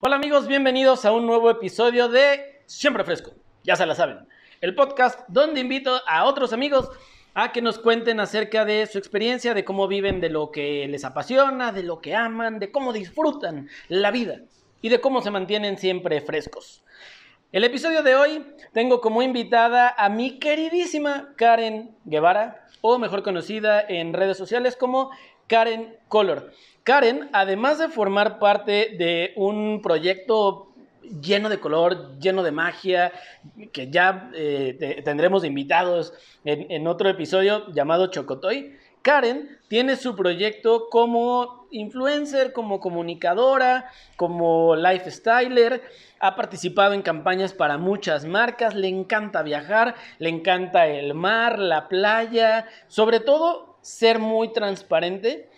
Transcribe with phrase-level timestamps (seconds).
[0.00, 3.32] Hola amigos, bienvenidos a un nuevo episodio de Siempre Fresco,
[3.64, 4.28] ya se la saben,
[4.60, 6.88] el podcast donde invito a otros amigos
[7.34, 11.04] a que nos cuenten acerca de su experiencia, de cómo viven, de lo que les
[11.04, 14.42] apasiona, de lo que aman, de cómo disfrutan la vida
[14.82, 16.84] y de cómo se mantienen siempre frescos.
[17.50, 23.80] El episodio de hoy tengo como invitada a mi queridísima Karen Guevara, o mejor conocida
[23.80, 25.10] en redes sociales como
[25.48, 26.52] Karen Color.
[26.84, 30.68] Karen, además de formar parte de un proyecto
[31.20, 33.12] lleno de color, lleno de magia,
[33.72, 36.12] que ya eh, tendremos invitados
[36.44, 44.74] en, en otro episodio llamado Chocotoy, Karen tiene su proyecto como influencer, como comunicadora, como
[44.76, 45.82] lifestyler,
[46.20, 51.88] ha participado en campañas para muchas marcas, le encanta viajar, le encanta el mar, la
[51.88, 55.48] playa, sobre todo ser muy transparente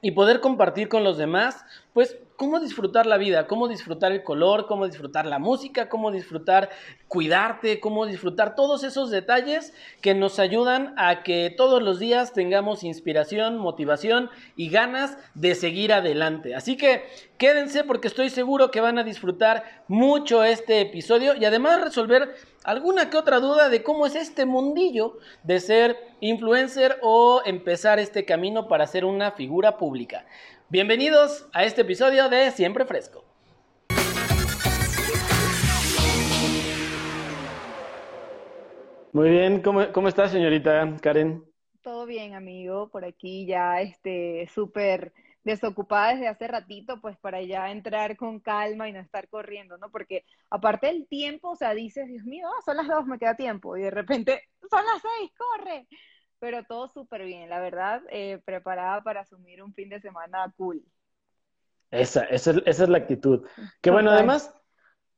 [0.00, 4.66] y poder compartir con los demás, pues cómo disfrutar la vida, cómo disfrutar el color,
[4.66, 6.70] cómo disfrutar la música, cómo disfrutar
[7.08, 12.84] cuidarte, cómo disfrutar todos esos detalles que nos ayudan a que todos los días tengamos
[12.84, 16.54] inspiración, motivación y ganas de seguir adelante.
[16.54, 17.02] Así que
[17.36, 23.10] quédense porque estoy seguro que van a disfrutar mucho este episodio y además resolver alguna
[23.10, 28.68] que otra duda de cómo es este mundillo de ser influencer o empezar este camino
[28.68, 30.26] para ser una figura pública.
[30.68, 33.24] Bienvenidos a este episodio de Siempre Fresco.
[39.12, 41.42] Muy bien, ¿cómo, cómo estás, señorita Karen?
[41.82, 45.12] Todo bien, amigo, por aquí ya este súper
[45.48, 49.90] desocupada desde hace ratito, pues para ya entrar con calma y no estar corriendo, ¿no?
[49.90, 53.34] Porque aparte del tiempo, o sea, dices, Dios mío, ah, son las dos, me queda
[53.34, 55.86] tiempo, y de repente, son las seis, corre
[56.38, 60.82] pero todo súper bien, la verdad, eh, preparada para asumir un fin de semana cool.
[61.90, 63.46] Esa, esa, es, la actitud.
[63.80, 64.54] Que bueno, además,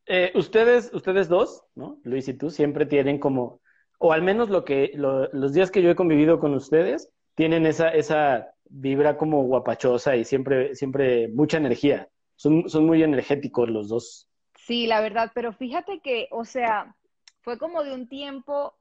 [0.06, 2.00] eh, ustedes, ustedes dos, ¿no?
[2.04, 3.60] Luis y tú, siempre tienen como,
[3.98, 7.88] o al menos lo que, los días que yo he convivido con ustedes, tienen esa,
[7.88, 12.08] esa vibra como guapachosa y siempre, siempre mucha energía.
[12.36, 14.28] Son, son muy energéticos los dos.
[14.56, 16.96] Sí, la verdad, pero fíjate que, o sea,
[17.42, 18.74] fue como de un tiempo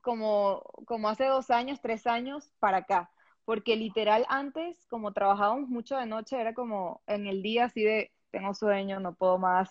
[0.00, 3.10] como, como hace dos años, tres años para acá.
[3.44, 8.12] Porque literal antes, como trabajábamos mucho de noche, era como en el día así de,
[8.30, 9.68] tengo sueño, no puedo más.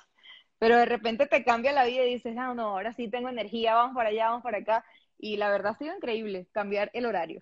[0.60, 3.76] Pero de repente te cambia la vida y dices, no, no, ahora sí tengo energía,
[3.76, 4.86] vamos para allá, vamos para acá.
[5.18, 7.42] Y la verdad ha sido increíble cambiar el horario.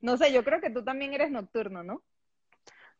[0.00, 2.02] No sé, yo creo que tú también eres nocturno, ¿no?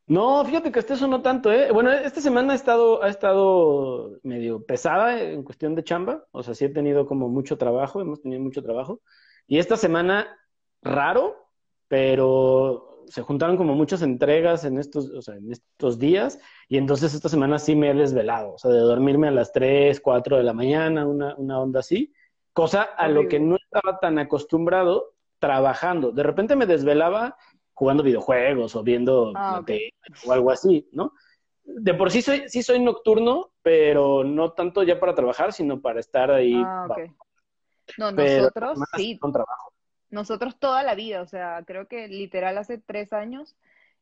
[0.06, 1.70] No, fíjate que este eso no tanto, ¿eh?
[1.70, 6.54] Bueno, esta semana ha estado, ha estado medio pesada en cuestión de chamba, o sea,
[6.54, 9.00] sí he tenido como mucho trabajo, hemos tenido mucho trabajo.
[9.46, 10.36] Y esta semana,
[10.82, 11.36] raro,
[11.86, 17.14] pero se juntaron como muchas entregas en estos, o sea, en estos días, y entonces
[17.14, 20.42] esta semana sí me he desvelado, o sea, de dormirme a las 3, 4 de
[20.42, 22.12] la mañana, una, una onda así,
[22.52, 26.12] cosa a lo que no estaba tan acostumbrado trabajando.
[26.12, 27.36] De repente me desvelaba
[27.74, 29.62] jugando videojuegos o viendo ah,
[30.26, 31.14] o algo así, ¿no?
[31.64, 35.98] De por sí soy, sí soy nocturno, pero no tanto ya para trabajar, sino para
[35.98, 36.54] estar ahí.
[36.54, 36.86] Ah,
[37.96, 39.18] no, nosotros sí.
[39.18, 39.72] Con trabajo.
[40.10, 43.56] Nosotros toda la vida, o sea, creo que literal hace tres años,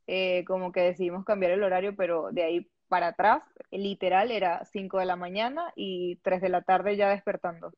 [0.07, 4.99] eh, como que decidimos cambiar el horario, pero de ahí para atrás, literal era cinco
[4.99, 7.73] de la mañana y tres de la tarde ya despertando.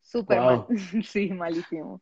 [0.00, 0.66] Súper mal.
[1.04, 2.00] sí, malísimo.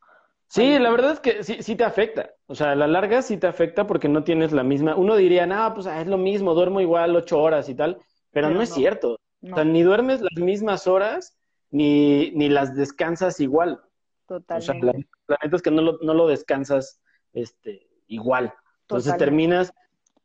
[0.55, 2.31] Sí, la verdad es que sí, sí te afecta.
[2.47, 4.95] O sea, a la larga sí te afecta porque no tienes la misma.
[4.95, 7.99] Uno diría, no, pues ah, es lo mismo, duermo igual ocho horas y tal,
[8.31, 9.19] pero, no es cierto.
[9.43, 11.37] O sea, ni duermes las mismas horas,
[11.73, 13.83] ni, ni las descansas igual.
[14.29, 14.71] Totalmente.
[14.71, 17.01] O sea, la, neta es que no lo, no lo descansas
[17.33, 18.55] este, igual.
[18.83, 19.73] Entonces terminas,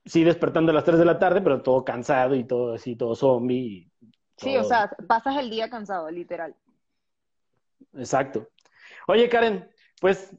[0.06, 3.16] sí, despertando a las tres de la tarde, pero todo cansado y todo así, todo
[3.16, 3.90] zombie.
[4.38, 6.56] Sí, o sea, pasas el día cansado, literal.
[7.94, 8.48] Exacto.
[9.08, 9.68] Oye, Karen,
[10.00, 10.36] pues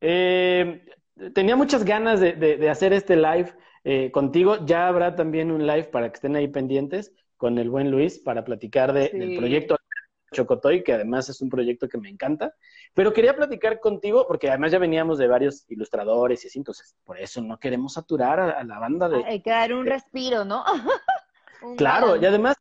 [0.00, 0.84] eh,
[1.34, 3.52] tenía muchas ganas de, hacer este live
[3.84, 4.64] eh, contigo.
[4.64, 8.44] Ya habrá también un live para que estén ahí pendientes con el buen Luis para
[8.44, 9.76] platicar del proyecto
[10.34, 12.54] Chocotoy, que además es un proyecto que me encanta.
[12.92, 17.18] Pero quería platicar contigo, porque además ya veníamos de varios ilustradores y así, entonces por
[17.18, 19.24] eso no queremos saturar a, la banda de.
[19.24, 20.64] Hay que dar un respiro, ¿no?
[21.78, 22.56] claro, y además,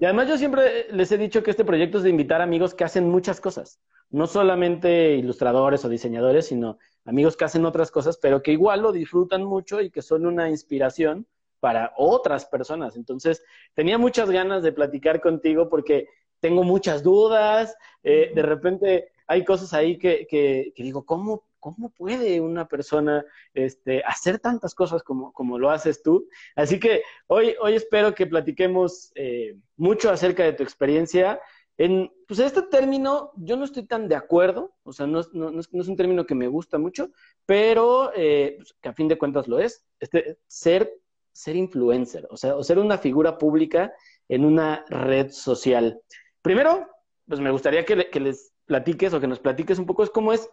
[0.00, 2.84] y además yo siempre les he dicho que este proyecto es de invitar amigos que
[2.84, 3.80] hacen muchas cosas.
[4.08, 8.92] No solamente ilustradores o diseñadores, sino amigos que hacen otras cosas, pero que igual lo
[8.92, 11.26] disfrutan mucho y que son una inspiración
[11.60, 12.96] para otras personas.
[12.96, 13.44] Entonces,
[13.74, 16.08] tenía muchas ganas de platicar contigo porque
[16.40, 22.40] tengo muchas dudas, eh, de repente hay cosas ahí que, que, digo, ¿cómo, ¿cómo puede
[22.40, 23.24] una persona
[23.54, 26.28] este, hacer tantas cosas como, como lo haces tú?
[26.56, 31.40] Así que hoy, hoy espero que platiquemos eh, mucho acerca de tu experiencia.
[31.78, 35.60] En, pues este término yo no estoy tan de acuerdo, o sea, no, no, no,
[35.60, 37.10] es, un término que me gusta mucho,
[37.46, 40.92] pero eh, pues, que a fin de cuentas lo es, este, ser,
[41.32, 43.92] ser influencer, o sea, o ser una figura pública
[44.28, 46.00] en una red social.
[46.42, 46.86] Primero,
[47.30, 50.50] pues me gustaría que, les platiques o que nos platiques un poco es cómo es,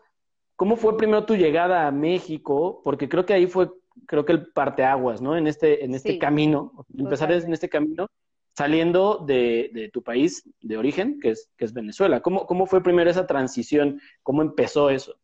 [0.58, 3.70] cómo fue primero tu llegada a México, porque creo que ahí fue,
[4.06, 5.38] creo que el parteaguas, ¿no?
[5.38, 8.08] En este, en este camino, empezar en este camino,
[8.58, 12.22] saliendo de, tu país de origen, que es, que es Venezuela.
[12.22, 14.02] ¿Cómo, ¿Cómo fue primero esa transición?
[14.24, 15.16] ¿Cómo empezó eso?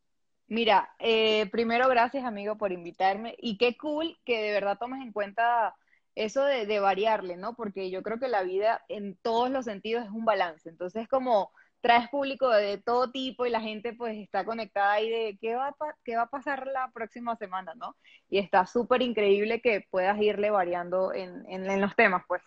[0.47, 5.11] Mira, eh, primero gracias amigo por invitarme y qué cool que de verdad tomes en
[5.11, 5.75] cuenta
[6.15, 7.55] eso de, variarle, ¿no?
[7.55, 10.69] Porque yo creo que la vida en todos los sentidos es un balance.
[10.69, 11.51] Entonces, como
[11.83, 15.67] traes público de, todo tipo y la gente pues está conectada ahí de qué va
[15.67, 15.75] a,
[16.05, 17.97] qué va a pasar la próxima semana, ¿no?
[18.29, 22.41] Y está súper increíble que puedas irle variando en, en, los temas, pues.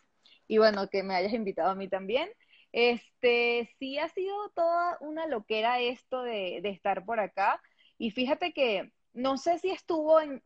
[0.49, 2.31] Y bueno, que me hayas invitado a mí también.
[2.73, 7.61] Este, sí ha sido toda una loquera esto de, de estar por acá.
[7.99, 10.41] Y fíjate que no sé si estuvo en,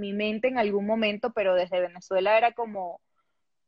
[0.00, 3.02] mi mente en algún momento, pero desde Venezuela era como,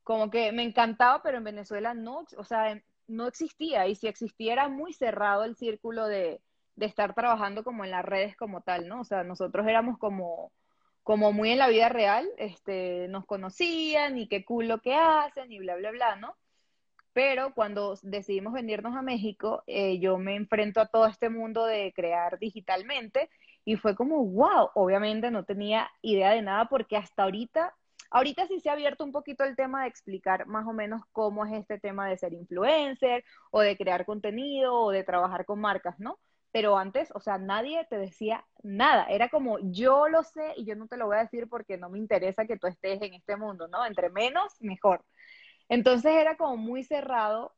[0.02, 2.80] como que me encantaba, pero en Venezuela no, o sea,
[3.12, 3.86] no existía.
[3.86, 6.40] Y si existía era muy cerrado el círculo de,
[6.80, 9.02] estar trabajando como en las redes como tal, ¿no?
[9.02, 10.52] O sea, nosotros éramos como,
[11.04, 15.58] como muy en la vida real, este, nos conocían y qué cool que hacen y
[15.60, 16.34] bla, bla, bla, ¿no?
[17.12, 21.92] Pero cuando decidimos venirnos a México, eh, yo me enfrento a todo este mundo de
[21.94, 23.28] crear digitalmente
[23.64, 27.74] y fue como, wow, obviamente no tenía idea de nada porque hasta ahorita,
[28.12, 31.44] ahorita sí se ha abierto un poquito el tema de explicar más o menos cómo
[31.44, 35.98] es este tema de ser influencer o de crear contenido o de trabajar con marcas,
[35.98, 36.18] ¿no?
[36.52, 39.06] Pero antes, o sea, nadie te decía nada.
[39.06, 41.88] Era como, yo lo sé y yo no te lo voy a decir porque no
[41.88, 43.84] me interesa que tú estés en este mundo, ¿no?
[43.86, 45.04] Entre menos, mejor.
[45.68, 47.54] Entonces era como muy cerrado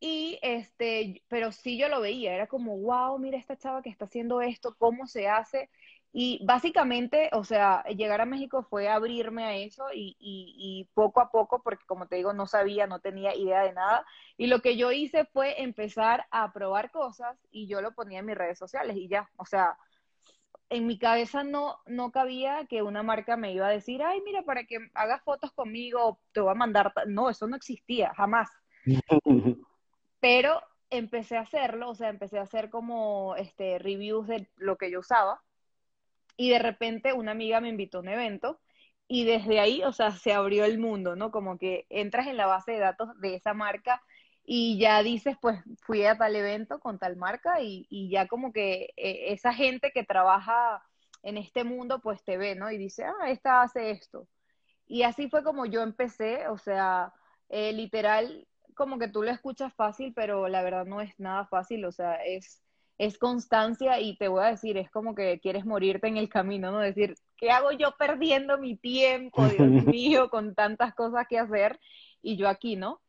[0.00, 4.06] y este, pero sí yo lo veía, era como, wow, mira esta chava que está
[4.06, 5.70] haciendo esto, cómo se hace.
[6.16, 11.28] Y básicamente, o sea, llegar a México fue abrirme a eso y, y, poco a
[11.28, 14.06] poco, porque como te digo, no sabía, no tenía idea de nada.
[14.36, 18.26] Y lo que yo hice fue empezar a probar cosas y yo lo ponía en
[18.26, 19.76] mis redes sociales y ya, o sea,
[20.68, 24.42] en mi cabeza no, no cabía que una marca me iba a decir, ay, mira,
[24.42, 26.92] para que hagas fotos conmigo, te voy a mandar.
[27.08, 28.48] No, eso no existía, jamás.
[30.20, 34.92] Pero empecé a hacerlo, o sea, empecé a hacer como este, reviews de lo que
[34.92, 35.42] yo usaba.
[36.36, 38.60] Y de repente una amiga me invitó a un evento
[39.08, 41.30] y desde ahí, o sea, se abrió el mundo, ¿no?
[41.30, 44.02] Como que entras en la base de datos de esa marca
[44.44, 48.52] y ya dices, pues fui a tal evento con tal marca y, y ya como
[48.52, 50.82] que eh, esa gente que trabaja
[51.22, 52.70] en este mundo, pues te ve, ¿no?
[52.70, 54.28] Y dice, ah, esta hace esto.
[54.86, 57.14] Y así fue como yo empecé, o sea,
[57.50, 61.84] eh, literal, como que tú lo escuchas fácil, pero la verdad no es nada fácil,
[61.86, 62.63] o sea, es,
[62.98, 66.70] es constancia y te voy a decir, es como que quieres morirte en el camino,
[66.70, 66.78] ¿no?
[66.78, 71.78] Decir, ¿qué hago yo perdiendo mi tiempo, Dios mío, con tantas cosas que hacer
[72.22, 73.00] y yo aquí, ¿no?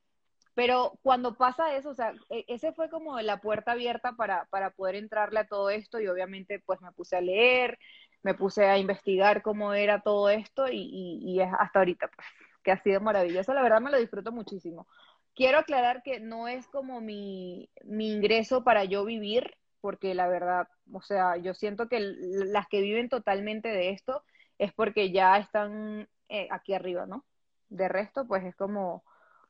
[0.56, 4.72] Pero cuando pasa eso, o sea, e, ese fue como la puerta abierta para, para
[4.72, 7.78] poder entrarle a todo esto y obviamente pues me puse a leer,
[8.24, 12.28] me puse a investigar cómo era todo esto y, y, y hasta ahorita, pues,
[12.66, 13.54] que ha sido maravilloso.
[13.54, 14.88] La verdad me lo disfruto muchísimo.
[15.36, 21.04] Quiero aclarar que no es como mi, ingreso para yo vivir, porque la verdad, o
[21.04, 24.24] sea, yo siento que las que viven totalmente de esto
[24.58, 27.24] es porque ya están eh, aquí arriba, ¿no?
[27.70, 29.04] De resto, pues es como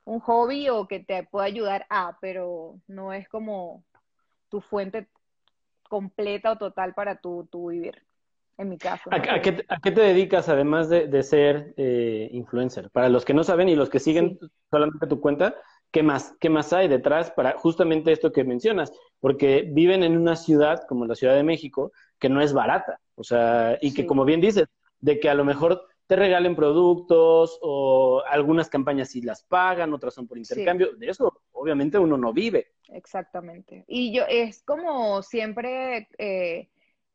[0.03, 3.85] un hobby o que te puede ayudar a, pero no es como
[4.49, 5.07] tu fuente
[5.87, 8.03] completa o total para tu, vivir,
[8.57, 9.09] en mi caso.
[9.11, 12.89] ¿A, qué, te dedicas además de, ser eh, influencer?
[12.89, 14.37] Para los que no saben y los que siguen
[14.69, 15.55] solamente tu cuenta,
[15.95, 18.91] ¿qué más, qué más hay detrás para justamente esto que mencionas?
[19.21, 23.23] Porque viven en una ciudad como la Ciudad de México que no es barata, o
[23.23, 24.67] sea, y que como bien dices,
[24.99, 30.13] de que a lo mejor te regalen productos o algunas campañas sí las pagan, otras
[30.13, 32.73] son por intercambio, de eso obviamente uno no vive.
[32.89, 33.85] Exactamente.
[33.87, 36.67] Y yo es como siempre eh,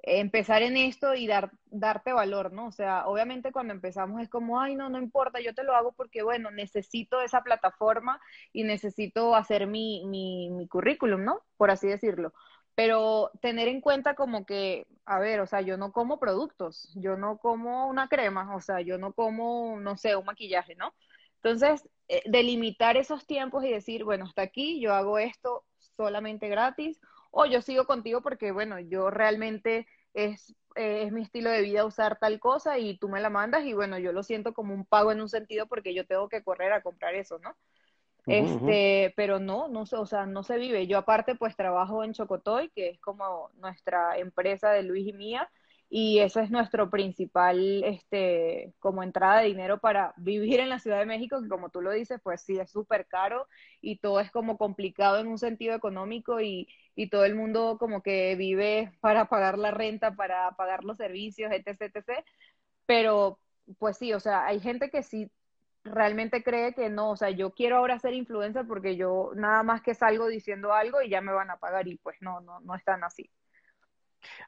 [0.03, 2.67] empezar en esto y dar, darte valor, ¿no?
[2.67, 5.93] O sea, obviamente cuando empezamos es como, ay, no, no importa, yo te lo hago
[5.93, 8.21] porque, bueno, necesito esa plataforma
[8.53, 11.43] y necesito hacer mi, mi, currículum, ¿no?
[11.57, 12.33] Por así decirlo.
[12.75, 17.17] Pero tener en cuenta como que, a ver, o sea, yo no como productos, yo
[17.17, 20.95] no como una crema, o sea, yo no como, no sé, un maquillaje, ¿no?
[21.43, 25.65] Entonces, eh, delimitar esos tiempos y decir, bueno, hasta aquí yo hago esto
[25.97, 31.51] solamente gratis o yo sigo contigo porque, bueno, yo realmente es eh, es mi estilo
[31.51, 34.55] de vida usar tal cosa y tú me la mandas y bueno, yo lo siento
[34.55, 37.57] como un pago en un sentido porque yo tengo que correr a comprar eso, ¿no?
[38.27, 40.87] Este, pero no, no o sea, no se vive.
[40.87, 45.51] Yo aparte pues trabajo en Chocotoy, que es como nuestra empresa de Luis y mía,
[45.93, 51.01] y ese es nuestro principal, este, como entrada de dinero para vivir en la Ciudad
[51.01, 53.49] de México, que como tú lo dices, pues sí, es súper caro
[53.81, 58.03] y todo es como complicado en un sentido económico y, y todo el mundo como
[58.03, 62.25] que vive para pagar la renta, para pagar los servicios, etc., etc.
[62.87, 63.41] Pero,
[63.79, 65.31] pues sí, o sea, hay gente que sí
[65.85, 69.83] realmente cree que no, o sea, yo quiero ahora ser influencer porque yo nada más
[69.83, 72.75] que salgo diciendo algo y ya me van a pagar y pues no, no, no
[72.77, 73.31] es tan así.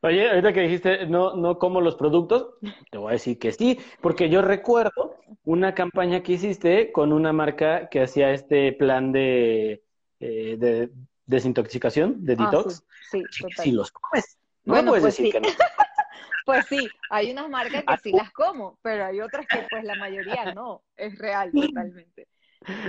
[0.02, 2.54] Oye, ahorita que dijiste no, no como los productos,
[2.90, 7.32] te voy a decir que sí, porque yo recuerdo una campaña que hiciste con una
[7.32, 9.82] marca que hacía este plan de,
[10.20, 10.90] eh, de
[11.26, 12.84] desintoxicación, de ah, detox.
[13.10, 14.38] sí, sí, sí, los comes.
[14.64, 15.48] No puedes pues decir que no.
[16.46, 19.94] pues sí, hay unas marcas que sí las como, pero hay otras que pues la
[19.96, 22.28] mayoría no, es real totalmente.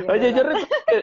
[0.08, 1.02] Oye, yo recuerdo que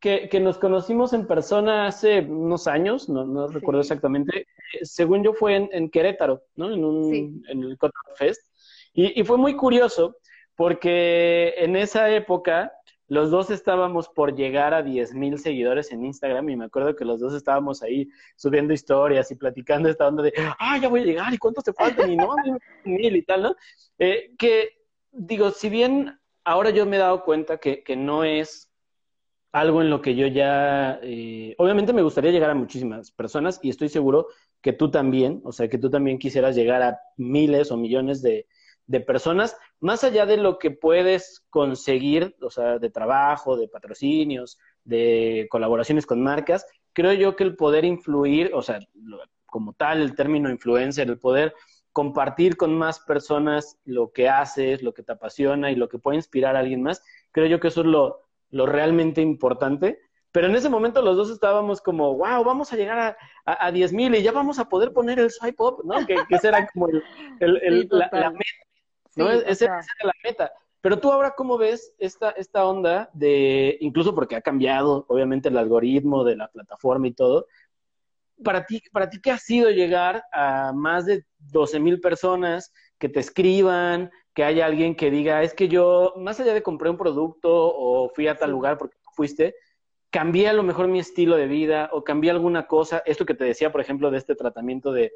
[0.00, 4.46] que, nos conocimos en persona hace unos años, no, recuerdo exactamente,
[4.82, 6.72] según yo fue en, Querétaro, ¿no?
[6.72, 8.42] En, un, en el Cotton Fest.
[8.94, 10.16] Y, fue muy curioso
[10.54, 12.72] porque en esa época
[13.08, 17.04] los dos estábamos por llegar a 10 mil seguidores en Instagram y me acuerdo que
[17.04, 21.04] los dos estábamos ahí subiendo historias y platicando esta onda de, ah, ya voy a
[21.04, 22.34] llegar y cuántos te faltan y no,
[22.84, 23.56] mil y tal, ¿no?
[23.98, 24.70] Eh, que
[25.10, 28.71] digo, si bien ahora yo me he dado cuenta que, que no es
[29.52, 33.68] algo en lo que yo ya, eh, obviamente me gustaría llegar a muchísimas personas y
[33.68, 34.28] estoy seguro
[34.62, 38.46] que tú también, o sea, que tú también quisieras llegar a miles o millones de,
[38.86, 44.58] de personas, más allá de lo que puedes conseguir, o sea, de trabajo, de patrocinios,
[44.84, 48.78] de colaboraciones con marcas, creo yo que el poder influir, o sea,
[49.46, 51.54] como tal, el término influencer, el poder
[51.92, 56.16] compartir con más personas lo que haces, lo que te apasiona y lo que puede
[56.16, 59.98] inspirar a alguien más, creo yo que eso es lo, lo realmente importante.
[60.30, 63.92] Pero en ese momento los dos estábamos como, wow, vamos a llegar a, a, 10
[63.92, 66.06] mil y ya vamos a poder poner el swipe up, ¿no?
[66.06, 67.02] Que, que esa era como el,
[67.40, 68.32] el, la, meta,
[69.16, 69.30] ¿no?
[69.30, 70.52] esa era la meta.
[70.80, 75.58] Pero tú ahora, ¿cómo ves esta, esta onda de, incluso porque ha cambiado, obviamente, el
[75.58, 77.46] algoritmo de la plataforma y todo,
[78.42, 83.08] para ti, para ti, ¿qué ha sido llegar a más de 12 mil personas que
[83.08, 86.98] te escriban, que haya alguien que diga, es que yo, más allá de comprar un
[86.98, 89.54] producto o fui a tal lugar porque tú fuiste,
[90.10, 93.44] cambié a lo mejor mi estilo de vida o cambié alguna cosa, esto que te
[93.44, 95.12] decía, por ejemplo, de este tratamiento de,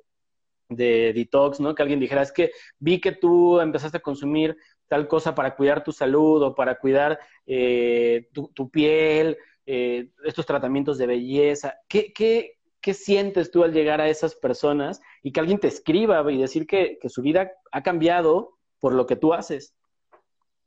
[0.68, 1.74] de detox, ¿no?
[1.74, 4.56] Que alguien dijera, es que vi que tú empezaste a consumir
[4.88, 10.98] tal cosa para cuidar tu salud o para cuidar eh, tu, piel, eh, estos tratamientos
[10.98, 11.74] de belleza.
[11.88, 16.30] ¿Qué, qué, ¿Qué sientes tú al llegar a esas personas y que alguien te escriba
[16.30, 19.74] y decir que, que su vida ha cambiado por lo que tú haces.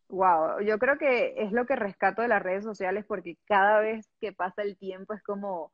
[0.10, 4.10] Wow, yo creo que es lo que rescato de las redes sociales porque cada vez
[4.20, 5.72] que pasa el tiempo es como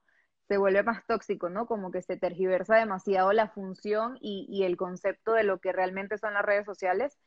[0.48, 1.65] se vuelve más tóxico, ¿no?
[1.65, 6.18] Como que se tergiversa demasiado la función y, y el concepto de lo que realmente
[6.18, 7.18] son las redes sociales.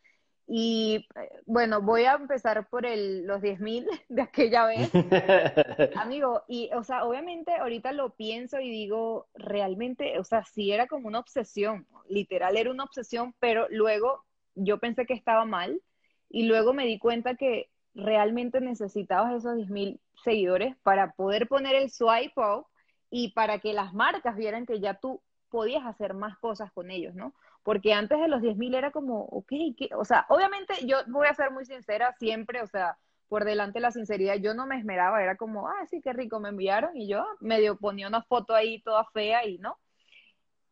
[0.46, 4.90] Y eh, bueno, voy a empezar por el, los 10.000 de aquella vez.
[5.96, 10.86] Amigo, y o sea, obviamente ahorita lo pienso y digo, realmente, o sea, sí era
[10.86, 14.24] como una obsesión, literal era una obsesión, pero luego
[14.58, 15.80] yo pensé que estaba mal
[16.28, 21.90] y luego me di cuenta que realmente necesitabas esos 10.000 seguidores para poder poner el
[21.90, 22.66] swipe up
[23.10, 27.14] y para que las marcas vieran que ya tú podías hacer más cosas con ellos,
[27.14, 27.34] ¿no?
[27.62, 29.52] Porque antes de los 10.000 era como, ok,
[29.96, 32.98] o sea, obviamente yo voy a ser muy sincera siempre, o sea,
[33.28, 36.48] por delante la sinceridad, yo no me esmeraba, era como, ah, sí, qué rico, me
[36.48, 39.78] enviaron y yo medio ponía una foto ahí toda fea y no.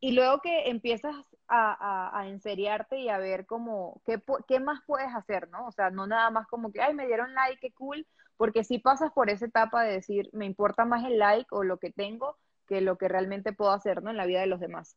[0.00, 1.14] Y luego que empiezas
[1.48, 5.66] a, a, enseriarte y a ver como qué, qué más puedes hacer, ¿no?
[5.66, 8.78] O sea, no nada más como que, ay, me dieron like, qué cool, porque si
[8.78, 12.36] pasas por esa etapa de decir, me importa más el like o lo que tengo
[12.66, 14.10] que lo que realmente puedo hacer, ¿no?
[14.10, 14.96] En la vida de los demás.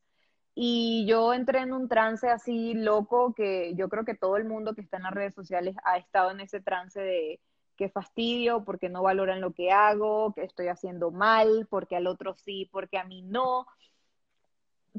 [0.56, 4.76] Y yo entré en un trance así loco que yo creo que todo el mundo
[4.76, 7.40] que está en las redes sociales ha estado en ese trance de
[7.78, 12.36] qué fastidio, porque no valoran lo que hago, que estoy haciendo mal, porque al otro
[12.36, 13.66] sí, porque a mí no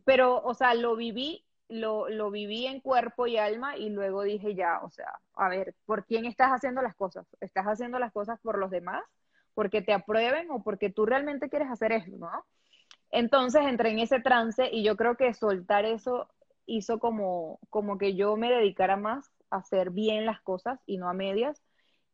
[0.05, 4.55] pero, o sea, lo viví, lo, lo viví en cuerpo y alma y luego dije
[4.55, 7.27] ya, o sea, a ver, ¿por quién estás haciendo las cosas?
[7.41, 9.03] ¿Estás haciendo las cosas por los demás?
[9.55, 12.31] ¿Porque te aprueben o porque tú realmente quieres hacer eso, no?
[13.11, 16.29] Entonces entré en ese trance y yo creo que soltar eso
[16.67, 21.09] hizo como, como que yo me dedicara más a hacer bien las cosas y no
[21.09, 21.63] a medias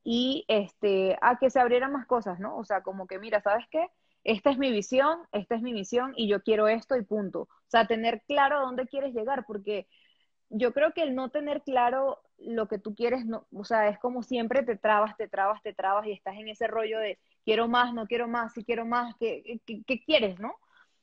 [0.04, 2.56] y este, a que se abrieran más cosas, ¿no?
[2.56, 3.88] O sea, como que mira, ¿sabes qué?
[4.26, 7.42] Esta es mi visión, esta es mi misión y yo quiero esto y punto.
[7.42, 9.86] O sea, tener claro a dónde quieres llegar, porque
[10.50, 13.98] yo creo que el no tener claro lo que tú quieres, no, o sea, es
[13.98, 17.68] como siempre te trabas, te trabas, te trabas y estás en ese rollo de quiero
[17.68, 19.60] más, no quiero más, si quiero más, ¿qué,
[20.04, 20.54] quieres, no?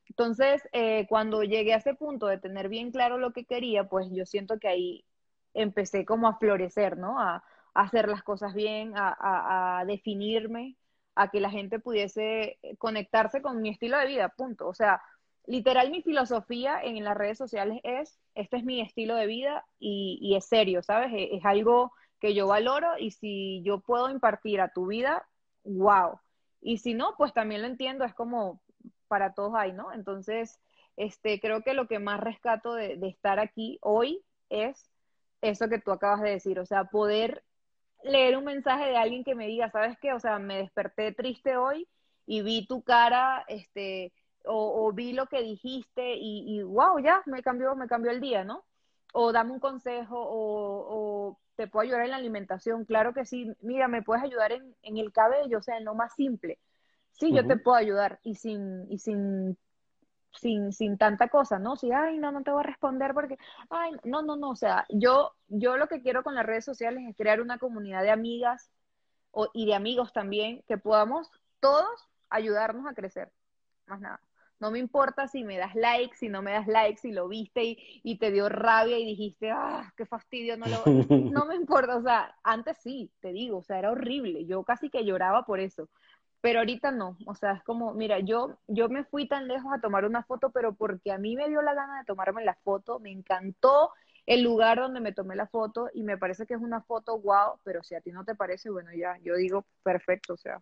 [0.09, 4.07] Entonces, eh, cuando llegué a ese punto de tener bien claro lo que quería, pues
[4.11, 5.05] yo siento que ahí
[5.53, 7.19] empecé como a florecer, ¿no?
[7.19, 10.77] A, hacer las cosas bien, a, definirme,
[11.15, 14.67] a que la gente pudiese conectarse con mi estilo de vida, punto.
[14.67, 15.01] O sea,
[15.45, 20.35] literal mi filosofía en las redes sociales es, este es mi estilo de vida y,
[20.35, 21.11] es serio, ¿sabes?
[21.13, 25.27] Es, es, algo que yo valoro y si yo puedo impartir a tu vida,
[25.63, 26.19] wow.
[26.61, 28.61] Y si no, pues también lo entiendo, es como
[29.07, 29.91] para todos hay, ¿no?
[29.93, 30.59] Entonces,
[30.95, 34.89] este, creo que lo que más rescato de estar aquí hoy es
[35.41, 37.43] eso que tú acabas de decir, o sea, poder
[38.03, 40.13] leer un mensaje de alguien que me diga, ¿sabes qué?
[40.13, 41.87] O sea, me desperté triste hoy
[42.25, 44.13] y vi tu cara, este,
[44.45, 48.65] o, vi lo que dijiste y, wow, ya, me cambió, me cambió el día, ¿no?
[49.13, 53.87] O dame un consejo o, te puedo ayudar en la alimentación, claro que sí, mira,
[53.87, 56.59] me puedes ayudar en, el cabello, o sea, en lo más simple.
[57.11, 59.55] Sí, yo te puedo ayudar y sin, y sin,
[60.39, 61.75] sin, sin tanta cosa, ¿no?
[61.75, 63.37] Si, ay, no, no te voy a responder porque,
[63.69, 67.03] ay, no, no, no, o sea, yo, yo lo que quiero con las redes sociales
[67.07, 68.71] es crear una comunidad de amigas
[69.31, 73.31] o, y de amigos también que podamos todos ayudarnos a crecer,
[73.87, 74.19] más nada.
[74.59, 77.77] No me importa si me das likes, si no me das likes, si lo viste
[78.01, 80.83] y, te dio rabia y dijiste, ah, qué fastidio, no lo...
[81.33, 84.89] No me importa, o sea, antes sí, te digo, o sea, era horrible, yo casi
[84.89, 85.89] que lloraba por eso,
[86.43, 89.79] pero ahorita no, o sea, es como, mira, yo, yo me fui tan lejos a
[89.79, 92.99] tomar una foto, pero porque a mí me dio la gana de tomarme la foto,
[92.99, 93.93] me encantó
[94.25, 97.59] el lugar donde me tomé la foto y me parece que es una foto wow,
[97.63, 100.61] pero si a ti no te parece, bueno, ya, yo digo perfecto, o sea,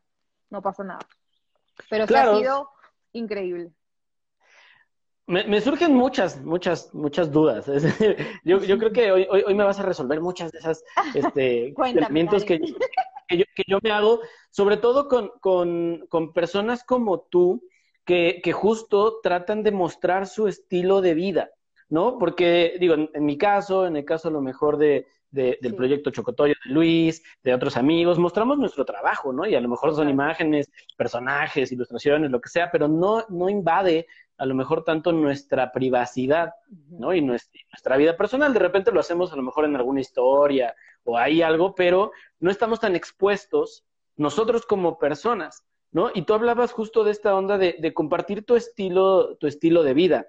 [0.51, 0.99] no pasa nada.
[1.89, 2.69] Pero sí ha sido
[3.13, 3.71] increíble.
[5.25, 7.65] Me, surgen muchas, muchas, muchas dudas.
[8.43, 10.83] yo, yo creo que hoy, hoy, me vas a resolver muchas de esas
[11.15, 12.59] este, pensamientos que,
[13.31, 14.19] que, yo, que yo me hago,
[14.49, 17.63] sobre todo con, con, con personas como tú,
[18.05, 21.51] que, que, justo tratan de mostrar su estilo de vida,
[21.89, 22.17] ¿no?
[22.17, 26.55] Porque, digo, en, mi caso, en el caso a lo mejor de, del proyecto Chocotoyo
[26.65, 29.45] de Luis, de otros amigos, mostramos nuestro trabajo, ¿no?
[29.45, 34.07] Y a lo mejor son imágenes, personajes, ilustraciones, lo que sea, pero no, no invade
[34.41, 36.55] a lo mejor tanto nuestra privacidad,
[36.89, 37.13] ¿no?
[37.13, 38.51] Y nuestra, vida personal.
[38.53, 40.73] De repente lo hacemos a lo mejor en alguna historia
[41.03, 46.09] o hay algo, pero no estamos tan expuestos nosotros como personas, ¿no?
[46.15, 50.25] Y tú hablabas justo de esta onda de, compartir tu estilo, tu estilo de vida.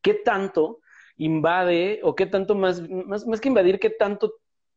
[0.00, 0.78] ¿Qué tanto
[1.18, 4.36] invade o qué tanto más, más, más que invadir, qué tanto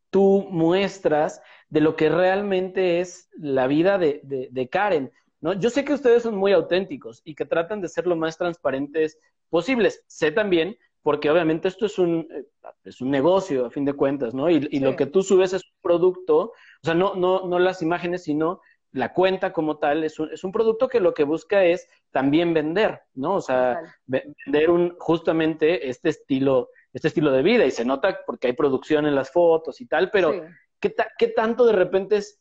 [0.09, 4.19] tú muestras de lo que realmente es la vida de,
[4.51, 5.13] de Karen?
[5.41, 5.53] ¿No?
[5.53, 9.19] Yo sé que ustedes son muy auténticos y que tratan de ser lo más transparentes
[9.49, 10.03] posibles.
[10.07, 12.45] Sé también, porque obviamente esto es un, eh,
[12.83, 14.49] es un negocio, a fin de cuentas, ¿no?
[14.49, 18.23] Y, lo que tú subes es un producto, o sea, no, no, no las imágenes,
[18.23, 21.87] sino la cuenta como tal, es un, es un producto que lo que busca es
[22.11, 23.35] también vender, ¿no?
[23.35, 27.65] O sea, vender un, justamente este estilo, este estilo de vida.
[27.65, 30.33] Y se nota porque hay producción en las fotos y tal, pero
[30.79, 32.38] ¿qué, ¿qué tanto de repente es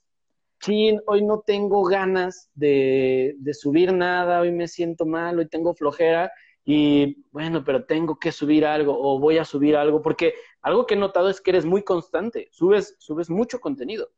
[0.60, 6.32] sí, hoy no tengo ganas de, subir nada, hoy me siento mal, hoy tengo flojera
[6.64, 10.94] y bueno, pero tengo que subir algo o voy a subir algo, porque algo que
[10.94, 14.10] he notado es que eres muy constante, subes, subes mucho contenido.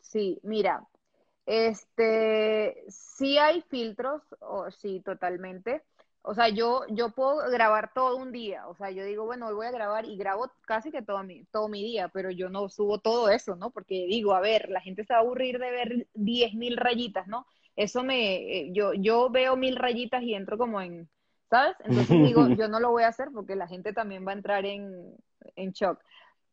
[0.00, 0.86] Sí, mira,
[1.46, 5.82] este, sí hay filtros, o sí, totalmente.
[6.22, 9.54] O sea, yo, yo puedo grabar todo un día, o sea, yo digo, bueno, hoy
[9.54, 12.68] voy a grabar y grabo casi que todo mi, todo mi día, pero yo no
[12.68, 13.70] subo todo eso, ¿no?
[13.70, 17.26] Porque digo, a ver, la gente se va a aburrir de ver diez mil rayitas,
[17.28, 17.46] ¿no?
[17.76, 21.08] Eso me, eh, yo, yo veo mil rayitas y entro como en,
[21.48, 21.76] ¿sabes?
[21.84, 24.66] Entonces digo, yo no lo voy a hacer porque la gente también va a entrar
[24.66, 25.16] en,
[25.56, 26.00] en shock.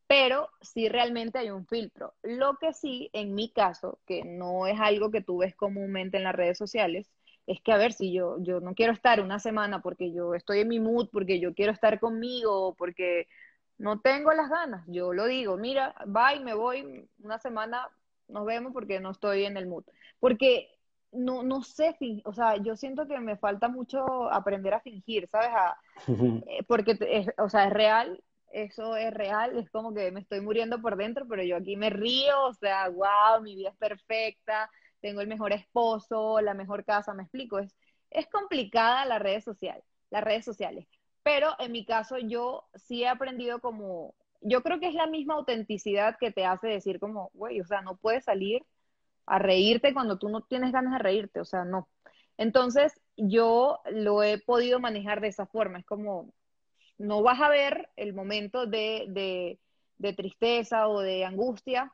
[0.08, 2.14] Pero sí realmente hay un filtro.
[2.24, 6.24] Lo que sí, en mi caso, que no es algo que tú ves comúnmente en
[6.24, 7.12] las redes sociales,
[7.48, 10.60] es que a ver si yo, yo no quiero estar una semana porque yo estoy
[10.60, 13.28] en mi mood, porque yo quiero estar conmigo, porque
[13.78, 14.84] no tengo las ganas.
[14.88, 17.88] Yo lo digo, mira, bye, me voy una semana,
[18.28, 19.84] nos vemos porque no estoy en el mood.
[20.20, 20.70] Porque
[21.12, 25.50] no, no sé, o sea, yo siento que me falta mucho aprender a fingir, ¿sabes?
[26.48, 26.98] Eh, porque,
[27.38, 31.26] o sea, es real, eso es real, es como que me estoy muriendo por dentro,
[31.28, 34.70] pero yo aquí me río, o sea, wow, mi vida es perfecta,
[35.06, 37.76] tengo el mejor esposo, la mejor casa, me explico, es,
[38.10, 40.88] es complicada la redes social, las redes sociales.
[41.22, 45.36] Pero en mi caso yo sí he aprendido como, yo creo que es la misma
[45.36, 48.64] autenticidad que te hace decir como, güey, o sea, no puedes salir
[49.28, 51.88] a reírte cuando tú no tienes ganas de reírte, o sea, no.
[52.38, 56.34] Entonces, yo lo he podido manejar de esa forma, es como,
[56.98, 59.60] no vas a ver el momento de, de,
[60.00, 61.94] de tristeza o de angustia,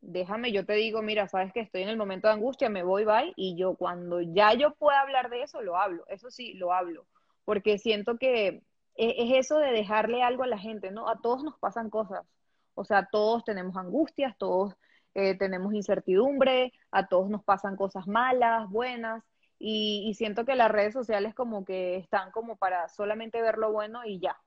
[0.00, 3.04] déjame, yo te digo, mira, sabes que estoy en el momento de angustia, me voy,
[3.04, 6.72] bye, y yo cuando ya yo pueda hablar de eso, lo hablo, eso sí, lo
[6.72, 7.06] hablo,
[7.44, 8.62] porque siento que
[8.96, 11.08] e, es, eso de dejarle algo a la gente, ¿no?
[11.08, 12.26] A todos nos pasan cosas,
[12.74, 14.74] o sea, todos tenemos angustias, todos
[15.14, 19.24] eh, tenemos incertidumbre, a todos nos pasan cosas malas, buenas,
[19.58, 23.72] y, y siento que las redes sociales como que están como para solamente ver lo
[23.72, 24.38] bueno y ya,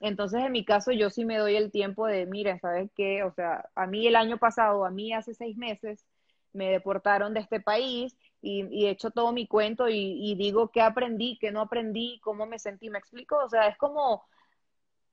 [0.00, 3.22] entonces, en mi caso, yo sí me doy el tiempo de, mira, ¿sabes qué?
[3.22, 6.04] O sea, a mí el año pasado, a mí hace seis meses,
[6.52, 11.38] me deportaron de este país y, he hecho todo mi cuento y, digo qué aprendí,
[11.40, 13.36] qué no aprendí, cómo me sentí, ¿me explico?
[13.38, 14.24] O sea, es como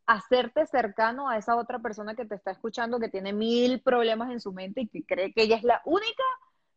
[0.05, 4.41] hacerte cercano a esa otra persona que te está escuchando, que tiene mil problemas en
[4.41, 6.23] su mente y que cree que ella es la única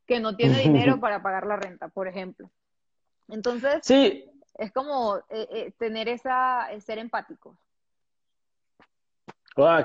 [0.07, 2.51] que no tiene dinero para pagar la renta, por ejemplo.
[3.29, 4.25] Entonces, sí.
[4.55, 7.59] es como eh, eh, tener esa, eh, ser empático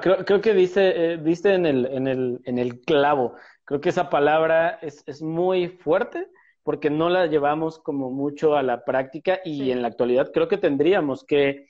[0.02, 3.36] creo, creo, que dice, eh, en el, en, el, en el clavo.
[3.64, 6.28] Creo que esa palabra es, es, muy fuerte
[6.64, 10.58] porque no la llevamos como mucho a la práctica y en la actualidad creo que
[10.58, 11.68] tendríamos que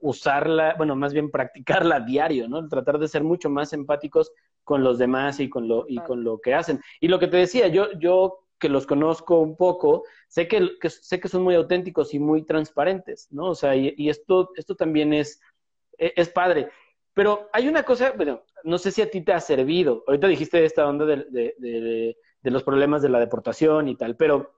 [0.00, 2.66] usarla, bueno, más bien practicarla a diario, ¿no?
[2.68, 4.32] Tratar de ser mucho más empáticos
[4.64, 6.80] con los demás y con lo, y con lo que hacen.
[7.00, 11.20] Y lo que te decía, yo, yo que los conozco un poco, sé que, sé
[11.20, 13.50] que son muy auténticos y muy transparentes, ¿no?
[13.50, 15.40] O sea, y, y esto, esto también es,
[15.98, 16.70] e, es padre.
[17.14, 20.04] Pero hay una cosa, bueno, no sé si a ti te ha servido.
[20.06, 24.54] Ahorita dijiste esta onda de, los problemas de la deportación y tal, pero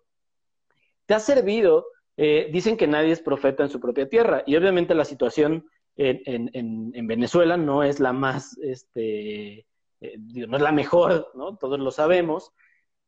[1.06, 1.86] ¿te ha servido?
[2.16, 7.06] Eh, dicen que nadie es profeta en su propia tierra y obviamente la situación en,
[7.06, 9.66] Venezuela no es la más, este,
[10.00, 11.56] eh, no es la mejor, ¿no?
[11.56, 12.52] Todos lo sabemos,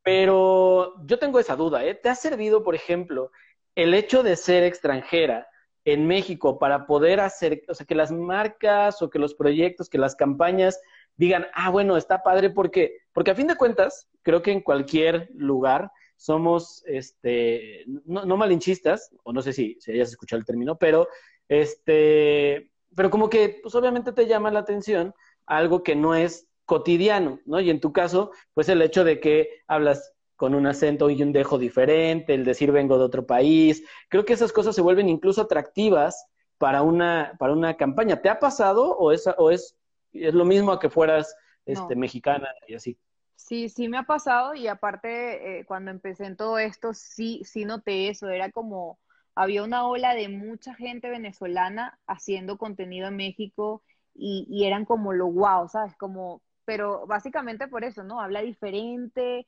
[0.02, 1.94] pero yo tengo esa duda, ¿eh?
[1.94, 3.30] ¿Te ha servido, por ejemplo,
[3.74, 5.48] el hecho de ser extranjera?
[5.86, 9.98] En México para poder hacer, o sea, que las marcas o que los proyectos, que
[9.98, 10.80] las campañas
[11.16, 15.30] digan, ah, bueno, está padre porque, porque a fin de cuentas, creo que en cualquier
[15.32, 20.76] lugar somos, este, no, no malinchistas, o no sé si, si hayas escuchado el término,
[20.76, 21.08] pero,
[21.48, 25.14] este, pero como que, pues obviamente te llama la atención
[25.46, 27.60] algo que no es cotidiano, ¿no?
[27.60, 31.32] Y en tu caso, pues el hecho de que hablas con un acento y un
[31.32, 33.82] dejo diferente, el decir vengo de otro país.
[34.08, 36.26] Creo que esas cosas se vuelven incluso atractivas
[36.58, 38.20] para una, para una campaña.
[38.20, 39.76] ¿Te ha pasado o es, o es,
[40.12, 42.98] es lo mismo a que fueras este, mexicana y así?
[43.34, 47.64] Sí, sí me ha pasado y aparte eh, cuando empecé en todo esto sí, sí
[47.64, 48.98] noté eso, era como
[49.34, 53.82] había una ola de mucha gente venezolana haciendo contenido en México
[54.14, 55.94] y, y eran como lo wow, ¿sabes?
[55.96, 58.20] Como, pero básicamente por eso, ¿no?
[58.20, 59.46] Habla diferente,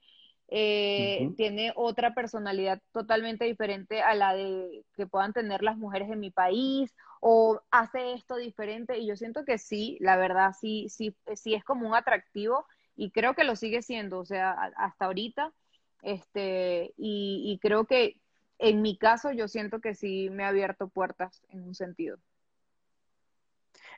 [0.48, 6.20] eh, tiene otra personalidad totalmente diferente a la de que puedan tener las mujeres en
[6.20, 11.14] mi país o hace esto diferente y yo siento que sí, la verdad sí, sí,
[11.34, 15.52] sí es como un atractivo y creo que lo sigue siendo, o sea, hasta ahorita,
[16.02, 18.16] este, y, y creo que
[18.58, 22.18] en mi caso yo siento que sí me ha abierto puertas en un sentido.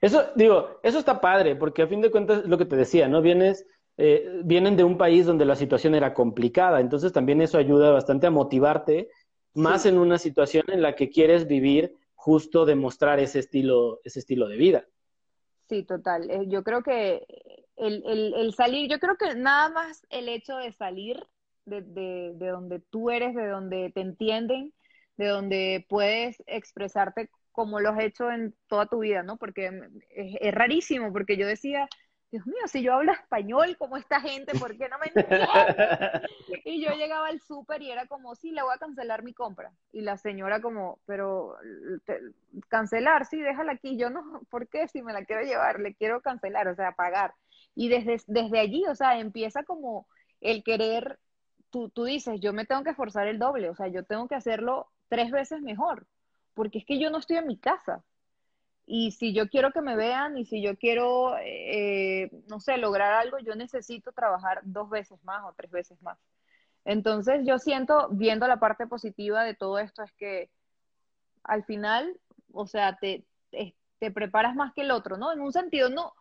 [0.00, 3.22] Eso, digo, eso está padre, porque a fin de cuentas, lo que te decía, ¿no?
[3.22, 3.66] Vienes
[4.02, 8.26] eh, vienen de un país donde la situación era complicada, entonces también eso ayuda bastante
[8.26, 9.10] a motivarte
[9.52, 14.48] más en una situación en la que quieres vivir justo demostrar ese estilo, ese estilo
[14.48, 14.86] de vida.
[15.68, 16.30] Sí, total.
[16.30, 17.26] Eh, yo creo que
[17.76, 18.02] el,
[18.34, 21.22] el, salir, yo creo que nada más el hecho de salir
[21.66, 24.72] de, de, de, donde tú eres, de donde te entienden,
[25.18, 29.36] de donde puedes expresarte como lo has hecho en toda tu vida, ¿no?
[29.36, 29.70] Porque
[30.08, 31.86] es rarísimo, porque yo decía,
[32.31, 35.49] Dios mío, si yo hablo español como esta gente, ¿por qué no me entienden?
[36.64, 39.73] y yo llegaba al súper y era como, sí, le voy a cancelar mi compra.
[39.93, 41.57] Y la señora como, pero
[42.69, 43.97] cancelar, sí, déjala aquí.
[43.97, 44.87] Yo no, ¿por qué?
[44.87, 47.35] Si me la quiero llevar, le quiero cancelar, o sea, pagar.
[47.75, 50.07] Y desde, desde allí, o sea, empieza como
[50.40, 51.19] el querer,
[51.71, 54.37] tú, tú dices, yo me tengo que esforzar el doble, o sea, yo tengo que
[54.37, 56.07] hacerlo tres veces mejor,
[56.55, 58.05] porque es que yo no estoy en mi casa.
[58.92, 63.12] Y si yo quiero que me vean y si yo quiero, eh, no sé, lograr
[63.12, 66.18] algo, yo necesito trabajar dos veces más o tres veces más.
[66.85, 70.50] Entonces yo siento, viendo la parte positiva de todo esto, es que
[71.44, 72.18] al final,
[72.53, 73.24] o sea, te,
[74.00, 75.33] te, preparas más que el otro, ¿no?
[75.33, 76.12] En un sentido, no,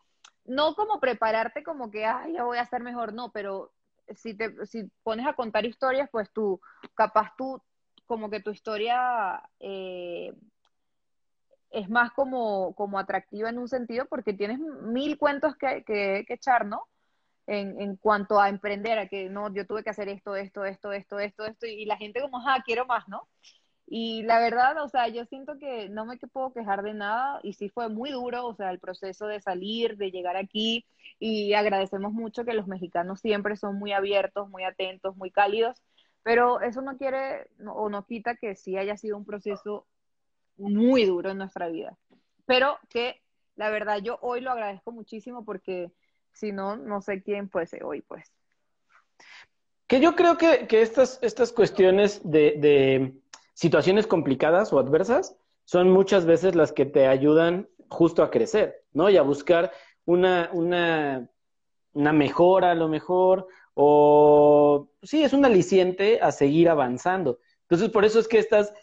[0.46, 3.72] no como prepararte como que, ay, ya voy a ser mejor, no, pero
[4.16, 6.62] si te si pones a contar historias, pues tú,
[6.94, 7.64] capaz tú,
[8.06, 10.36] como que tu historia eh,
[11.72, 16.66] es más como, como atractiva en un sentido porque tienes mil cuentos que, que, echar,
[16.66, 16.88] ¿no?
[17.48, 20.94] En, en, cuanto a emprender, a que no, yo tuve que hacer esto, esto, esto,
[20.94, 23.28] esto, esto, esto, y la gente como, ah, quiero más, ¿no?
[23.92, 27.54] Y la verdad, o sea, yo siento que no me puedo quejar de nada y
[27.54, 30.86] sí fue muy duro, o sea, el proceso de salir, de llegar aquí
[31.18, 35.82] y agradecemos mucho que los mexicanos siempre son muy abiertos, muy atentos, muy cálidos,
[36.22, 39.88] pero eso no quiere o no quita que sí haya sido un proceso
[40.60, 41.98] muy duro en nuestra vida,
[42.46, 43.22] pero que
[43.56, 45.92] la verdad yo hoy lo agradezco muchísimo porque
[46.34, 48.32] si no, no sé quién fuese hoy, pues.
[49.88, 53.20] Que yo creo que, estas, estas cuestiones de
[53.54, 59.10] situaciones complicadas o adversas son muchas veces las que te ayudan justo a crecer, ¿no?
[59.10, 59.72] Y a buscar
[60.06, 61.30] una, una,
[61.94, 67.40] una mejora a lo mejor, o sí, es un aliciente a seguir avanzando.
[67.64, 68.74] Entonces, por eso es que estás,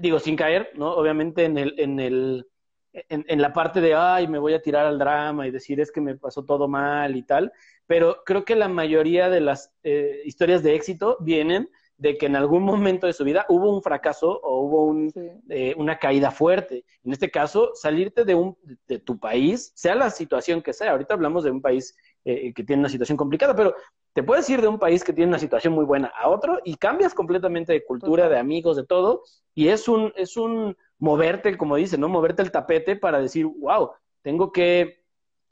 [0.00, 0.92] digo, sin caer, ¿no?
[0.92, 2.46] Obviamente en el, en el,
[2.92, 6.00] en, la parte de, ay, me voy a tirar al drama y decir es que
[6.00, 7.52] me pasó todo mal y tal,
[7.86, 12.36] pero creo que la mayoría de las eh, historias de éxito vienen de que en
[12.36, 15.10] algún momento de su vida hubo un fracaso o hubo
[15.48, 16.84] eh, una caída fuerte.
[17.04, 18.56] En este caso, salirte de, un,
[18.88, 20.90] de tu país, sea la situación que sea.
[20.92, 23.74] Ahorita hablamos de un país eh, que tiene una situación complicada, pero
[24.14, 26.76] te puedes ir de un país que tiene una situación muy buena a otro y
[26.76, 29.24] cambias completamente de cultura, de amigos, de todo.
[29.54, 32.08] Y es un, es un moverte, como dice, ¿no?
[32.08, 33.90] Moverte el tapete para decir, wow,
[34.22, 35.04] tengo que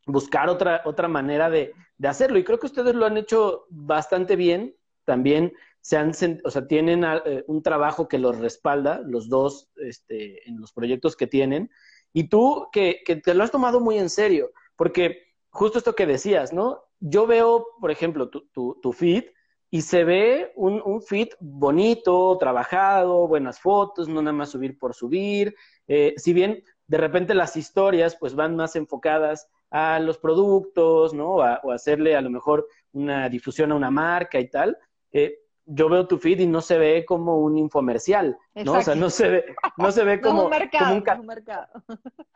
[0.07, 2.39] buscar otra, otra manera de, de hacerlo.
[2.39, 6.13] Y creo que ustedes lo han hecho bastante bien también se han,
[6.45, 11.17] o sea, tienen eh, un trabajo que los respalda, los dos, este, en los proyectos
[11.17, 11.71] que tienen,
[12.13, 16.07] y tú que, que, te lo has tomado muy en serio, porque justo esto que
[16.07, 16.85] decías, ¿no?
[17.05, 19.25] Yo veo, por ejemplo, tu, tu, tu feed
[19.71, 24.95] y se ve un, un, feed bonito, trabajado, buenas fotos, no nada más subir por
[24.95, 25.57] subir,
[25.89, 31.37] eh, si bien de repente las historias pues van más enfocadas a los productos, ¿no?
[31.37, 34.79] o hacerle a lo mejor una difusión a una marca y tal,
[35.11, 38.73] eh, yo veo tu feed y no se ve como un infomercial, ¿no?
[38.73, 41.69] O sea, no se ve, no se ve como, un mercado, un, mercado.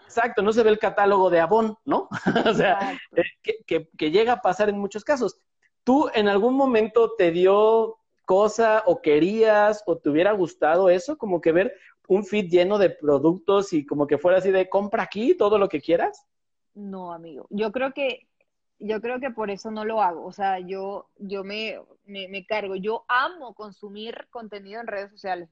[0.04, 2.08] Exacto, no se ve el catálogo de Avon, ¿no?
[2.46, 3.22] o sea, eh,
[3.66, 5.40] que, que, llega a pasar en muchos casos.
[5.84, 11.16] ¿Tú en algún momento te dio cosa o querías o te hubiera gustado eso?
[11.16, 11.72] Como que ver
[12.08, 15.68] un feed lleno de productos y como que fuera así de compra aquí todo lo
[15.68, 16.26] que quieras?
[16.74, 17.46] No, amigo.
[17.50, 18.28] Yo creo que
[18.78, 20.24] yo creo que por eso no lo hago.
[20.24, 22.76] O sea, yo, yo me, me, cargo.
[22.76, 25.48] Yo amo consumir contenido en redes sociales.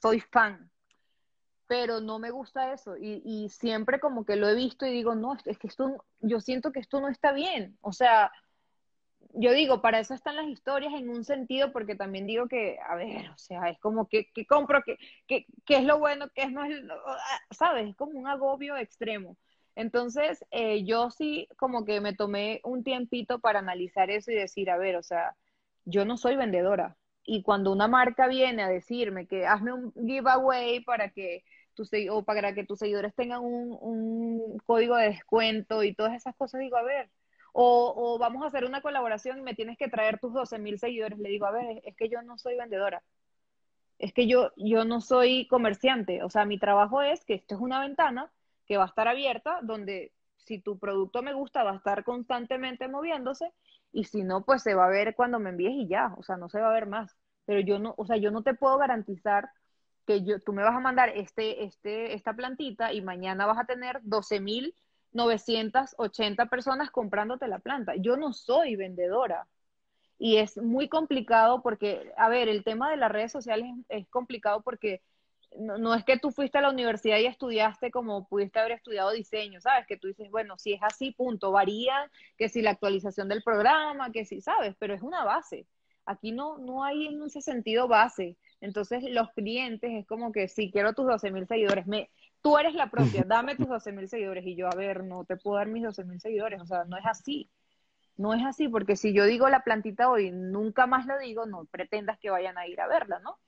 [0.00, 0.70] Soy fan.
[1.66, 2.96] Pero no me gusta eso.
[2.96, 6.40] Y, y siempre como que lo he visto y digo, no, es que esto, yo
[6.40, 7.78] siento que esto no está bien.
[7.80, 8.30] O sea,
[9.34, 12.94] yo digo, para eso están las historias en un sentido, porque también digo que, a
[12.94, 16.42] ver, o sea, es como que, que compro, que, que, que, es lo bueno, que
[16.42, 16.82] es no es,
[17.50, 17.88] ¿sabes?
[17.88, 19.36] Es como un agobio extremo.
[19.76, 24.70] Entonces, eh, yo sí como que me tomé un tiempito para analizar eso y decir,
[24.70, 25.36] a ver, o sea,
[25.84, 26.96] yo no soy vendedora.
[27.24, 32.24] Y cuando una marca viene a decirme que hazme un giveaway para que tus, o
[32.24, 36.76] para que tus seguidores tengan un, un código de descuento y todas esas cosas, digo,
[36.76, 37.10] a ver,
[37.52, 40.78] o, o, vamos a hacer una colaboración y me tienes que traer tus 12 mil
[40.78, 41.18] seguidores.
[41.18, 43.02] Le digo, a ver, es que yo no soy vendedora.
[43.98, 46.22] Es que yo, yo no soy comerciante.
[46.22, 48.32] O sea, mi trabajo es que esto es una ventana
[48.66, 52.88] que va a estar abierta, donde si tu producto me gusta va a estar constantemente
[52.88, 53.52] moviéndose
[53.92, 56.36] y si no, pues se va a ver cuando me envíes y ya, o sea,
[56.36, 57.16] no se va a ver más.
[57.46, 59.50] Pero yo no, o sea, yo no te puedo garantizar
[60.06, 63.64] que yo, tú me vas a mandar este, este, esta plantita y mañana vas a
[63.64, 67.94] tener 12.980 personas comprándote la planta.
[67.96, 69.46] Yo no soy vendedora.
[70.18, 74.62] Y es muy complicado porque, a ver, el tema de las redes sociales es complicado
[74.62, 75.02] porque
[75.56, 79.60] no, es que tú fuiste a la universidad y estudiaste como pudiste haber estudiado diseño,
[79.60, 79.86] ¿sabes?
[79.86, 84.10] Que tú dices, bueno, si es así, punto, varía, que si la actualización del programa,
[84.10, 84.74] que si, ¿sabes?
[84.78, 85.66] Pero es una base.
[86.06, 88.36] Aquí no, no hay en ese sentido base.
[88.60, 92.10] Entonces, los clientes es como que si quiero tus 12 mil seguidores, me,
[92.42, 94.44] tú eres la propia, dame tus 12 mil seguidores.
[94.46, 96.60] Y yo, a ver, no te puedo dar mis 12 mil seguidores.
[96.60, 97.50] O sea, no es así.
[98.16, 101.64] No es así, porque si yo digo la plantita hoy, nunca más lo digo, no
[101.64, 103.38] pretendas que vayan a ir a verla, ¿no?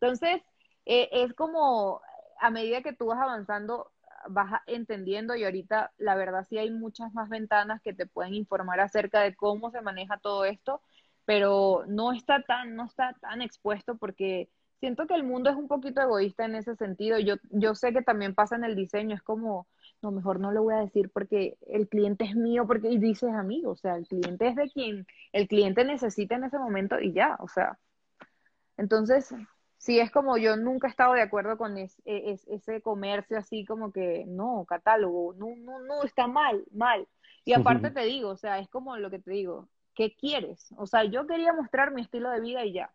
[0.00, 0.42] Entonces,
[0.86, 2.00] eh, es como
[2.40, 3.90] a medida que tú vas avanzando,
[4.28, 8.80] vas entendiendo y ahorita la verdad sí hay muchas más ventanas que te pueden informar
[8.80, 10.82] acerca de cómo se maneja todo esto,
[11.24, 14.48] pero no está tan, no está tan expuesto porque
[14.80, 17.18] siento que el mundo es un poquito egoísta en ese sentido.
[17.18, 19.66] Yo, yo sé que también pasa en el diseño, es como,
[20.02, 23.32] no, mejor no lo voy a decir porque el cliente es mío, porque y dices
[23.32, 27.12] amigo, o sea, el cliente es de quien el cliente necesita en ese momento y
[27.12, 27.78] ya, o sea.
[28.78, 29.34] Entonces,
[29.80, 33.92] sí es como yo nunca he estado de acuerdo con e, ese comercio así como
[33.92, 37.08] que no, catálogo, no, no, no, está mal, mal.
[37.46, 40.68] Y aparte te digo, o sea, es como lo que te digo, ¿qué quieres?
[40.76, 42.92] O sea, yo quería mostrar mi estilo de vida y ya.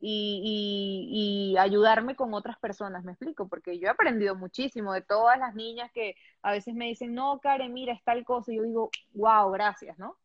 [0.00, 5.38] y, y, ayudarme con otras personas, me explico, porque yo he aprendido muchísimo de todas
[5.38, 8.62] las niñas que a veces me dicen, no, Karen, mira, es tal cosa, y yo
[8.64, 10.16] digo, wow, gracias, ¿no?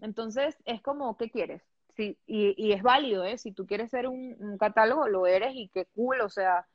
[0.00, 1.62] Entonces, es como, ¿qué quieres?
[1.98, 3.38] Y, es válido, ¿eh?
[3.38, 6.66] Si tú quieres ser un, catálogo, lo eres y qué cool, o sea,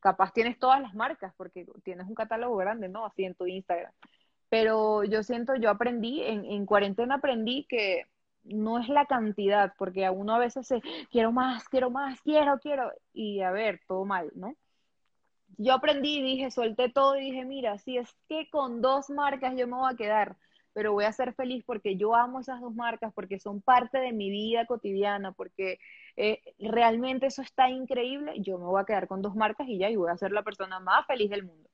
[0.00, 3.04] capaz tienes todas las marcas, porque tienes un catálogo grande, ¿no?
[3.06, 3.92] Así en tu Instagram.
[4.48, 8.06] Pero yo siento, yo aprendí, en, en cuarentena aprendí que
[8.44, 12.58] no es la cantidad, porque a uno a veces se, quiero más, quiero más, quiero,
[12.60, 14.54] quiero, y a ver, todo mal, ¿no?
[15.56, 19.66] Yo aprendí, dije, solté todo y dije, mira, si es que con dos marcas yo
[19.66, 20.36] me voy a quedar,
[20.74, 24.12] pero voy a ser feliz porque yo amo esas dos marcas, porque son parte de
[24.12, 25.78] mi vida cotidiana, porque
[26.16, 29.88] eh, realmente eso está increíble, yo me voy a quedar con dos marcas y ya,
[29.88, 31.70] y voy a ser la persona más feliz del mundo.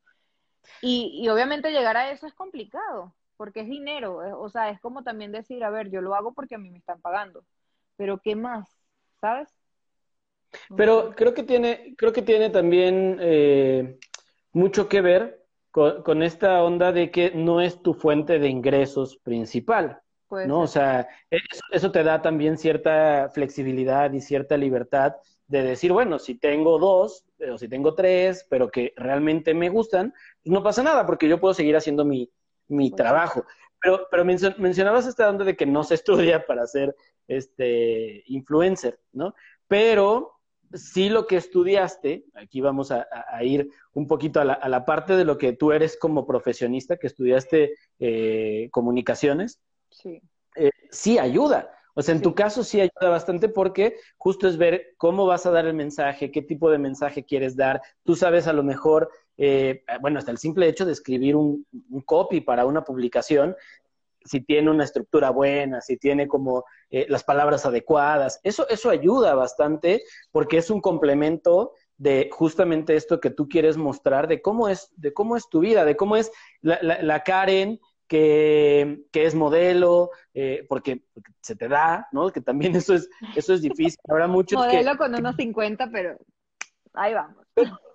[0.82, 5.02] Y, y obviamente llegar a eso es complicado, porque es dinero, o sea, es como
[5.02, 7.42] también decir, a ver, yo lo hago porque a mí me están pagando,
[7.96, 8.68] pero ¿qué más?
[9.20, 9.48] ¿Sabes?
[10.76, 13.98] Pero creo que tiene, creo que tiene también eh,
[14.52, 15.39] mucho que ver
[15.70, 20.00] con, esta onda de que no es tu fuente de ingresos principal,
[20.46, 20.60] ¿no?
[20.60, 21.08] O sea,
[21.72, 27.24] eso, te da también cierta flexibilidad y cierta libertad de decir, bueno, si tengo dos
[27.52, 31.40] o si tengo tres, pero que realmente me gustan, pues no pasa nada porque yo
[31.40, 32.30] puedo seguir haciendo mi,
[32.68, 33.44] mi trabajo.
[33.80, 36.94] Pero, pero mencionabas esta onda de que no se estudia para ser
[37.26, 39.34] este influencer, ¿no?
[39.66, 40.39] Pero
[40.72, 43.06] sí lo que estudiaste, aquí vamos a,
[43.42, 47.74] ir un poquito a la, parte de lo que tú eres como profesionista, que estudiaste
[47.98, 50.20] eh, comunicaciones, sí.
[50.56, 51.70] Eh, sí ayuda.
[51.94, 55.50] O sea, en tu caso sí ayuda bastante porque justo es ver cómo vas a
[55.50, 57.82] dar el mensaje, qué tipo de mensaje quieres dar.
[58.04, 59.10] Tú sabes a lo mejor
[59.42, 61.66] eh, bueno, hasta el simple hecho de escribir un,
[62.04, 63.56] copy para una publicación,
[64.24, 69.34] si tiene una estructura buena, si tiene como eh, las palabras adecuadas, eso, eso ayuda
[69.34, 74.90] bastante porque es un complemento de justamente esto que tú quieres mostrar, de cómo es,
[74.96, 77.78] de cómo es tu vida, de cómo es la, Karen
[78.08, 81.04] que, es modelo, eh, porque,
[81.42, 82.30] se te da, ¿no?
[82.30, 84.00] Que también eso es, eso es difícil.
[84.08, 86.16] Habrá muchos modelo con unos 50, pero
[86.94, 87.44] ahí vamos.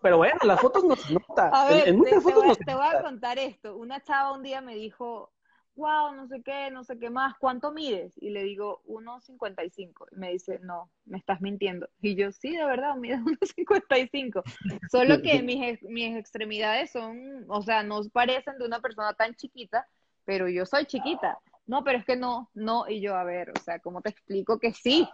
[0.02, 1.50] Pero, bueno, las fotos no se nota.
[1.50, 3.76] A ver, en, muchas te, fotos voy, te voy a contar esto.
[3.76, 5.32] Una chava un día me dijo,
[5.76, 8.14] wow, no sé qué, no sé qué más, ¿cuánto mides?
[8.18, 10.08] Y le digo, 1,55.
[10.12, 11.90] Y me dice, no, me estás mintiendo.
[12.02, 14.44] Y yo, sí, de verdad, mides 1,55.
[14.90, 19.88] Solo que mis, mis extremidades son, o sea, no parecen de una persona tan chiquita,
[20.24, 21.38] pero yo soy chiquita.
[21.68, 22.88] No, pero es que no, no.
[22.88, 25.08] Y yo, a ver, o sea, ¿cómo te explico que sí?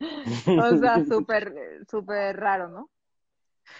[0.46, 1.54] O sea, súper,
[1.90, 2.90] súper raro, ¿no?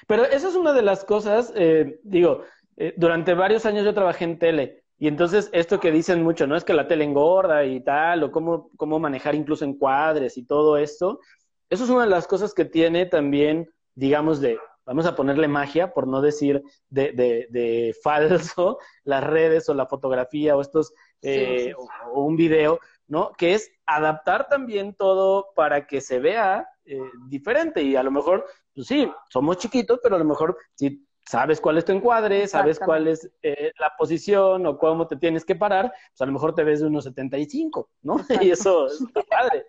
[0.06, 2.42] Pero esa es una de las cosas, eh, digo,
[2.78, 6.56] eh, durante varios años yo trabajé en tele y entonces esto que dicen mucho, ¿no?
[6.56, 10.78] Es que la tele engorda y tal, o cómo, cómo manejar incluso encuadres y todo
[10.78, 11.20] esto.
[11.68, 15.92] Eso es una de las cosas que tiene también, digamos, de, vamos a ponerle magia,
[15.92, 21.74] por no decir de, de, de falso, las redes o la fotografía o estos, eh,
[22.12, 23.32] O, un video, ¿no?
[23.36, 28.46] Que es adaptar también todo para que se vea eh, diferente y a lo mejor
[28.76, 32.78] pues sí, somos chiquitos, pero a lo mejor si sabes cuál es tu encuadre, sabes
[32.78, 36.54] cuál es eh, la posición o cómo te tienes que parar, pues a lo mejor
[36.54, 38.16] te ves de unos 75, ¿no?
[38.48, 39.66] Y eso está padre.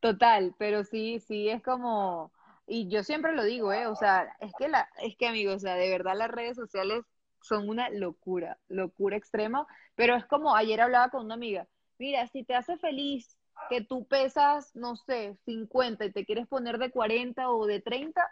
[0.00, 2.32] Total, pero sí, sí, es como,
[2.66, 3.86] y yo siempre lo digo, ¿eh?
[3.86, 7.04] O sea, es que, la, es que amigos, o sea, de verdad las redes sociales
[7.42, 11.66] son una locura, locura extrema, pero es como ayer hablaba con una amiga,
[11.98, 13.36] mira, si te hace feliz
[13.68, 18.28] que tú pesas, no sé, 50 y te quieres poner de 40 o de 30,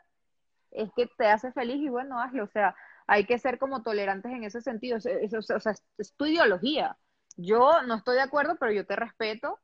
[0.71, 2.45] es que te hace feliz y bueno, hazlo.
[2.45, 2.75] O sea,
[3.07, 4.99] hay que ser como tolerantes en ese sentido.
[4.99, 6.97] o sea, es tu ideología.
[7.37, 9.59] Yo no estoy de acuerdo, pero yo te respeto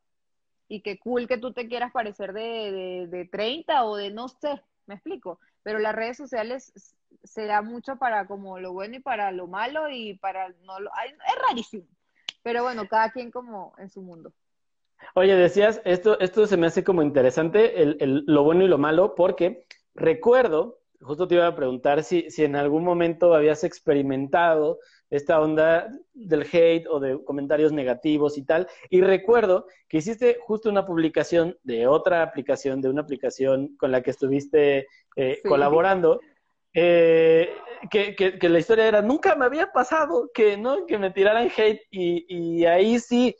[0.68, 4.62] y qué cool que tú te quieras parecer de, de, 30 o de no sé,
[4.86, 5.38] me explico.
[5.62, 6.72] Pero las redes sociales
[7.22, 10.90] se da mucho para como lo bueno y para lo malo y para no lo...
[11.06, 11.86] Es rarísimo.
[12.42, 14.32] Pero bueno, cada quien como en su mundo.
[15.14, 19.14] Oye, decías, esto, esto se me hace como interesante, el, lo bueno y lo malo,
[19.14, 24.78] porque recuerdo, justo te iba a preguntar si, si en algún momento habías experimentado
[25.10, 30.68] esta onda del hate o de comentarios negativos y tal, y recuerdo que hiciste justo
[30.68, 36.20] una publicación de otra aplicación, de una aplicación con la que estuviste eh, colaborando,
[36.72, 37.50] eh,
[37.90, 40.86] que, que, la historia era, nunca me había pasado que, ¿no?
[40.86, 43.36] que me tiraran hate y, y ahí sí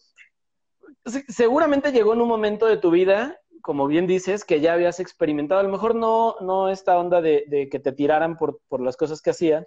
[1.28, 5.58] seguramente llegó en un momento de tu vida, como bien dices, que ya habías experimentado,
[5.58, 9.22] a lo mejor no, no esta onda de, que te tiraran por, por, las cosas
[9.22, 9.66] que hacías,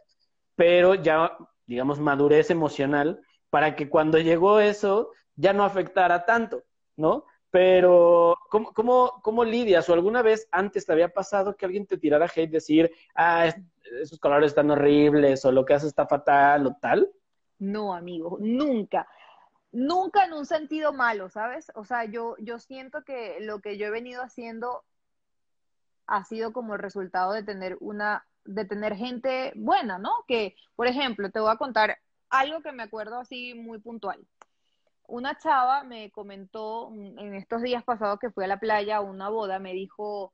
[0.55, 1.35] pero ya,
[1.65, 3.19] digamos, madurez emocional
[3.49, 6.61] para que cuando llegó eso ya no afectara tanto,
[6.95, 7.25] ¿no?
[7.49, 9.89] Pero, ¿cómo, cómo, cómo lidias?
[9.89, 13.51] ¿O alguna vez antes te había pasado que alguien te tirara hate, decir, ah,
[13.99, 17.09] esos colores están horribles, o lo que haces está fatal, o tal?
[17.57, 19.07] No, amigo, nunca.
[19.71, 21.71] Nunca en un sentido malo, ¿sabes?
[21.75, 24.83] O sea, yo, yo siento que lo que yo he venido haciendo
[26.07, 30.11] ha sido como el resultado de tener una, de tener gente buena, ¿no?
[30.27, 31.97] Que, por ejemplo, te voy a contar
[32.29, 34.25] algo que me acuerdo así muy puntual.
[35.07, 39.29] Una chava me comentó en estos días pasados que fui a la playa a una
[39.29, 40.33] boda, me dijo,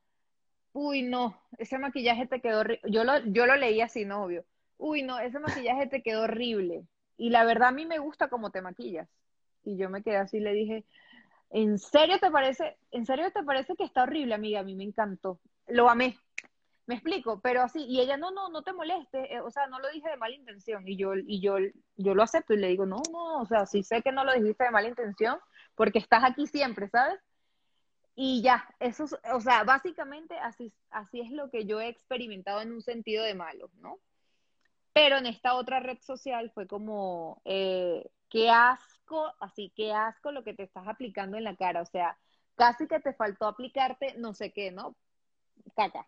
[0.73, 4.45] uy, no, ese maquillaje te quedó, yo lo, yo lo leí así, no obvio,
[4.77, 6.88] uy, no, ese maquillaje te quedó horrible.
[7.17, 9.07] Y la verdad a mí me gusta cómo te maquillas.
[9.64, 10.86] Y yo me quedé así y le dije,
[11.49, 14.59] ¿en serio te parece, en serio te parece que está horrible, amiga?
[14.59, 15.39] A mí me encantó.
[15.68, 16.18] Lo amé.
[16.86, 19.80] Me explico, pero así, y ella, no, no, no te moleste, eh, o sea, no
[19.80, 21.55] lo dije de mala intención, y yo, y yo,
[21.95, 24.34] yo lo acepto y le digo, no, no, o sea, sí sé que no lo
[24.34, 25.39] dijiste de mala intención,
[25.76, 27.22] porque estás aquí siempre, ¿sabes?
[28.16, 32.74] Y ya, eso, o sea, básicamente así, así es lo que yo he experimentado en
[32.74, 33.97] un sentido de malo, ¿no?
[34.91, 38.49] Pero en esta otra red social fue como, eh, qué
[39.14, 42.18] asco, así, qué asco lo que te estás aplicando en la cara, o sea,
[42.55, 44.95] casi que te faltó aplicarte no sé qué, ¿no?
[45.76, 46.07] caca.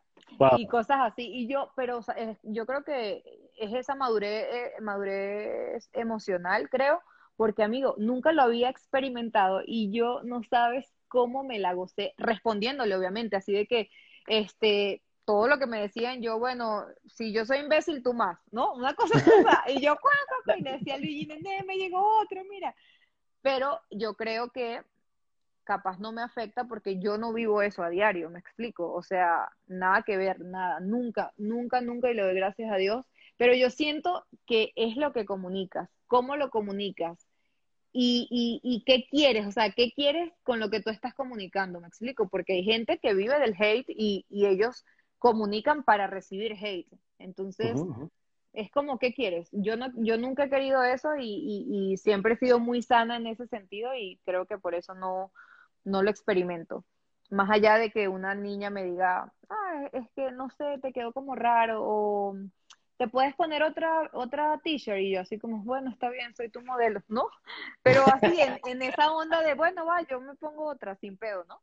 [0.57, 1.23] Y cosas así.
[1.23, 2.01] Y yo, pero
[2.43, 3.23] yo creo que
[3.57, 7.01] es esa madurez, eh, madurez emocional, creo,
[7.37, 12.95] porque amigo, nunca lo había experimentado y yo no sabes cómo me la gocé respondiéndole,
[12.95, 13.89] obviamente, así de que,
[14.27, 18.73] este, todo lo que me decían, yo, bueno, si yo soy imbécil, tú más, ¿no?
[18.73, 19.19] Una cosa
[19.67, 19.95] Y yo,
[20.57, 21.27] y le decía a Luigi,
[21.65, 22.75] me llegó otro, mira.
[23.45, 24.81] Pero yo creo que
[25.65, 29.49] capaz no me afecta porque yo no vivo eso a diario, me explico, o sea,
[29.67, 33.05] nada que ver, nada, nunca, nunca, nunca, y le doy gracias a Dios,
[33.37, 37.27] pero yo siento que es lo que comunicas, cómo lo comunicas
[37.93, 38.27] y,
[38.63, 42.27] y, qué quieres, o sea, qué quieres con lo que tú estás comunicando, me explico,
[42.27, 44.83] porque hay gente que vive del hate y, y ellos
[45.19, 46.89] comunican para recibir hate,
[47.19, 47.79] entonces...
[48.55, 49.49] Es como, ¿qué quieres?
[49.51, 53.17] Yo, no, yo nunca he querido eso y, y, y siempre he sido muy sana
[53.17, 55.31] en ese sentido y creo que por eso no,
[55.83, 56.83] no lo experimento.
[57.29, 61.11] Más allá de que una niña me diga, ah, es que no sé, te quedó
[61.13, 62.35] como raro, o
[62.97, 66.61] te puedes poner otra, otra t-shirt, y yo así como, bueno, está bien, soy tu
[66.61, 67.27] modelo, ¿no?
[67.83, 71.59] Pero así, en, esa onda de, bueno, va, yo me pongo otra sin pedo, ¿no?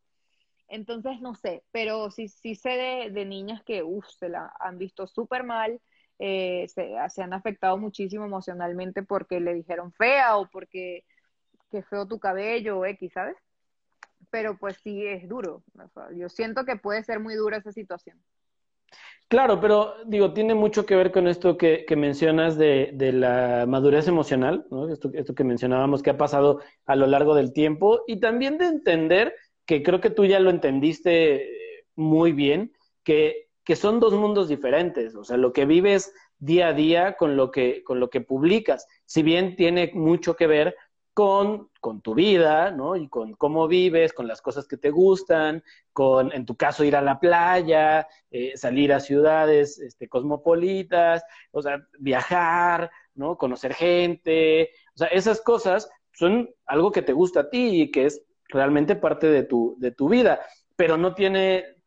[0.69, 4.79] Entonces, no sé, pero sí, sí sé de, de niñas que, uff, se la han
[4.79, 5.79] visto súper mal,
[6.25, 11.05] eh, se, se, han afectado muchísimo emocionalmente porque le dijeron fea o porque
[11.71, 13.37] que feo tu cabello o X, ¿sabes?
[14.33, 15.63] pero pues sí es duro.
[16.17, 18.19] yo siento que puede ser muy dura esa situación.
[19.29, 24.67] Claro, pero digo, tiene mucho que ver con esto que, mencionas de, la madurez emocional,
[24.71, 24.89] ¿no?
[24.91, 28.67] esto, esto que mencionábamos que ha pasado a lo largo del tiempo y también de
[28.67, 29.35] entender,
[29.67, 32.73] que creo que tú ya lo entendiste muy bien,
[33.05, 37.37] que, que son dos mundos diferentes, o sea, lo que vives día a día con
[37.37, 40.77] lo que, con lo que publicas, si bien tiene mucho que ver
[41.15, 42.97] con, con, tu vida, ¿no?
[42.97, 46.97] Y con cómo vives, con las cosas que te gustan, con, en tu caso, ir
[46.97, 53.37] a la playa, eh, salir a ciudades este, cosmopolitas, o sea, viajar, ¿no?
[53.37, 58.07] Conocer gente, o sea, esas cosas son algo que te gusta a ti y que
[58.07, 60.41] es realmente parte de tu, de tu vida,
[60.77, 61.82] pero no tiene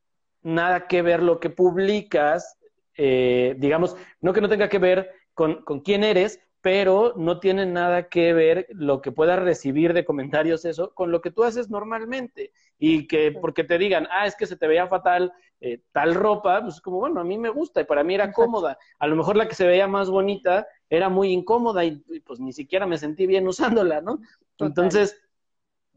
[0.45, 2.57] nada que ver lo que publicas,
[2.95, 7.65] eh, digamos, no que no tenga que ver con, con quién eres, pero no tiene
[7.65, 11.69] nada que ver lo que puedas recibir de comentarios eso con lo que tú haces
[11.69, 12.51] normalmente.
[12.79, 16.61] Y que porque te digan, ah, es que se te veía fatal eh, tal ropa,
[16.61, 18.77] pues como, bueno, a mí me gusta y para mí era cómoda.
[18.99, 22.53] A lo mejor la que se veía más bonita era muy incómoda y, pues ni
[22.53, 24.19] siquiera me sentí bien usándola, ¿no?
[24.59, 25.21] Entonces,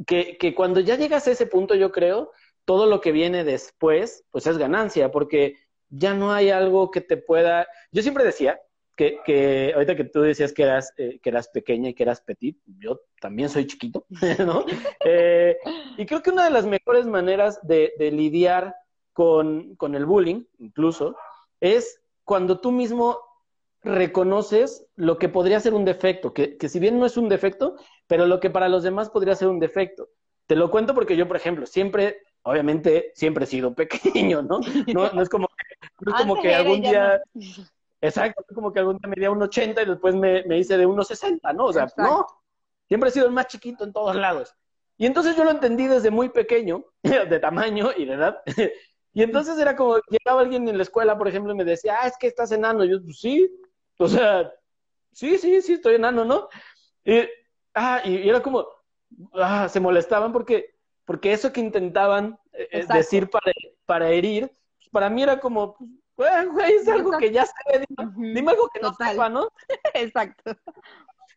[0.06, 2.30] que, que cuando ya llegas a ese punto, yo creo,
[2.68, 5.56] todo lo que viene después, pues es ganancia, porque
[5.88, 7.66] ya no hay algo que te pueda...
[7.92, 8.60] Yo siempre decía,
[8.94, 12.58] que, ahorita que tú decías que eras, eh, que eras pequeña y que eras petit,
[12.78, 14.04] yo también soy chiquito,
[14.44, 14.66] ¿no?
[15.02, 15.56] Eh,
[15.96, 18.74] y creo que una de las mejores maneras de, lidiar
[19.14, 21.16] con, el bullying, incluso,
[21.60, 23.18] es cuando tú mismo
[23.82, 28.26] reconoces lo que podría ser un defecto, que si bien no es un defecto, pero
[28.26, 30.10] lo que para los demás podría ser un defecto.
[30.46, 34.60] Te lo cuento porque yo, por ejemplo, siempre, obviamente, siempre he sido pequeño, ¿no?
[34.92, 35.48] No, no es como,
[36.00, 37.22] no es como que algún día...
[38.00, 41.52] Exacto, como que algún día medía un 80 y después me, me hice de 1,60,
[41.54, 41.66] ¿no?
[41.66, 42.26] O sea, no,
[42.86, 44.54] siempre he sido el más chiquito en todos lados.
[44.96, 48.42] Y entonces yo lo entendí desde muy pequeño, de tamaño y de edad.
[49.14, 52.06] Y entonces era como, llegaba alguien en la escuela, por ejemplo, y me decía, ah,
[52.06, 52.84] es que estás enano.
[52.84, 53.50] Y yo, pues sí,
[53.98, 54.52] o sea,
[55.10, 56.48] sí, sí, sí, estoy enano, ¿no?
[57.04, 57.22] Y,
[57.74, 58.68] ah, y, era como,
[59.34, 60.77] ah, se molestaban porque
[61.08, 63.50] porque eso que intentaban eh, eh, decir para,
[63.86, 65.74] para herir, pues, para mí era como,
[66.14, 69.48] pues, güey, es algo que ya sé, dime, algo que no sepa, ¿no?
[69.94, 70.52] Exacto.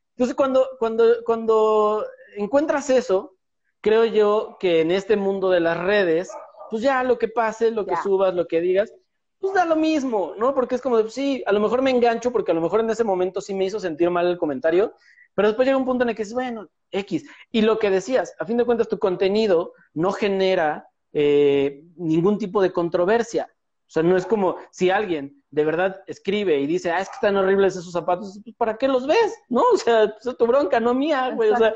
[0.09, 2.05] Entonces, cuando, cuando, cuando
[2.35, 3.37] encuentras eso,
[3.79, 6.29] creo yo que en este mundo de las redes,
[6.69, 8.93] pues ya lo que pase, lo que subas, lo que digas,
[9.39, 10.53] pues da lo mismo, ¿no?
[10.53, 13.05] Porque es como, sí, a lo mejor me engancho porque a lo mejor en ese
[13.05, 14.95] momento sí me hizo sentir mal el comentario,
[15.35, 17.25] pero después llega un punto en el que es bueno, X.
[17.51, 22.61] Y lo que decías, a fin de cuentas tu contenido no genera eh, ningún tipo
[22.61, 23.49] de controversia.
[23.87, 27.15] O sea, no es como si alguien de verdad escribe y dice, ah, es que
[27.15, 29.37] están horribles esos zapatos, pues ¿para qué los ves?
[29.49, 29.63] ¿No?
[29.73, 31.49] O sea, es tu bronca, no mía, güey.
[31.49, 31.73] O sea,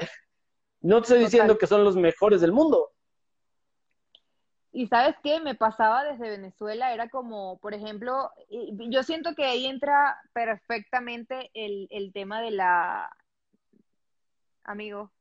[0.81, 2.91] no te estoy diciendo que son los mejores del mundo.
[4.71, 9.65] Y sabes qué, me pasaba desde Venezuela, era como, por ejemplo, yo siento que ahí
[9.67, 13.09] entra perfectamente el, el tema de la...
[14.65, 15.11] Amigo,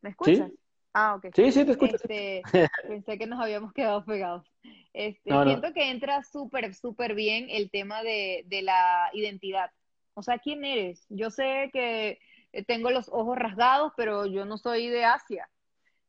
[0.00, 0.50] ¿me escuchas?
[0.94, 1.26] Ah, ok.
[1.34, 1.96] Sí, sí, te escucho.
[1.96, 2.42] Este,
[2.88, 4.46] pensé que nos habíamos quedado pegados.
[4.92, 9.70] Este, siento que entra súper, súper bien el tema de, de la identidad.
[10.14, 11.06] O sea, ¿quién eres?
[11.08, 12.18] Yo sé que
[12.66, 15.48] tengo los ojos rasgados, pero yo no soy de Asia.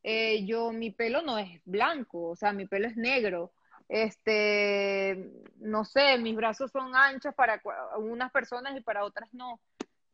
[0.03, 3.53] Eh, yo, mi pelo no es blanco, o sea, mi pelo es negro.
[3.87, 7.61] Este, no sé, mis brazos son anchos para
[7.97, 9.59] unas personas y para otras no.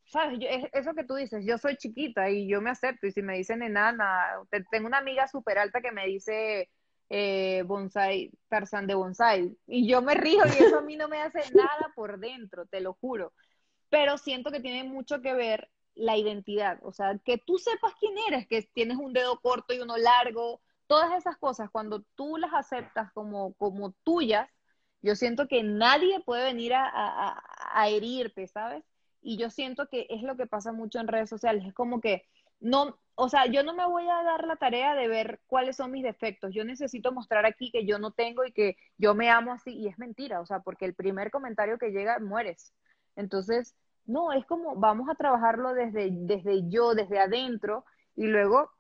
[0.10, 0.40] ¿Sabes?
[0.74, 3.08] eso que tú dices, yo soy chiquita y yo me acepto.
[3.08, 4.40] Y si me dicen enana,
[4.72, 6.70] tengo una amiga súper alta que me dice
[7.10, 9.56] eh, bonsai, Tarzán de bonsai.
[9.68, 12.82] Y yo me río y eso a mí no me hace nada por dentro, te
[12.82, 13.34] lo juro.
[13.90, 18.14] Pero siento que tiene mucho que ver la identidad, o sea, que tú sepas quién
[18.30, 22.54] eres, que tienes un dedo corto y uno largo, todas esas cosas, cuando tú las
[22.54, 24.50] aceptas como, como tuyas,
[25.02, 26.90] yo siento que nadie puede venir a,
[27.74, 28.84] a, herirte, ¿sabes?
[29.22, 32.24] Y yo siento que es lo que pasa mucho en redes sociales, es como que
[32.60, 35.92] no, o sea, yo no me voy a dar la tarea de ver cuáles son
[35.92, 39.54] mis defectos, yo necesito mostrar aquí que yo no tengo y que yo me amo
[39.54, 42.74] así, y es mentira, o sea, porque el primer comentario que llega, mueres.
[43.16, 48.72] Entonces, no, es como vamos a trabajarlo desde, desde yo, desde adentro, y luego,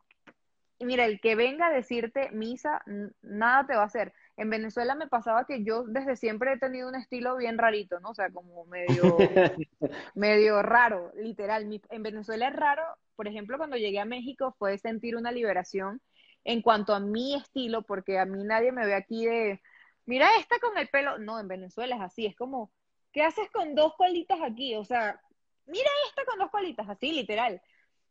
[0.79, 2.81] mira, el que venga a decirte misa,
[3.21, 4.13] nada te va a hacer.
[4.39, 8.11] En Venezuela me pasaba que yo desde siempre he tenido un estilo bien rarito, ¿no?
[8.11, 9.17] O sea, como medio,
[10.15, 11.69] medio raro, literal.
[11.89, 12.83] en Venezuela es raro,
[13.17, 16.01] por ejemplo, cuando llegué a México fue sentir una liberación
[16.45, 19.61] en cuanto a mi estilo, porque a mí nadie me ve aquí de,
[20.05, 21.17] mira esta con el pelo.
[21.17, 22.71] No, en Venezuela es así, es como,
[23.11, 24.73] ¿qué haces con dos colitas aquí?
[24.75, 25.19] O sea,
[25.65, 27.61] mira esta con dos colitas, así literal.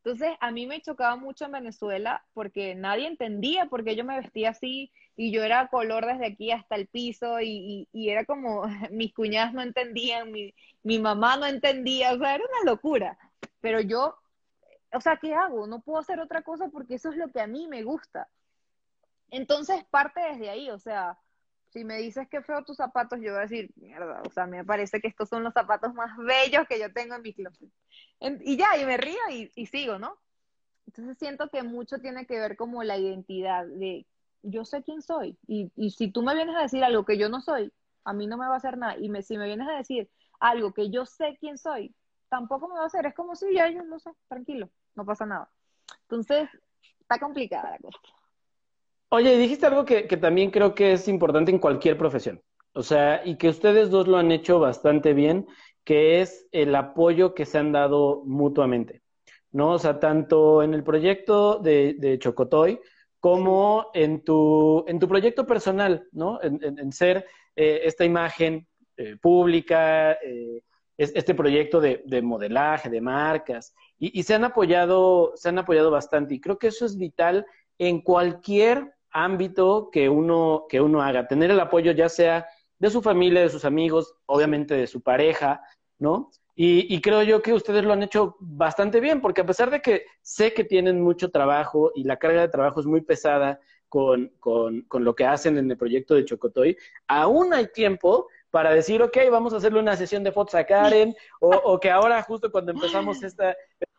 [0.05, 4.21] Entonces, a mí me chocaba mucho en Venezuela porque nadie entendía por qué yo me
[4.21, 9.13] vestía así y yo era color desde aquí hasta el piso y, era como, mis
[9.13, 13.19] cuñadas no entendían, mi, mi mamá no entendía, o sea, era una locura.
[13.61, 14.17] Pero yo,
[14.93, 15.67] o sea, ¿qué hago?
[15.67, 18.29] No puedo hacer otra cosa porque eso es lo que a mí me gusta.
[19.31, 21.19] Entonces, parte desde ahí, o sea,
[21.71, 24.65] si me dices que feo tus zapatos, yo voy a decir, mierda, o sea, me
[24.65, 27.69] parece que estos son los zapatos más bellos que yo tengo en mi closet.
[28.21, 30.17] y ya, y me río y, sigo, ¿no?
[30.87, 34.07] Entonces siento que mucho tiene que ver como la identidad de
[34.43, 35.39] yo sé quién soy.
[35.47, 37.73] Y, si tú me vienes a decir algo que yo no soy,
[38.05, 38.97] a mí no me va a hacer nada.
[38.97, 40.09] Y si me vienes a decir
[40.41, 41.95] algo que yo sé quién soy,
[42.31, 43.05] tampoco me va a hacer.
[43.05, 45.51] Es como si ya yo no sé, tranquilo, no pasa nada.
[46.03, 46.49] Entonces,
[47.01, 47.99] está complicada la cosa.
[49.11, 52.43] Oye, dijiste algo que, también creo que es importante en cualquier profesión.
[52.75, 55.47] O sea, y que ustedes dos lo han hecho bastante bien,
[55.83, 59.03] que es el apoyo que se han dado mutuamente.
[59.51, 59.73] ¿No?
[59.73, 62.81] O sea, tanto en el proyecto de, de Chocotoy
[63.19, 66.39] como en tu, en tu proyecto personal, ¿no?
[66.43, 70.63] En, ser eh, esta imagen eh, pública, eh,
[70.99, 76.35] este proyecto de, modelaje, de marcas, y, y, se han apoyado, se han apoyado bastante.
[76.35, 77.47] Y creo que eso es vital
[77.79, 82.47] en cualquier ámbito que uno, que uno haga, tener el apoyo ya sea
[82.79, 85.63] de su familia, de sus amigos, obviamente de su pareja,
[85.99, 86.31] ¿no?
[86.61, 90.07] Y, creo yo que ustedes lo han hecho bastante bien, porque a pesar de que
[90.23, 94.83] sé que tienen mucho trabajo y la carga de trabajo es muy pesada con, con,
[94.83, 99.17] con lo que hacen en el proyecto de Chocotoy, aún hay tiempo para decir, ok,
[99.31, 102.73] vamos a hacerle una sesión de fotos a Karen, o, o que ahora justo cuando
[102.73, 103.55] empezamos esta,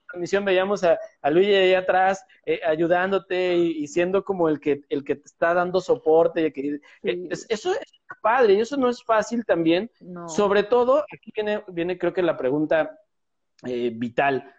[0.10, 0.98] transmisión veíamos a,
[1.30, 5.80] Luis ahí atrás eh, ayudándote y, siendo como el que, el que te está dando
[5.82, 6.48] soporte.
[6.48, 7.92] Y que, eh, eso es
[8.22, 9.90] padre y eso no es fácil también.
[10.28, 13.00] Sobre todo, aquí viene, viene creo que la pregunta
[13.66, 14.54] eh, vital.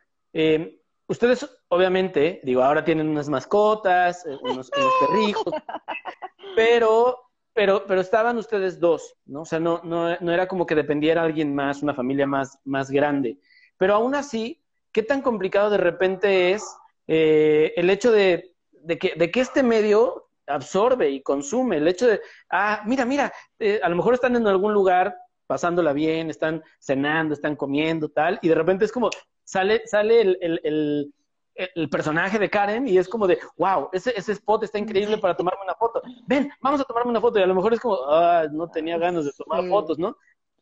[1.06, 5.54] ustedes, obviamente, digo, ahora tienen unas mascotas, unos, unos perrijos,
[6.56, 9.42] pero pero, pero estaban ustedes dos, ¿no?
[9.42, 12.90] O sea, no, no, no, era como que dependiera alguien más, una familia más, más
[12.90, 13.38] grande.
[13.76, 14.59] Pero aún así,
[14.92, 16.64] ¿qué tan complicado de repente es
[17.06, 18.50] eh, el hecho de
[18.82, 21.76] de que, de que este medio absorbe y consume.
[21.76, 22.20] El hecho de,
[22.50, 25.16] ah, mira, mira, eh, a lo mejor están en algún lugar
[25.46, 29.10] pasándola bien, están cenando, están comiendo, tal, y de repente es como,
[29.44, 31.12] sale, sale el, el,
[31.54, 35.36] el, personaje de Karen y es como de, wow, ese, ese spot está increíble para
[35.36, 36.02] tomarme una foto.
[36.26, 37.38] Ven, vamos a tomarme una foto.
[37.38, 40.16] Y a lo mejor es como, ah, no tenía ganas de tomar fotos, ¿no?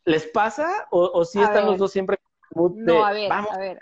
[0.05, 2.17] ¿Les pasa o, o sí están los dos siempre
[2.55, 3.79] no, a ver, a ver.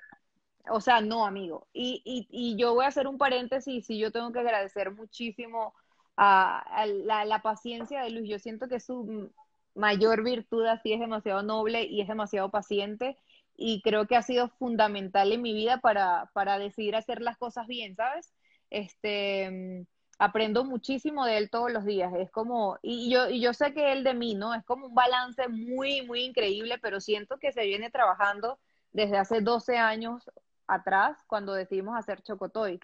[0.71, 1.67] O sea, no, amigo.
[1.73, 5.73] Y, y, y yo voy a hacer un paréntesis y yo tengo que agradecer muchísimo
[6.17, 8.29] a, la, la, paciencia de Luis.
[8.29, 9.31] Yo siento que su
[9.75, 13.17] mayor virtud así es demasiado noble y es demasiado paciente
[13.55, 17.67] y creo que ha sido fundamental en mi vida para, para decidir hacer las cosas
[17.67, 18.33] bien, ¿sabes?
[18.69, 19.85] Este,
[20.19, 22.13] aprendo muchísimo de él todos los días.
[22.15, 24.53] Es como, y yo, y yo sé que él de mí, ¿no?
[24.53, 28.59] Es como un balance muy, muy increíble, pero siento que se viene trabajando
[28.91, 30.29] desde hace 12 años
[30.67, 32.79] atrás, cuando decidimos hacer Chocotoy.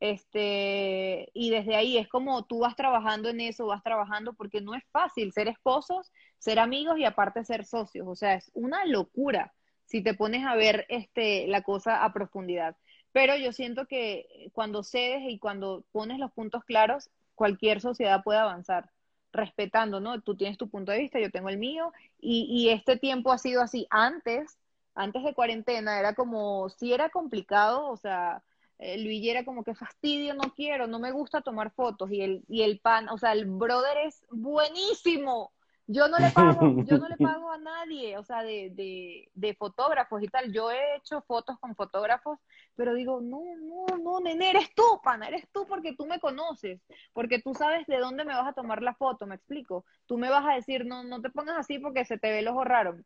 [0.00, 4.74] Este, y desde ahí es como tú vas trabajando en eso, vas trabajando, porque no
[4.74, 8.06] es fácil ser esposos, ser amigos y aparte ser socios.
[8.08, 9.52] O sea, es una locura
[9.84, 12.76] si te pones a ver este, la cosa a profundidad.
[13.12, 18.38] Pero yo siento que cuando cedes y cuando pones los puntos claros, cualquier sociedad puede
[18.38, 18.90] avanzar,
[19.32, 20.20] respetando, ¿no?
[20.20, 23.38] Tú tienes tu punto de vista, yo tengo el mío, y, y este tiempo ha
[23.38, 23.86] sido así.
[23.90, 24.58] Antes,
[24.98, 28.42] antes de cuarentena, era como, sí era complicado, o sea,
[28.78, 32.44] eh, Luigi era como que fastidio, no quiero, no me gusta tomar fotos, y el,
[32.48, 35.52] y el pan, o sea, el brother es buenísimo,
[35.90, 39.54] yo no le pago, yo no le pago a nadie, o sea, de, de, de,
[39.54, 40.52] fotógrafos y tal.
[40.52, 42.38] Yo he hecho fotos con fotógrafos,
[42.76, 46.82] pero digo, no, no, no, nene, eres tú, pana, eres tú porque tú me conoces,
[47.14, 49.86] porque tú sabes de dónde me vas a tomar la foto, me explico.
[50.04, 52.48] Tú me vas a decir, no, no te pongas así porque se te ve el
[52.48, 52.98] ojo raro,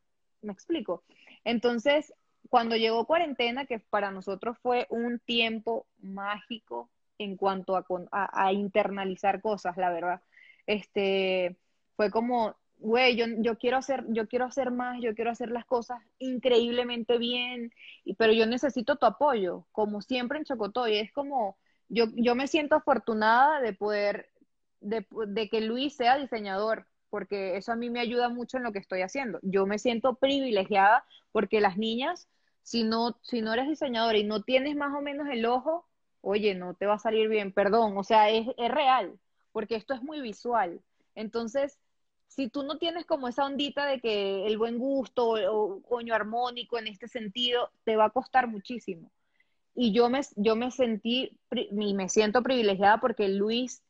[0.42, 1.04] me explico.
[1.44, 2.12] Entonces,
[2.50, 8.52] cuando llegó cuarentena, que para nosotros fue un tiempo mágico en cuanto a, a, a
[8.52, 10.22] internalizar cosas, la verdad.
[10.66, 11.56] Este,
[11.96, 15.64] fue como güey, yo, yo, quiero hacer, yo quiero hacer más, yo quiero hacer las
[15.64, 17.72] cosas increíblemente bien,
[18.18, 20.96] pero yo necesito tu apoyo, como siempre en Chocotoy.
[20.98, 21.56] Es como,
[21.88, 24.30] yo, yo me siento afortunada de poder,
[24.80, 28.72] de, de que Luis sea diseñador, porque eso a mí me ayuda mucho en lo
[28.72, 29.38] que estoy haciendo.
[29.42, 32.26] Yo me siento privilegiada porque las niñas,
[32.62, 35.86] si no, si no eres diseñadora y no tienes más o menos el ojo,
[36.22, 39.18] oye, no te va a salir bien, perdón, o sea, es, es real,
[39.52, 40.80] porque esto es muy visual.
[41.14, 41.78] Entonces,
[42.28, 46.78] si tú no tienes como esa ondita de que el buen gusto o, coño armónico
[46.78, 49.10] en este sentido, te va a costar muchísimo.
[49.74, 53.82] Y yo me, yo me sentí y me siento privilegiada porque Luis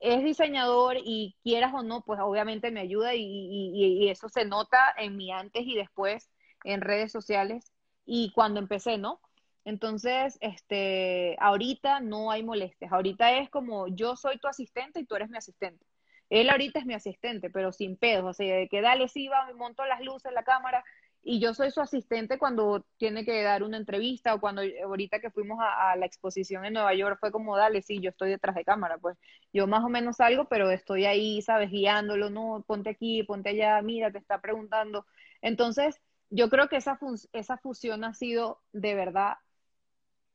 [0.00, 5.16] es diseñador y quieras o no, pues obviamente me ayuda y, eso se nota en
[5.16, 6.30] mi antes y después
[6.64, 7.72] en redes sociales
[8.04, 9.20] y cuando empecé, ¿no?
[9.64, 15.16] Entonces, este, ahorita no hay molestias, ahorita es como yo soy tu asistente y tú
[15.16, 15.84] eres mi asistente.
[16.30, 19.46] Él ahorita es mi asistente, pero sin pedos, o sea, de que dale, sí, va,
[19.46, 20.84] me monto las luces, la cámara,
[21.28, 25.32] y yo soy su asistente cuando tiene que dar una entrevista o cuando ahorita que
[25.32, 28.64] fuimos a, la exposición en Nueva York fue como, dale, sí, yo estoy detrás de
[28.64, 29.18] cámara, pues
[29.52, 31.70] yo más o menos salgo, pero estoy ahí, ¿sabes?
[31.72, 35.04] Guiándolo, no, ponte aquí, ponte allá, mira, te está preguntando.
[35.42, 36.00] Entonces,
[36.30, 36.96] yo creo que esa,
[37.32, 39.34] esa fusión ha sido de verdad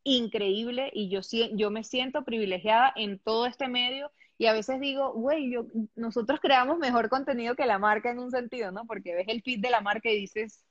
[0.03, 1.21] increíble y yo,
[1.53, 5.53] yo me siento privilegiada en todo este medio y a veces digo, güey,
[5.95, 8.85] nosotros creamos mejor contenido que la marca en un sentido, ¿no?
[8.85, 10.65] Porque ves el feed de la marca y dices,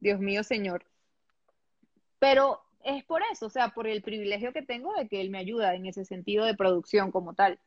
[0.00, 0.84] Dios mío, señor.
[2.18, 5.38] Pero es por eso, o sea, por el privilegio que tengo de que él me
[5.38, 7.58] ayuda en ese sentido de producción como tal.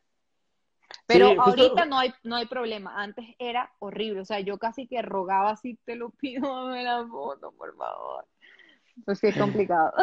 [1.05, 3.01] Pero ahorita no hay, no hay problema.
[3.01, 4.21] Antes era horrible.
[4.21, 8.25] O sea, yo casi que rogaba si te lo pido, dame la foto, por favor.
[9.05, 9.93] Pues sí, es complicado.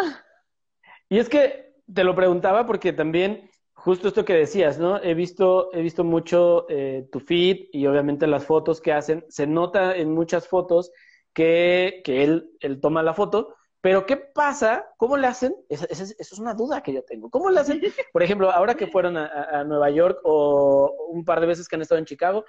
[1.09, 5.01] Y es que te lo preguntaba porque también Justo esto que decías, ¿no?
[5.01, 9.25] He visto, he visto mucho eh, tu feed y obviamente las fotos que hacen.
[9.29, 10.91] Se nota en muchas fotos
[11.37, 14.87] que, que él, él toma la foto, pero ¿qué pasa?
[14.97, 15.55] ¿Cómo le hacen?
[15.69, 17.29] Esa, es una duda que yo tengo.
[17.29, 17.79] ¿Cómo le hacen?
[18.15, 21.83] Por ejemplo, ahora que fueron a, Nueva York o un par de veces que han
[21.83, 22.47] estado en Chicago,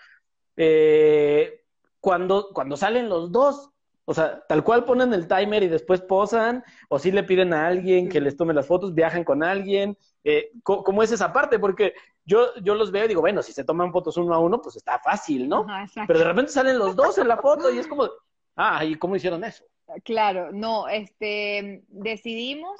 [0.56, 1.66] eh,
[2.00, 3.72] cuando, cuando salen los dos,
[4.06, 7.68] o sea, tal cual ponen el timer y después posan, o si le piden a
[7.68, 9.98] alguien que les tome las fotos, viajan con alguien.
[10.24, 11.60] Eh, ¿Cómo es esa parte?
[11.60, 14.62] Porque yo, yo los veo y digo, bueno, si se toman fotos uno a uno,
[14.62, 15.66] pues está fácil, ¿no?
[16.08, 18.10] Pero de repente salen los dos en la foto y es como,
[18.58, 19.64] ah, ¿y cómo hicieron eso?
[20.04, 22.80] Claro, no, este, decidimos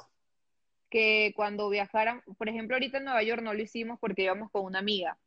[0.90, 4.64] que cuando viajaran, por ejemplo, ahorita en Nueva York no lo hicimos porque íbamos con
[4.64, 5.18] una amiga,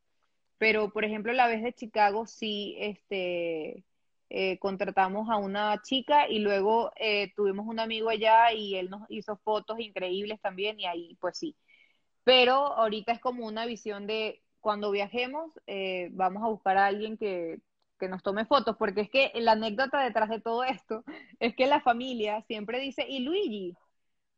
[0.57, 3.83] pero por ejemplo, la vez de Chicago sí, este,
[4.29, 9.03] eh, contratamos a una chica y luego eh, tuvimos un amigo allá y él nos
[9.09, 11.55] hizo fotos increíbles también y ahí pues sí.
[12.23, 17.17] pero ahorita es como una visión de cuando viajemos, eh, vamos a buscar a alguien
[17.17, 17.59] que,
[18.01, 21.03] que nos tome fotos, porque es que la anécdota detrás de todo esto
[21.39, 23.77] es que la familia siempre dice, ¿y Luigi?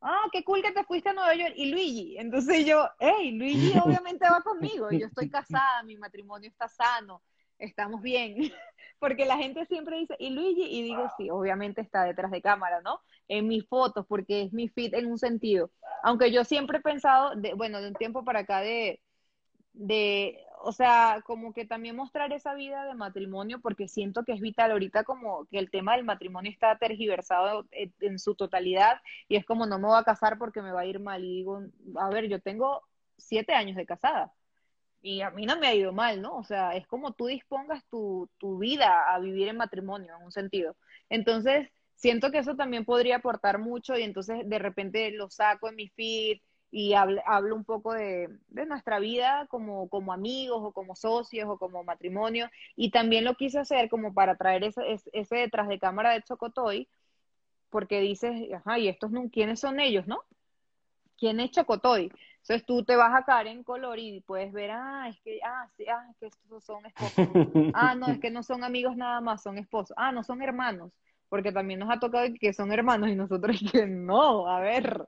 [0.01, 1.53] Ah, qué cool que te fuiste a Nueva York.
[1.55, 2.17] ¿Y Luigi?
[2.17, 4.91] Entonces yo, hey, Luigi obviamente va conmigo.
[4.91, 7.23] Yo estoy casada, mi matrimonio está sano,
[7.57, 8.35] estamos bien.
[8.99, 10.65] Porque la gente siempre dice, ¿y Luigi?
[10.65, 12.99] Y digo, sí, obviamente está detrás de cámara, ¿no?
[13.29, 15.71] En mis fotos, porque es mi fit en un sentido.
[16.03, 19.01] Aunque yo siempre he pensado, de, bueno, de un tiempo para acá, de,
[19.73, 24.39] de, o sea, como que también mostrar esa vida de matrimonio, porque siento que es
[24.39, 29.45] vital ahorita como que el tema del matrimonio está tergiversado en, su totalidad y es
[29.45, 31.23] como no me voy a casar porque me va a ir mal.
[31.23, 31.61] Y digo,
[31.97, 32.81] a ver, yo tengo
[33.17, 34.33] siete años de casada
[35.01, 36.37] y a mí no me ha ido mal, ¿no?
[36.37, 40.31] O sea, es como tú dispongas tu, tu vida a vivir en matrimonio, en un
[40.31, 40.77] sentido.
[41.09, 45.75] Entonces, siento que eso también podría aportar mucho y entonces de repente lo saco en
[45.75, 46.39] mi feed
[46.75, 51.47] y hablo, hablo un poco de, de, nuestra vida como, como amigos o como socios
[51.47, 52.49] o como matrimonio.
[52.75, 54.81] Y también lo quise hacer como para traer ese,
[55.13, 56.89] ese detrás de cámara de Chocotoy,
[57.69, 60.23] porque dices, ajá, ¿y estos quiénes son ellos, no?
[61.15, 62.11] ¿Quién es Chocotoy?
[62.41, 65.85] Entonces tú te vas a Karen Color y puedes ver, ah, es que, ah, sí,
[65.87, 67.29] ah, es que estos son esposos.
[67.75, 69.93] ah, no, es que no son amigos nada más, son esposos.
[69.95, 70.91] Ah, no son hermanos,
[71.33, 75.07] porque también nos ha tocado que son hermanos y nosotros que no, a ver,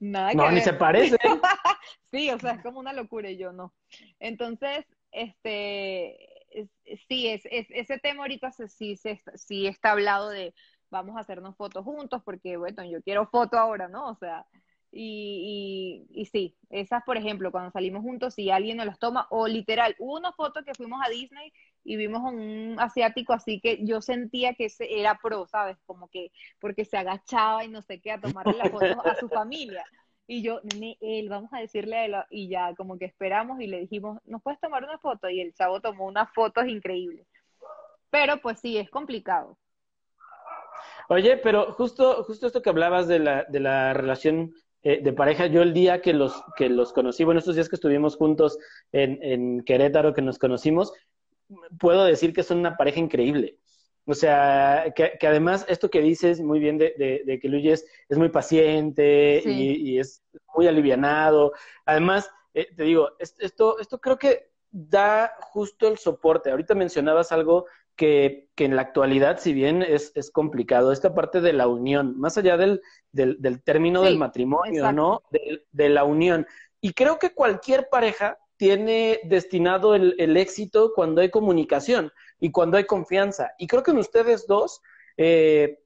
[0.00, 1.18] nada que No, ni se parece.
[2.10, 3.74] sí, o sea, es como una locura y yo no.
[4.18, 6.16] Entonces, este,
[7.10, 10.54] sí, es, es, ese tema ahorita sí, se, sí está hablado de
[10.88, 14.08] vamos a hacernos fotos juntos, porque bueno, yo quiero foto ahora, ¿no?
[14.08, 14.46] O sea,
[14.90, 19.46] y, y, sí, esas, por ejemplo, cuando salimos juntos, si alguien nos las toma, o
[19.46, 21.52] literal, hubo una foto que fuimos a Disney
[21.86, 25.78] y vimos a un asiático así que yo sentía que ese era pro, ¿sabes?
[25.86, 29.28] Como que, porque se agachaba y no sé qué, a tomarle la foto a su
[29.28, 29.84] familia.
[30.26, 30.60] Y yo,
[31.00, 34.42] él, vamos a decirle a él, y ya como que esperamos y le dijimos, ¿nos
[34.42, 35.30] puedes tomar una foto?
[35.30, 37.24] Y el chavo tomó unas fotos increíbles.
[38.10, 39.56] Pero pues sí, es complicado.
[41.08, 45.46] Oye, pero justo, justo esto que hablabas de la, de la relación eh, de pareja.
[45.46, 48.58] Yo el día que los, que los conocí, bueno, estos días que estuvimos juntos
[48.90, 50.92] en, en Querétaro, que nos conocimos,
[51.78, 53.58] puedo decir que son una pareja increíble.
[54.08, 57.66] O sea, que, que, además esto que dices muy bien de, de, de que Luis
[57.66, 59.50] es, es, muy paciente sí.
[59.50, 60.22] y, y, es
[60.54, 61.52] muy alivianado.
[61.84, 66.50] Además, eh, te digo, esto, esto creo que da justo el soporte.
[66.50, 67.66] Ahorita mencionabas algo
[67.96, 72.18] que, que, en la actualidad, si bien es, es, complicado, esta parte de la unión,
[72.18, 74.92] más allá del, del, del término sí, del matrimonio, exacto.
[75.02, 75.22] ¿no?
[75.30, 76.46] De, de, la unión.
[76.80, 82.76] Y creo que cualquier pareja tiene destinado el, el, éxito cuando hay comunicación y cuando
[82.76, 83.52] hay confianza.
[83.58, 84.80] Y creo que en ustedes dos
[85.16, 85.78] eh,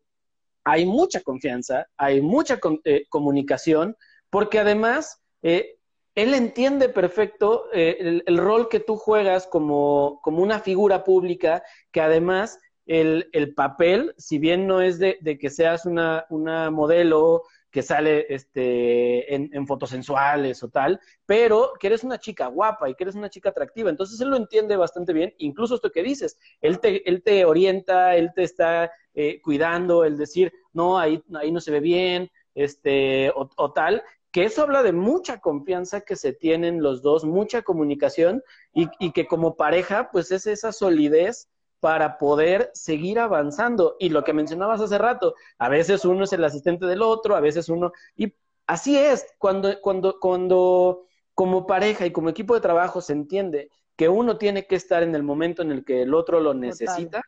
[0.64, 3.96] hay mucha confianza, hay mucha eh, comunicación,
[4.30, 5.76] porque además eh,
[6.14, 11.62] él entiende perfecto eh, el, el, rol que tú juegas como, como una figura pública,
[11.92, 16.70] que además el, el papel, si bien no es de, de que seas una, una,
[16.70, 22.46] modelo que sale este, en, en fotos sensuales o tal, pero que eres una chica
[22.46, 23.90] guapa y que eres una chica atractiva.
[23.90, 28.16] Entonces él lo entiende bastante bien, incluso esto que dices, él te, él te orienta,
[28.16, 33.30] él te está eh, cuidando, el decir, no, ahí, ahí no se ve bien, este,
[33.30, 34.02] o, o tal,
[34.32, 38.42] que eso habla de mucha confianza que se tienen los dos, mucha comunicación
[38.72, 41.48] y, y, que como pareja, pues es esa solidez
[41.80, 43.96] para poder seguir avanzando.
[43.98, 47.40] Y lo que mencionabas hace rato, a veces uno es el asistente del otro, a
[47.40, 47.92] veces uno...
[48.16, 48.34] Y
[48.66, 54.08] así es, cuando, cuando, cuando como pareja y como equipo de trabajo se entiende que
[54.08, 57.22] uno tiene que estar en el momento en el que el otro lo necesita, Total.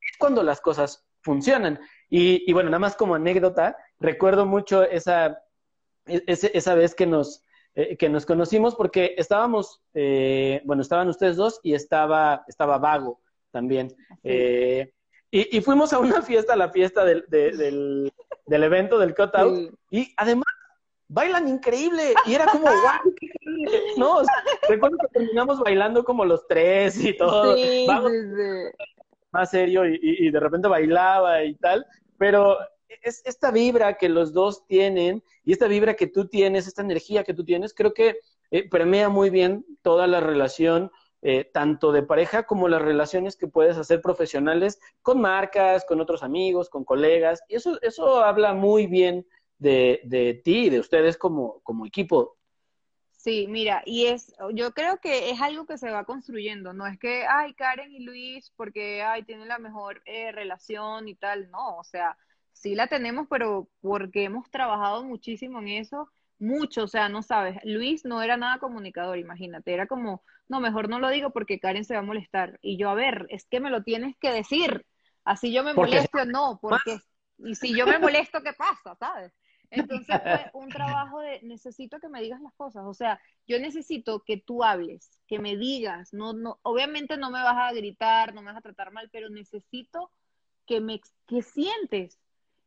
[0.00, 1.80] es cuando las cosas funcionan.
[2.10, 5.40] Y, y bueno, nada más como anécdota, recuerdo mucho esa
[6.06, 7.42] ese, esa vez que nos,
[7.74, 13.20] eh, que nos conocimos porque estábamos, eh, bueno, estaban ustedes dos y estaba, estaba Vago
[13.54, 13.96] también.
[14.24, 14.92] Eh,
[15.30, 18.12] y, y, fuimos a una fiesta, la fiesta del, de, del,
[18.46, 19.70] del, evento del cutout, sí.
[19.90, 20.46] y además
[21.08, 22.14] bailan increíble.
[22.26, 23.80] Y era como, wow, qué increíble.
[23.96, 24.34] No, o sea,
[24.68, 27.56] recuerdo que terminamos bailando como los tres y todo.
[27.56, 28.84] Sí, sí.
[29.30, 31.86] Más serio y, y, y de repente bailaba y tal.
[32.18, 32.58] Pero
[33.02, 37.24] es esta vibra que los dos tienen y esta vibra que tú tienes, esta energía
[37.24, 38.18] que tú tienes, creo que
[38.50, 40.90] eh, permea muy bien toda la relación,
[41.26, 46.22] eh, tanto de pareja como las relaciones que puedes hacer profesionales con marcas, con otros
[46.22, 47.42] amigos, con colegas.
[47.48, 52.36] Y eso, eso habla muy bien de, de ti y de ustedes como, como equipo.
[53.12, 56.98] Sí, mira, y es, yo creo que es algo que se va construyendo, no es
[56.98, 61.78] que, ay, Karen y Luis, porque, ay, tienen la mejor eh, relación y tal, no,
[61.78, 62.18] o sea,
[62.52, 67.56] sí la tenemos, pero porque hemos trabajado muchísimo en eso, mucho, o sea, no sabes,
[67.64, 71.84] Luis no era nada comunicador, imagínate, era como, no, mejor no lo digo porque Karen
[71.84, 72.58] se va a molestar.
[72.62, 74.84] Y yo, a ver, es que me lo tienes que decir,
[75.24, 76.98] así yo me molesto o no, porque,
[77.38, 79.32] y si yo me molesto, ¿qué pasa, sabes?
[79.70, 84.22] Entonces fue un trabajo de necesito que me digas las cosas, o sea, yo necesito
[84.22, 88.42] que tú hables, que me digas, no, no, obviamente no me vas a gritar, no
[88.42, 90.10] me vas a tratar mal, pero necesito
[90.66, 92.18] que me que sientes.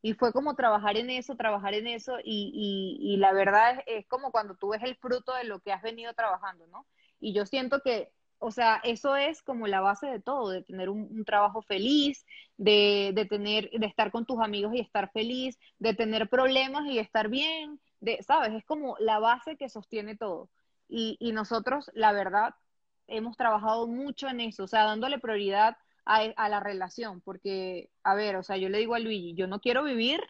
[0.02, 4.08] Y fue como trabajar en eso, trabajar en eso, y, y, la verdad es, es,
[4.08, 6.86] como cuando tú ves el fruto de lo que has venido trabajando, ¿no?
[7.20, 10.89] Y yo siento que o sea, eso es como la base de todo, de tener
[10.89, 12.26] un, trabajo feliz,
[12.57, 16.99] de, de, tener, de estar con tus amigos y estar feliz, de tener problemas y
[16.99, 18.53] estar bien, de, ¿sabes?
[18.53, 20.49] Es como la base que sostiene todo.
[20.88, 22.55] Y, y nosotros, la verdad,
[23.07, 28.15] hemos trabajado mucho en eso, o sea, dándole prioridad a, a, la relación, porque, a
[28.15, 30.22] ver, o sea, yo le digo a Luigi, yo no quiero vivir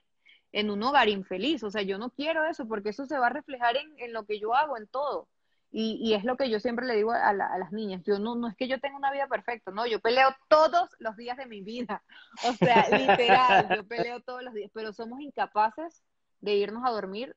[0.53, 3.31] en un hogar infeliz, o sea, yo no quiero eso, porque eso se va a
[3.31, 5.27] reflejar en, en lo que yo hago, en todo.
[5.69, 8.47] Y, y, es lo que yo siempre le digo a, las niñas, yo no, no
[8.47, 11.61] es que yo tenga una vida perfecta, no, yo peleo todos los días de mi
[11.61, 12.03] vida,
[12.49, 16.03] o sea, literal, yo peleo todos los días, pero somos incapaces
[16.39, 17.35] de irnos a dormir,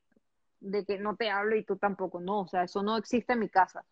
[0.61, 3.41] de que no te hablo y tú tampoco, no, o sea, eso no existe en
[3.41, 3.85] mi casa.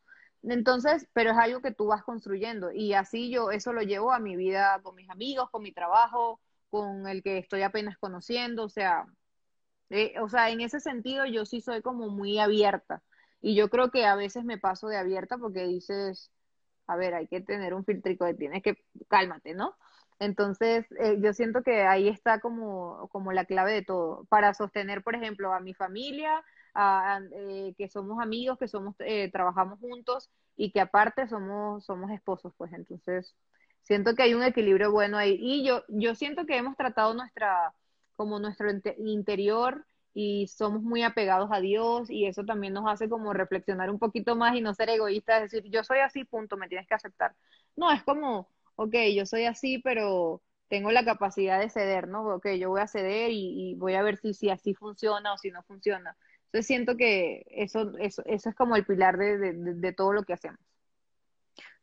[0.45, 4.21] Entonces, pero es algo que tú vas construyendo y así yo eso lo llevo a
[4.21, 8.69] mi vida con mis amigos, con mi trabajo, con el que estoy apenas conociendo, o
[8.69, 9.07] sea,
[9.91, 13.03] eh, o sea, en ese sentido yo sí soy como muy abierta
[13.41, 16.31] y yo creo que a veces me paso de abierta porque dices,
[16.87, 18.77] a ver, hay que tener un filtrico de tienes que,
[19.09, 19.77] cálmate, ¿no?
[20.21, 25.03] Entonces, eh, yo siento que ahí está como, como la clave de todo, para sostener,
[25.03, 26.43] por ejemplo, a mi familia,
[26.75, 32.11] a, eh, que somos amigos, que somos, eh, trabajamos juntos y que aparte somos, somos
[32.11, 33.37] esposos, pues entonces
[33.83, 35.39] siento que hay un equilibrio bueno ahí.
[35.41, 37.73] Y yo, yo siento que hemos tratado nuestra,
[38.17, 38.69] como nuestro
[38.99, 39.87] interior
[40.21, 44.35] y somos muy apegados a Dios y eso también nos hace como reflexionar un poquito
[44.35, 47.37] más y no ser egoístas, es decir, yo soy así, punto, me tienes que aceptar.
[47.77, 52.35] No, es como, ok, yo soy así, pero tengo la capacidad de ceder, ¿no?
[52.35, 55.53] Ok, yo voy a ceder y, voy a ver si, si así funciona o si
[55.53, 56.17] no funciona.
[56.47, 60.25] Entonces siento que eso, eso, eso es como el pilar de, de, de todo lo
[60.25, 60.59] que hacemos.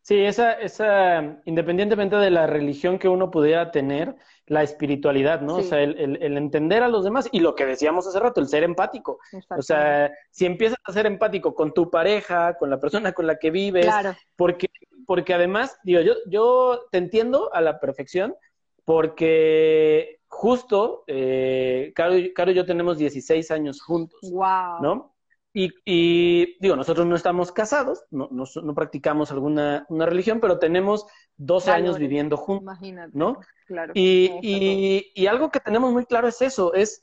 [0.05, 5.55] Sí, esa, esa, independientemente de la religión que uno pudiera tener, la espiritualidad, ¿no?
[5.55, 8.47] O sea, el, el, entender a los demás y lo que decíamos hace rato, el
[8.47, 9.17] ser empático.
[9.49, 13.39] O sea, si empiezas a ser empático con tu pareja, con la persona con la
[13.39, 13.87] que vives,
[14.35, 14.67] porque,
[15.07, 18.35] porque además, digo, yo, yo te entiendo a la perfección,
[18.83, 24.83] porque justo, eh, Caro, Caro y yo tenemos 16 años juntos, wow.
[24.83, 25.14] ¿no?
[25.57, 31.05] Y, digo, nosotros no estamos casados, no, no, practicamos alguna una religión, pero tenemos
[31.37, 33.39] 12 años viviendo juntos, Imagínate, ¿no?
[33.65, 33.93] Claro.
[33.95, 37.01] Y, y, y, algo que tenemos muy claro es eso, es,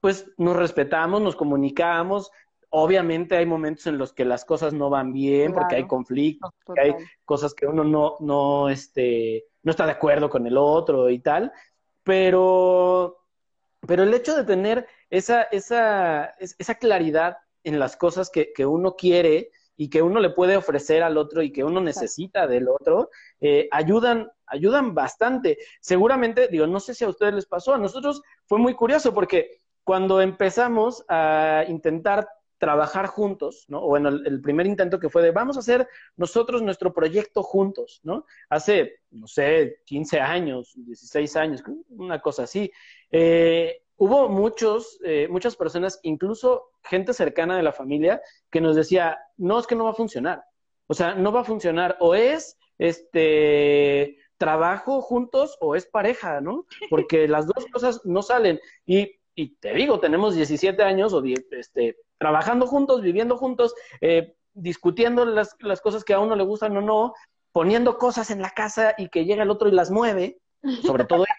[0.00, 2.30] pues, nos respetamos, nos comunicamos,
[2.70, 6.80] obviamente hay momentos en los que las cosas no van bien, porque hay conflictos, porque
[6.80, 6.94] hay
[7.24, 11.52] cosas que uno no, no, este, no está de acuerdo con el otro y tal,
[12.04, 13.24] pero,
[13.88, 17.38] pero el hecho de tener esa, esa, esa claridad
[17.68, 21.42] en las cosas que, que, uno quiere y que uno le puede ofrecer al otro
[21.42, 23.10] y que uno necesita del otro,
[23.40, 25.58] eh, ayudan, ayudan bastante.
[25.80, 29.60] Seguramente, digo, no sé si a ustedes les pasó, a nosotros fue muy curioso porque
[29.84, 33.80] cuando empezamos a intentar trabajar juntos, ¿no?
[33.84, 38.00] O bueno, el, primer intento que fue de vamos a hacer nosotros nuestro proyecto juntos,
[38.02, 38.26] ¿no?
[38.48, 42.70] Hace, no sé, 15 años, 16 años, una cosa así.
[43.12, 49.18] Eh, hubo muchos, eh, muchas personas, incluso gente cercana de la familia, que nos decía,
[49.36, 50.44] no, es que no va a funcionar.
[50.86, 51.96] O sea, no va a funcionar.
[52.00, 56.64] O es este trabajo juntos o es pareja, ¿no?
[56.88, 58.60] Porque las dos cosas no salen.
[58.86, 65.24] Y, y te digo, tenemos 17 años o este, trabajando juntos, viviendo juntos, eh, discutiendo
[65.24, 67.14] las, las cosas que a uno le gustan o no,
[67.52, 70.38] poniendo cosas en la casa y que llega el otro y las mueve,
[70.82, 71.24] sobre todo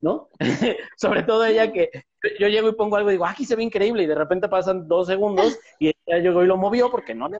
[0.00, 0.28] ¿no?
[0.96, 1.90] Sobre todo ella que
[2.38, 4.48] yo llego y pongo algo y digo, ah, aquí se ve increíble, y de repente
[4.48, 7.38] pasan dos segundos y ella llegó y lo movió porque no le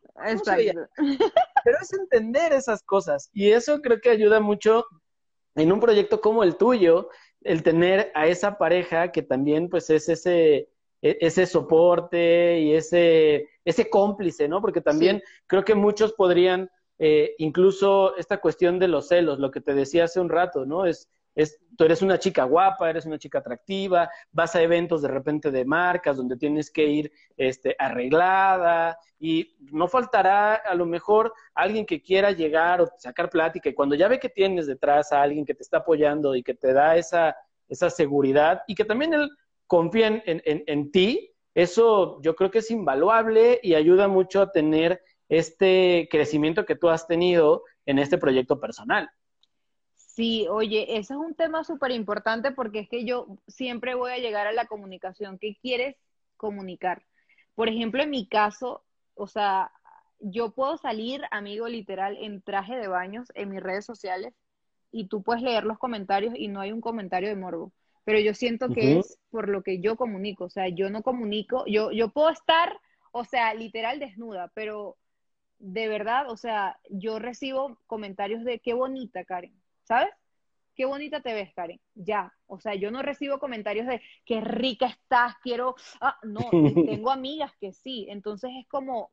[1.64, 4.86] Pero es entender esas cosas, y eso creo que ayuda mucho
[5.54, 7.08] en un proyecto como el tuyo,
[7.42, 10.68] el tener a esa pareja que también pues es ese,
[11.02, 14.60] e, ese soporte y ese, ese cómplice, ¿no?
[14.60, 19.60] Porque también creo que muchos podrían, eh, incluso esta cuestión de los celos, lo que
[19.60, 20.86] te decía hace un rato, ¿no?
[20.86, 25.08] Es, es, tú eres una chica guapa, eres una chica atractiva, vas a eventos de
[25.08, 31.32] repente de marcas donde tienes que ir este, arreglada y no faltará a lo mejor
[31.54, 35.22] alguien que quiera llegar o sacar plática y cuando ya ve que tienes detrás a
[35.22, 37.36] alguien que te está apoyando y que te da esa,
[37.68, 39.30] esa seguridad y que también él
[39.66, 44.50] confía en, en, en ti, eso yo creo que es invaluable y ayuda mucho a
[44.50, 49.08] tener este crecimiento que tú has tenido en este proyecto personal.
[50.20, 54.18] Sí, oye, ese es un tema súper importante porque es que yo siempre voy a
[54.18, 55.38] llegar a la comunicación.
[55.38, 55.96] ¿Qué quieres
[56.36, 57.06] comunicar?
[57.54, 59.72] Por ejemplo, en mi caso, o sea,
[60.18, 64.34] yo puedo salir, amigo, literal, en traje de baños en mis redes sociales
[64.92, 67.72] y tú puedes leer los comentarios y no hay un comentario de morbo.
[68.04, 71.64] Pero yo siento que es por lo que yo comunico, o sea, yo no comunico,
[71.66, 72.78] yo, yo puedo estar,
[73.10, 74.98] o sea, literal desnuda, pero
[75.58, 79.59] de verdad, o sea, yo recibo comentarios de qué bonita, Karen,
[79.90, 80.14] ¿sabes?
[80.76, 81.80] Qué bonita te ves, Karen.
[81.96, 86.48] Ya, o sea, yo no recibo comentarios de qué rica estás, quiero, ah, no,
[86.86, 89.10] tengo amigas que sí, entonces es como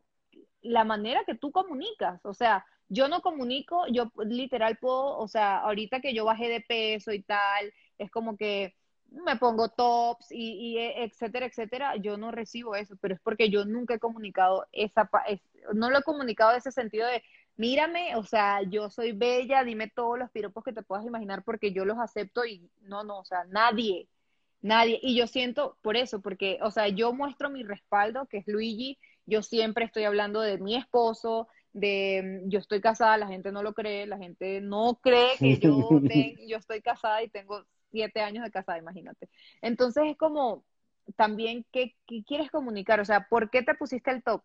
[0.62, 5.58] la manera que tú comunicas, o sea, yo no comunico, yo literal puedo, o sea,
[5.58, 8.76] ahorita que yo bajé de peso y tal, es como que
[9.10, 13.66] me pongo tops y, e, etcétera, etcétera, yo no recibo eso, pero es porque yo
[13.66, 15.10] nunca he comunicado esa,
[15.74, 17.24] no lo he comunicado en ese sentido de,
[17.58, 21.74] mírame, o sea, yo soy bella, dime todos los piropos que te puedas imaginar porque
[21.74, 24.08] yo los acepto y no, no, o sea, nadie,
[24.62, 28.48] nadie, y yo siento por eso, porque, o sea, yo muestro mi respaldo, que es
[28.48, 33.62] Luigi, yo siempre estoy hablando de mi esposo, de yo estoy casada, la gente no
[33.62, 35.90] lo cree, la gente no cree que yo,
[36.48, 39.30] yo estoy casada y tengo siete años de casada, imagínate.
[39.62, 40.64] Entonces es como
[41.16, 41.96] también, ¿qué,
[42.26, 43.00] quieres comunicar?
[43.00, 44.44] O sea, ¿por qué te pusiste el top?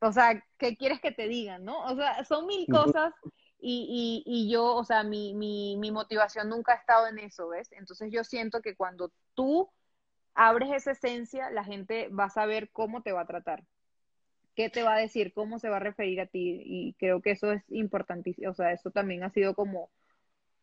[0.00, 1.84] O sea, ¿qué quieres que te digan, no?
[1.84, 3.12] O sea, son mil cosas
[3.60, 7.48] y, y, y yo, o sea, mi, mi, mi motivación nunca ha estado en eso,
[7.48, 7.70] ¿ves?
[7.72, 9.70] Entonces yo siento que cuando tú
[10.34, 13.64] abres esa esencia, la gente va a saber cómo te va a tratar,
[14.54, 16.62] qué te va a decir, cómo se va a referir a ti.
[16.64, 18.50] Y creo que eso es importantísimo.
[18.50, 19.90] O sea, eso también ha sido como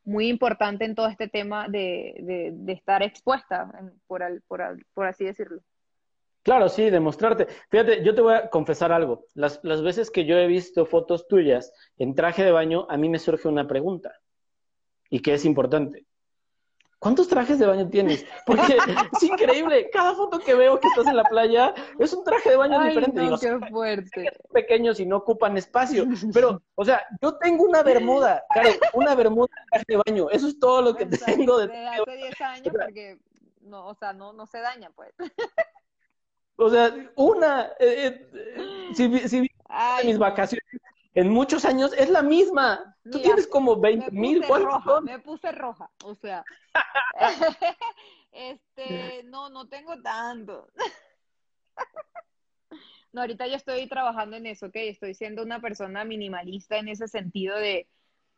[0.05, 3.71] muy importante en todo este tema de, de, estar expuesta,
[4.07, 5.61] por, por, así decirlo.
[6.45, 7.47] Claro, sí, demostrarte.
[7.69, 9.25] Fíjate, yo te voy a confesar algo.
[9.33, 13.09] Las, las veces que yo he visto fotos tuyas en traje de baño, a mí
[13.09, 14.13] me surge una pregunta,
[15.09, 16.05] y que es importante.
[16.99, 18.27] ¿Cuántos trajes de baño tienes?
[18.45, 18.77] Porque
[19.13, 19.89] es increíble.
[19.89, 23.23] Cada foto que veo que estás en la playa es un traje de baño diferente.
[23.23, 24.31] No, qué fuerte.
[24.53, 26.05] Pequeños y no ocupan espacio.
[26.33, 30.29] Pero, o sea, yo tengo una bermuda, claro, una bermuda de traje de baño.
[30.29, 31.69] Eso es todo lo que tengo de.
[31.69, 33.17] de hace 10 años, porque,
[33.61, 35.11] no, o sea, no, no se daña, pues.
[36.57, 37.71] O sea, una.
[37.79, 39.49] Eh, eh, si, si
[40.03, 40.65] mis vacaciones
[41.15, 42.95] en muchos años es la misma.
[43.09, 44.41] Tú tienes como 20 mil.
[45.03, 46.43] Me puse roja, o sea.
[48.31, 50.69] este, no, no tengo tanto.
[53.13, 54.75] no, ahorita yo estoy trabajando en eso, ¿ok?
[54.75, 57.87] Estoy siendo una persona minimalista en ese sentido de,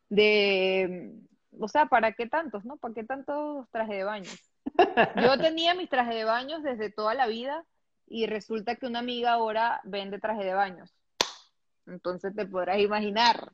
[0.10, 1.16] de,
[1.60, 2.78] o sea, ¿para qué tantos, no?
[2.78, 4.32] ¿Para qué tantos trajes de baño?
[5.24, 7.66] Yo tenía mis trajes de baños desde toda la vida
[8.08, 10.94] y resulta que una amiga ahora vende traje de baños.
[11.86, 13.52] Entonces te podrás imaginar.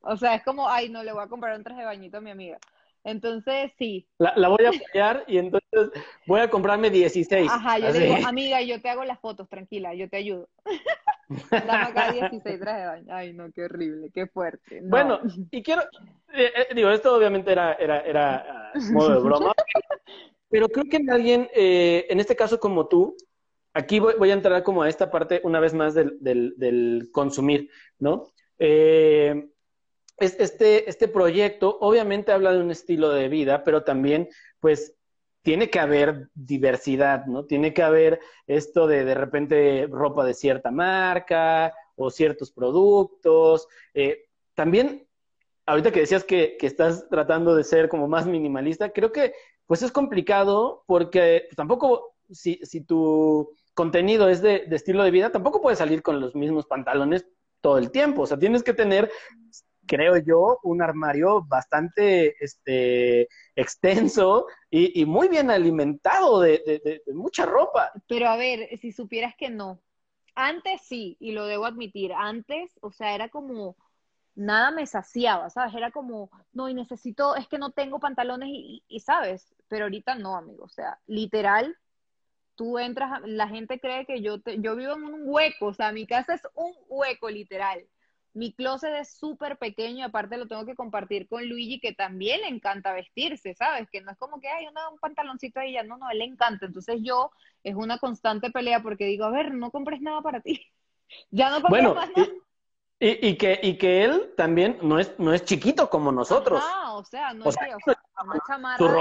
[0.00, 2.20] O sea, es como, ay, no, le voy a comprar un traje de bañito a
[2.20, 2.58] mi amiga.
[3.04, 4.06] Entonces, sí.
[4.18, 5.90] La, voy a apoyar y entonces
[6.26, 7.50] voy a comprarme 16.
[7.50, 10.48] Ajá, yo le digo, amiga, yo te hago las fotos, tranquila, yo te ayudo.
[11.50, 13.06] Dame acá 16 trajes de baño.
[13.10, 14.80] Ay, no, qué horrible, qué fuerte.
[14.82, 15.82] Bueno, y quiero,
[16.34, 19.52] eh, eh, digo, esto obviamente era, era, era uh, modo de broma,
[20.50, 23.16] pero creo que alguien, eh, en este caso como tú,
[23.74, 28.32] aquí voy, a entrar como a esta parte una vez más del, del, consumir, ¿no?
[28.58, 29.48] Eh,
[30.18, 34.28] este, este proyecto obviamente habla de un estilo de vida, pero también,
[34.60, 34.94] pues,
[35.42, 37.46] tiene que haber diversidad, ¿no?
[37.46, 43.66] Tiene que haber esto de de repente ropa de cierta marca o ciertos productos.
[43.94, 45.08] Eh, también,
[45.64, 49.32] ahorita que decías que, que, estás tratando de ser como más minimalista, creo que
[49.64, 55.62] pues es complicado porque tampoco si, si tu contenido es de, estilo de vida, tampoco
[55.62, 57.26] puedes salir con los mismos pantalones
[57.62, 58.22] todo el tiempo.
[58.22, 59.10] O sea, tienes que tener,
[59.86, 63.26] creo yo, un armario bastante este,
[63.56, 67.90] extenso y, muy bien alimentado de, mucha ropa.
[68.06, 69.80] Pero a ver, si supieras que no.
[70.34, 73.78] Antes sí, y lo debo admitir, antes, o sea, era como
[74.34, 75.74] nada me saciaba, ¿sabes?
[75.74, 79.54] Era como, no, y necesito, es que no tengo pantalones y, y, ¿sabes?
[79.68, 81.78] Pero ahorita no, amigo, o sea, literal,
[82.60, 86.06] tú entras, la gente cree que yo, yo vivo en un hueco, o sea, mi
[86.06, 87.86] casa es un hueco literal.
[88.34, 92.48] Mi closet es súper pequeño, aparte lo tengo que compartir con Luigi, que también le
[92.48, 93.88] encanta vestirse, ¿sabes?
[93.90, 96.66] Que no es como que hay un pantaloncito ahí, ya no, no, él le encanta.
[96.66, 97.30] Entonces yo,
[97.64, 100.60] es una constante pelea porque digo, a ver, no compres nada para ti.
[101.30, 102.28] ya no compres bueno, más nada.
[102.98, 106.62] Y, y, que, y que él también no es, no es chiquito como nosotros.
[106.62, 108.92] Ah, o sea, no es que, o sea, una chamarra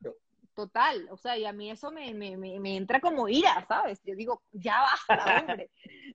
[0.00, 0.12] de
[0.56, 4.00] total, o sea, y a mí eso me, me, me, entra como ira, ¿sabes?
[4.04, 5.70] Yo digo, ya basta, hombre.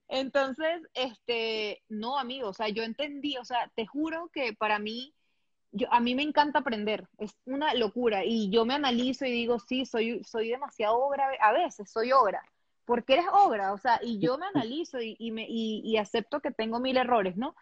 [0.08, 5.14] Entonces, este, no, amigo, o sea, yo entendí, o sea, te juro que para mí,
[5.70, 9.58] yo, a mí me encanta aprender, es una locura, y yo me analizo y digo,
[9.60, 12.42] sí, soy, soy demasiado obra, a veces soy obra,
[12.84, 16.40] porque eres obra, o sea, y yo me analizo y, y me, y, y acepto
[16.40, 17.54] que tengo mil errores, ¿no?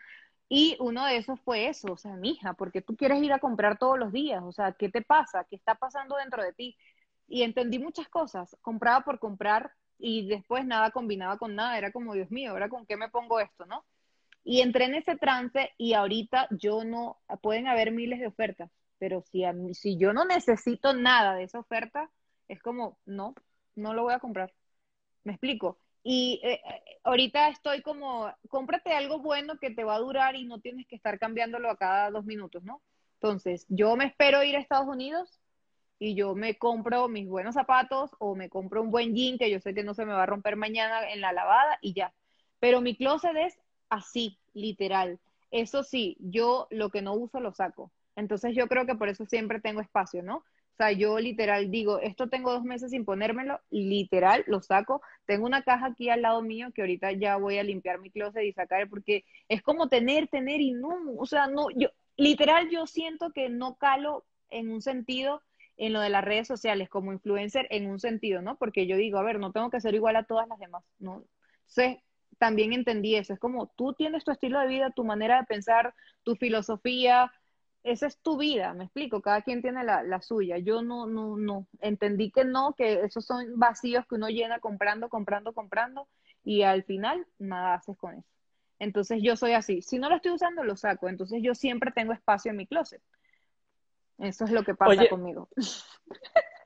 [0.52, 3.78] Y uno de esos fue eso, o sea, mija, porque tú quieres ir a comprar
[3.78, 5.44] todos los días, o sea, ¿qué te pasa?
[5.44, 6.76] ¿Qué está pasando dentro de ti?
[7.28, 12.14] Y entendí muchas cosas, compraba por comprar y después nada combinaba con nada, era como,
[12.14, 13.84] Dios mío, ¿ahora con qué me pongo esto, no?
[14.42, 19.22] Y entré en ese trance y ahorita yo no, pueden haber miles de ofertas, pero
[19.30, 19.44] si,
[19.74, 22.10] si yo no necesito nada de esa oferta,
[22.48, 23.36] es como, no,
[23.76, 24.52] no lo voy a comprar.
[25.22, 25.78] ¿Me explico?
[26.02, 30.44] Y eh, eh, ahorita estoy como, cómprate algo bueno que te va a durar y
[30.44, 32.80] no tienes que estar cambiándolo a cada dos minutos, ¿no?
[33.14, 35.40] Entonces, yo me espero ir a Estados Unidos
[35.98, 39.60] y yo me compro mis buenos zapatos o me compro un buen jean que yo
[39.60, 42.14] sé que no se me va a romper mañana en la lavada y ya.
[42.58, 43.58] Pero mi closet es
[43.90, 45.18] así, literal.
[45.50, 47.92] Eso sí, yo lo que no uso lo saco.
[48.16, 50.44] Entonces yo creo que por eso siempre tengo espacio, ¿no?
[50.82, 55.02] Sea, yo literal digo, esto tengo dos meses sin ponérmelo, literal lo saco.
[55.26, 58.44] Tengo una caja aquí al lado mío que ahorita ya voy a limpiar mi closet
[58.44, 62.86] y sacar porque es como tener, tener y no, o sea, no, yo, literal yo
[62.86, 65.42] siento que no calo en un sentido
[65.76, 68.56] en lo de las redes sociales como influencer en un sentido, ¿no?
[68.56, 71.24] Porque yo digo, a ver, no tengo que ser igual a todas las demás, ¿no?
[71.68, 72.02] Entonces,
[72.38, 75.94] también entendí eso, es como tú tienes tu estilo de vida, tu manera de pensar,
[76.22, 77.30] tu filosofía,
[77.82, 80.58] esa es tu vida, me explico, cada quien tiene la, suya.
[80.58, 85.08] Yo no, no, no, entendí que no, que esos son vacíos que uno llena comprando,
[85.08, 86.08] comprando, comprando
[86.44, 88.28] y al final nada haces con eso.
[88.78, 92.12] Entonces yo soy así, si no lo estoy usando lo saco, entonces yo siempre tengo
[92.12, 93.02] espacio en mi closet.
[94.18, 95.48] Eso es lo que pasa conmigo.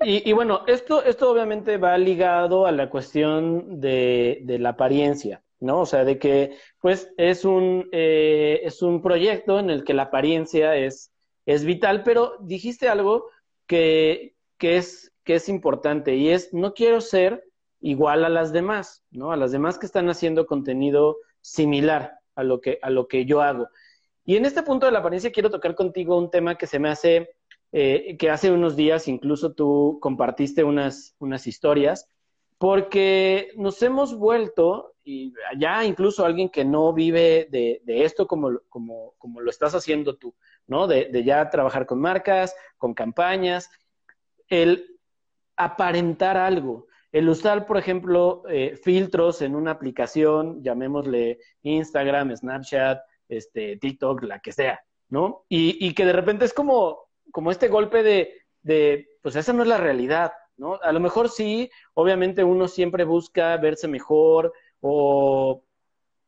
[0.01, 5.43] Y, bueno, esto, esto obviamente va ligado a la cuestión de, de la apariencia.
[5.61, 5.81] ¿No?
[5.81, 10.05] O sea, de que pues es un, eh, es un proyecto en el que la
[10.05, 11.13] apariencia es,
[11.47, 13.29] es vital, pero dijiste algo
[13.67, 17.45] que, que, es, que es importante y es, no quiero ser
[17.81, 19.33] igual a las demás, ¿no?
[19.33, 23.43] A las demás que están haciendo contenido similar a lo que, a lo que yo
[23.43, 23.69] hago.
[24.25, 26.89] Y en este punto de la apariencia quiero tocar contigo un tema que se me
[26.89, 27.37] hace,
[27.73, 32.09] eh, que hace unos días incluso tú compartiste unas, unas historias,
[32.65, 39.13] porque nos hemos vuelto y ya incluso alguien que no vive de, esto como, como,
[39.19, 40.35] como, lo estás haciendo tú,
[40.67, 40.87] ¿no?
[40.87, 43.69] De, ya trabajar con marcas, con campañas,
[44.49, 44.99] el
[45.57, 52.99] aparentar algo, el usar, por ejemplo, eh, filtros en una aplicación, llamémosle Instagram, Snapchat,
[53.29, 55.45] este, TikTok, la que sea, ¿no?
[55.51, 59.69] Y, que de repente es como, como este golpe de, de, pues esa no es
[59.69, 60.79] la realidad, ¿no?
[60.83, 65.65] A lo mejor sí, obviamente uno siempre busca verse mejor, o,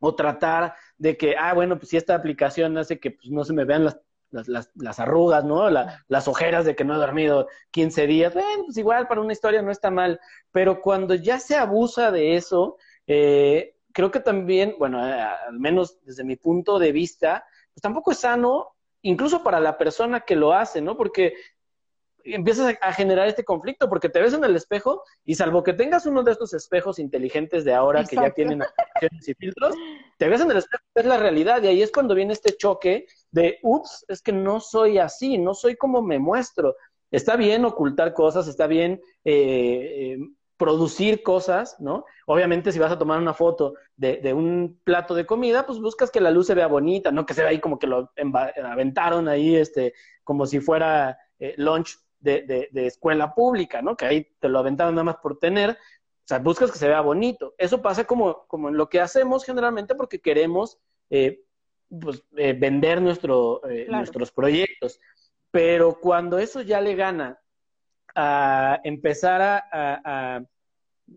[0.01, 3.53] o tratar de que, ah, bueno, pues si esta aplicación hace que pues, no se
[3.53, 4.01] me vean las,
[4.31, 5.71] las, las, arrugas, ¿no?
[5.71, 9.63] las ojeras de que no he dormido 15 días, bueno, pues igual para una historia
[9.63, 10.21] no está mal,
[10.51, 15.99] pero cuando ya se abusa de eso, eh, creo que también, bueno, eh, al menos
[16.03, 20.53] desde mi punto de vista, pues tampoco es sano, incluso para la persona que lo
[20.53, 20.97] hace, ¿no?
[20.97, 21.35] Porque
[22.35, 26.07] empiezas a, generar este conflicto porque te ves en el espejo y salvo que tengas
[26.07, 28.63] uno de estos espejos inteligentes de ahora que ya tienen
[29.01, 29.75] y filtros,
[30.19, 33.07] te ves en el espejo, es la realidad y ahí es cuando viene este choque
[33.31, 36.77] de, ups, es que no soy así, no soy como me muestro.
[37.11, 40.19] Está bien ocultar cosas, está bien eh, eh,
[40.57, 42.05] producir cosas, ¿no?
[42.27, 46.11] Obviamente si vas a tomar una foto de, de, un plato de comida, pues buscas
[46.11, 48.11] que la luz se vea bonita, no que se vea ahí como que lo
[48.65, 49.95] aventaron ahí, este,
[50.25, 53.97] como si fuera eh, lunch de, escuela pública, ¿no?
[53.97, 55.71] Que ahí te lo aventaron nada más por tener.
[55.71, 57.55] O sea, buscas que se vea bonito.
[57.59, 60.79] Eso pasa como, como en lo que hacemos generalmente porque queremos
[61.11, 61.45] eh,
[61.89, 65.01] pues, eh, vender nuestro, eh, nuestros proyectos.
[65.51, 67.39] Pero cuando eso ya le gana
[68.15, 70.43] a empezar a,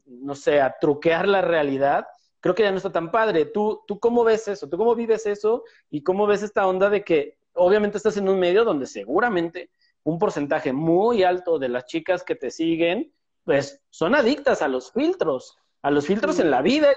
[0.06, 2.06] no sé, a truquear la realidad,
[2.40, 3.46] creo que ya no está tan padre.
[3.46, 4.70] ¿Tú, ¿Tú cómo ves eso?
[4.70, 5.64] ¿Tú cómo vives eso?
[5.90, 9.70] ¿Y cómo ves esta onda de que obviamente estás en un medio donde seguramente
[10.04, 13.14] un porcentaje muy alto de las chicas que te siguen,
[13.44, 16.92] pues son adictas a los filtros, a los filtros en la vida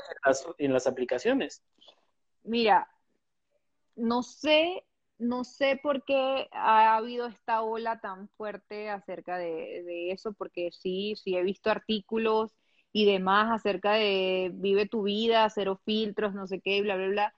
[0.58, 1.62] y en las, aplicaciones.
[2.42, 2.88] Mira,
[3.96, 4.84] no sé,
[5.18, 10.70] no sé por qué ha habido esta ola tan fuerte acerca de, de, eso, porque
[10.72, 12.52] sí, sí he visto artículos
[12.92, 17.34] y demás acerca de vive tu vida, cero filtros, no sé qué, bla, bla, bla.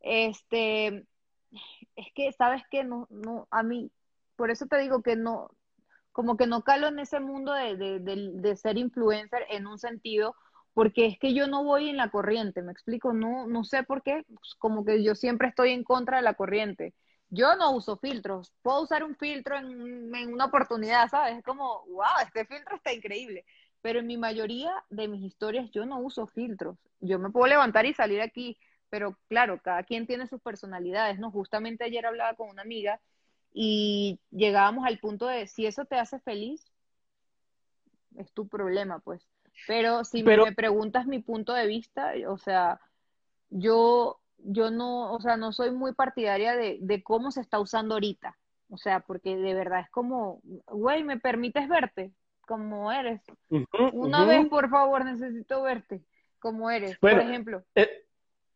[0.00, 1.06] Este,
[1.96, 2.84] es que, ¿sabes qué?
[2.84, 3.90] No, no, a mí
[4.38, 5.50] por eso te digo que no,
[6.12, 10.36] como que no calo en ese mundo de, de, de, ser influencer en un sentido,
[10.74, 14.02] porque es que yo no voy en la corriente, me explico, no, no sé por
[14.04, 16.94] qué, pues, como que yo siempre estoy en contra de la corriente.
[17.30, 21.38] Yo no uso filtros, puedo usar un filtro en, en una oportunidad, ¿sabes?
[21.38, 23.44] Es como, wow, este filtro está increíble,
[23.82, 26.78] pero en mi mayoría de mis historias yo no uso filtros.
[27.00, 28.56] Yo me puedo levantar y salir aquí,
[28.88, 31.32] pero claro, cada quien tiene sus personalidades, ¿no?
[31.32, 33.00] Justamente ayer hablaba con una amiga
[33.52, 36.72] y llegábamos al punto de si eso te hace feliz,
[38.16, 39.26] es tu problema, pues.
[39.66, 42.80] Pero si me preguntas mi punto de vista, o sea,
[43.50, 47.94] yo, yo no, o sea, no soy muy partidaria de, de cómo se está usando
[47.94, 48.36] ahorita.
[48.70, 52.12] O sea, porque de verdad es como, güey, ¿me permites verte
[52.42, 53.22] como eres?
[53.92, 56.02] Una vez, por favor, necesito verte
[56.38, 57.62] como eres, por ejemplo.
[57.74, 58.06] Eh,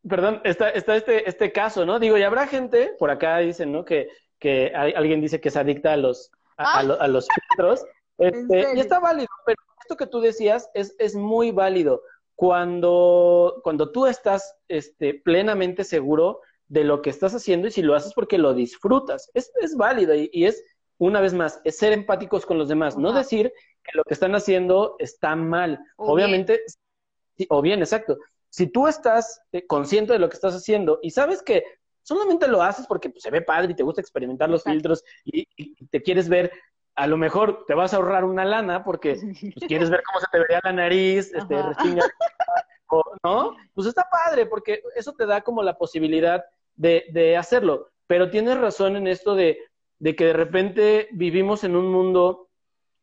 [0.08, 1.98] perdón, está, está este, este caso, ¿no?
[1.98, 3.84] Digo, y habrá gente, por acá dicen, ¿no?
[3.84, 4.08] Que,
[4.42, 7.84] que alguien dice que se adicta a los, a, los filtros.
[8.18, 12.02] Este, y está válido, pero esto que tú decías es, es muy válido.
[12.36, 17.96] Cuando, cuando tú estás este, plenamente seguro de lo que estás haciendo y si lo
[17.96, 20.62] haces porque lo disfrutas, es, es válido y, es,
[20.98, 23.52] una vez más, es ser empáticos con los demás, no decir
[23.82, 25.80] que lo que están haciendo está mal.
[25.96, 26.60] Obviamente,
[27.48, 28.18] o bien, exacto.
[28.50, 31.64] Si tú estás eh, consciente de lo que estás haciendo y sabes que
[32.02, 35.46] solamente lo haces porque pues, se ve padre y te gusta experimentar los filtros y,
[35.86, 36.52] te quieres ver
[36.94, 40.26] a lo mejor te vas a ahorrar una lana porque pues, quieres ver cómo se
[40.30, 41.56] te vería la nariz, este,
[43.24, 43.56] ¿no?
[43.74, 46.44] Pues está padre porque eso te da como la posibilidad
[46.76, 47.88] de, de hacerlo.
[48.06, 49.58] Pero tienes razón en esto de,
[49.98, 52.50] de, que de repente vivimos en un mundo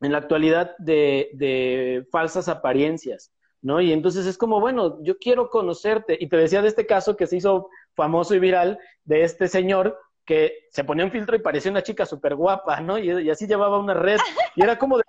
[0.01, 3.31] en la actualidad de, de falsas apariencias.
[3.61, 3.81] ¿no?
[3.81, 6.17] Y entonces es como, bueno, yo quiero conocerte.
[6.19, 9.99] Y te decía de este caso que se hizo famoso y viral de este señor
[10.25, 12.99] que se ponía un filtro y parecía una chica súper guapa, ¿no?
[12.99, 14.19] Y, así llevaba una red.
[14.55, 15.03] Y era como de,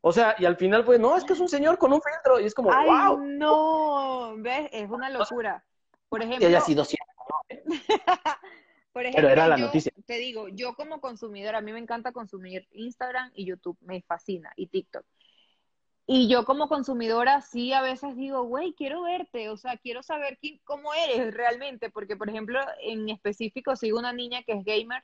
[0.00, 2.40] o sea, y al final fue, no, es que es un señor con un filtro.
[2.40, 3.18] Y es como, Ay, wow.
[3.18, 4.70] No, ¿ves?
[4.72, 5.62] Es una locura.
[6.08, 6.40] Por ejemplo.
[6.40, 7.04] Que haya sido cierto,
[8.92, 9.92] Por ejemplo, Pero era la noticia.
[10.06, 14.50] Te digo, yo como consumidora, a mí me encanta consumir Instagram y YouTube, me fascina,
[14.56, 15.04] y TikTok.
[16.08, 20.38] Y yo como consumidora sí a veces digo, güey, quiero verte, o sea, quiero saber
[20.40, 25.02] quién, cómo eres realmente, porque por ejemplo, en específico sigo una niña que es gamer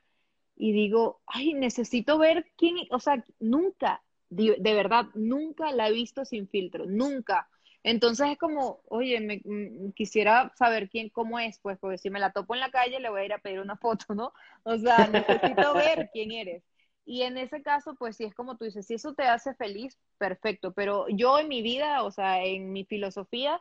[0.57, 6.25] y digo, ay, necesito ver quién, o sea, nunca, de, verdad, nunca la he visto
[6.25, 7.49] sin filtro, nunca.
[7.83, 12.21] Entonces es como, oye, me, mm, quisiera saber quién, cómo es, pues, porque si me
[12.21, 14.33] la topo en la calle le voy a ir a pedir una foto, ¿no?
[14.63, 14.99] O sea,
[15.67, 16.63] necesito ver quién eres.
[17.05, 19.99] Y en ese caso, pues si es como tú dices, si eso te hace feliz,
[20.19, 23.61] perfecto, pero yo en mi vida, o sea, en mi filosofía,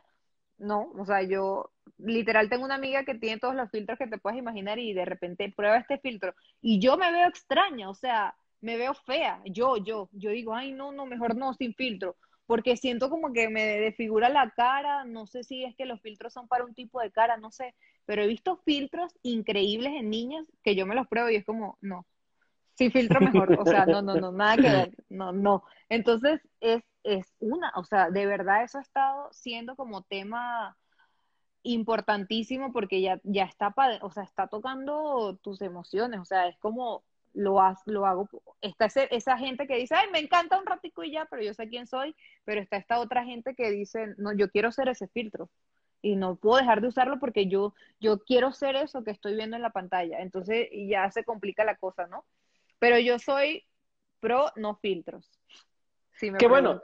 [0.58, 4.18] no, o sea, yo literal tengo una amiga que tiene todos los filtros que te
[4.18, 8.36] puedes imaginar y de repente prueba este filtro y yo me veo extraña, o sea,
[8.60, 12.16] me veo fea, yo, yo, yo digo, ay, no, no, mejor no, sin filtro,
[12.46, 16.32] porque siento como que me desfigura la cara, no sé si es que los filtros
[16.32, 17.74] son para un tipo de cara, no sé,
[18.04, 21.76] pero he visto filtros increíbles en niñas que yo me los pruebo y es como,
[21.80, 22.06] no,
[22.74, 25.64] Sí, filtro mejor, o sea, no, no, no, nada que ver, no, no.
[25.88, 30.76] Entonces, es, es una, o sea, de verdad eso ha estado siendo como tema
[31.62, 37.04] importantísimo porque ya, ya está, o sea, está tocando tus emociones, o sea, es como
[37.34, 38.28] lo, lo hago,
[38.60, 41.68] está esa gente que dice, ay, me encanta un ratico y ya, pero yo sé
[41.68, 45.50] quién soy, pero está esta otra gente que dice, no, yo quiero ser ese filtro
[46.02, 49.56] y no puedo dejar de usarlo porque yo, yo quiero ser eso que estoy viendo
[49.56, 52.24] en la pantalla, entonces ya se complica la cosa, ¿no?
[52.82, 53.64] Pero yo soy
[54.18, 55.30] pro no filtros.
[56.14, 56.82] Si Qué bueno.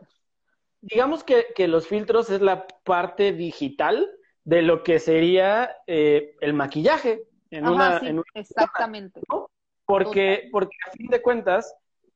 [0.80, 4.08] Digamos que, los filtros es la parte digital
[4.44, 7.24] de lo que sería eh, el maquillaje.
[7.50, 8.00] En una,
[8.34, 9.20] exactamente.
[9.84, 11.74] Porque, porque a fin de cuentas,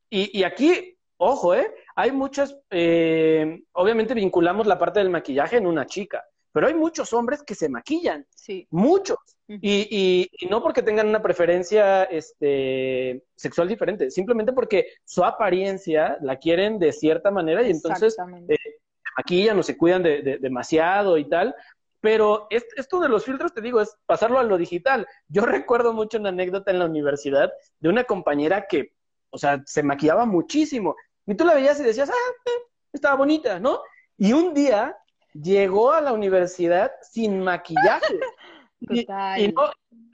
[0.09, 1.69] y, aquí, ojo, ¿eh?
[1.97, 6.23] Hay muchas, eh, obviamente vinculamos la parte del maquillaje en una chica,
[6.53, 8.25] pero hay muchos hombres que se maquillan.
[8.35, 8.67] Sí.
[8.69, 9.17] Muchos.
[9.47, 16.37] y, y, no porque tengan una preferencia este, sexual diferente, simplemente porque su apariencia la
[16.37, 18.15] quieren de cierta manera y entonces
[18.47, 21.55] eh, se maquillan o se cuidan de, demasiado y tal.
[21.99, 25.07] Pero esto de los filtros, te digo, es pasarlo a lo digital.
[25.27, 28.93] Yo recuerdo mucho una anécdota en la universidad de una compañera que,
[29.31, 30.95] o sea, se maquillaba muchísimo.
[31.25, 33.81] Y tú la veías y decías, ah, eh, estaba bonita, ¿no?
[34.17, 34.95] Y un día
[35.33, 38.19] llegó a la universidad sin maquillaje.
[38.81, 39.05] y,
[39.53, 39.71] no,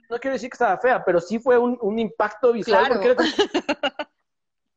[0.08, 2.86] no, quiero decir que estaba fea, pero sí fue un, impacto visual.
[2.88, 3.16] Porque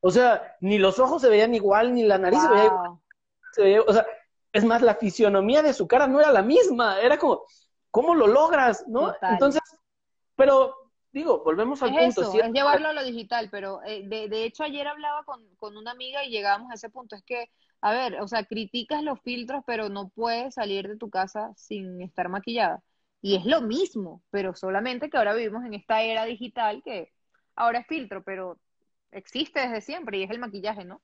[0.02, 3.84] o sea, ni los ojos se veían igual, ni la nariz se veía igual.
[3.88, 4.06] o sea,
[4.52, 6.99] es más, la fisionomía de su cara no era la misma.
[7.02, 7.44] Era como,
[7.90, 8.86] ¿cómo lo logras?
[8.88, 9.14] ¿no?
[9.22, 9.61] Entonces,
[10.36, 10.76] pero
[11.11, 12.22] digo, volvemos al es punto.
[12.22, 15.78] Eso, es llevarlo a lo digital, pero eh, de, de, hecho ayer hablaba con, con
[15.78, 17.49] una amiga y llegamos a ese punto, es que,
[17.84, 22.01] a ver, o sea, criticas los filtros, pero no puedes salir de tu casa sin
[22.01, 22.81] estar maquillada.
[23.22, 27.11] Y es lo mismo, pero solamente que ahora vivimos en esta era digital que
[27.57, 28.57] ahora es filtro, pero
[29.11, 31.01] existe desde siempre y es el maquillaje, ¿no?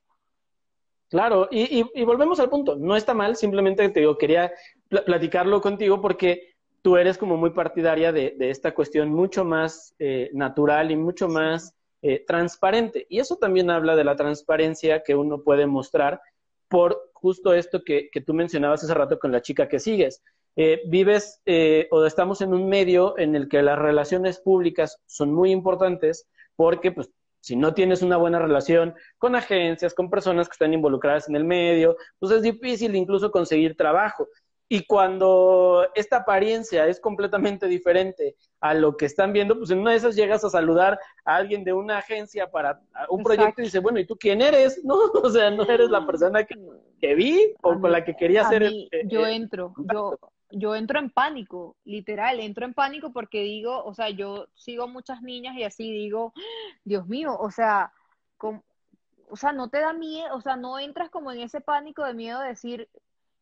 [1.10, 4.54] Claro, y, y, volvemos al punto, no está mal, simplemente te digo, quería
[4.88, 10.30] platicarlo contigo porque tú eres como muy partidaria de, de esta cuestión mucho más eh,
[10.34, 13.06] natural y mucho más eh, transparente.
[13.10, 16.22] Y eso también habla de la transparencia que uno puede mostrar
[16.70, 20.24] por justo esto que, que tú mencionabas hace rato con la chica que sigues.
[20.56, 21.42] Eh, vives
[21.92, 26.92] o estamos en un medio en el que las relaciones públicas son muy importantes porque
[26.92, 27.10] pues
[27.42, 31.46] si no tienes una buena relación con agencias, con personas que están involucradas en el
[31.46, 34.28] medio, pues es difícil incluso conseguir trabajo.
[34.72, 39.92] Y cuando esta apariencia es completamente diferente a lo que están viendo, pues en una
[39.92, 42.80] de esas llegas a saludar a alguien de una agencia para
[43.10, 44.86] un proyecto y dice, bueno, ¿y tú quién eres?
[44.86, 46.56] No, o sea, no eres la persona que,
[47.02, 48.62] que vi o con la que quería hacer.
[48.62, 50.20] el, yo entro, yo,
[50.52, 55.24] yo entro en pánico, literal, entro en pánico porque digo, o sea, yo sigo muchas
[55.24, 56.32] niñas y así digo,
[56.84, 57.92] Dios mío, o sea,
[58.38, 62.14] o sea, no te da miedo, o sea, no entras como en ese pánico de
[62.14, 62.88] miedo de decir,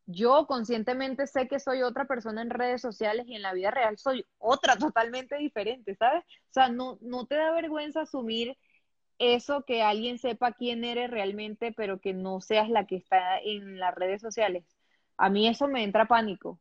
[0.08, 3.98] yo conscientemente sé que soy otra persona en redes sociales y en la vida real
[3.98, 6.24] soy otra totalmente diferente, ¿sabes?
[6.24, 8.58] O sea, no, no te da vergüenza asumir
[9.20, 13.80] eso que alguien sepa quién eres realmente, pero que no seas la que está en
[13.80, 14.64] las redes sociales.
[15.18, 16.60] A mí eso me entra pánico.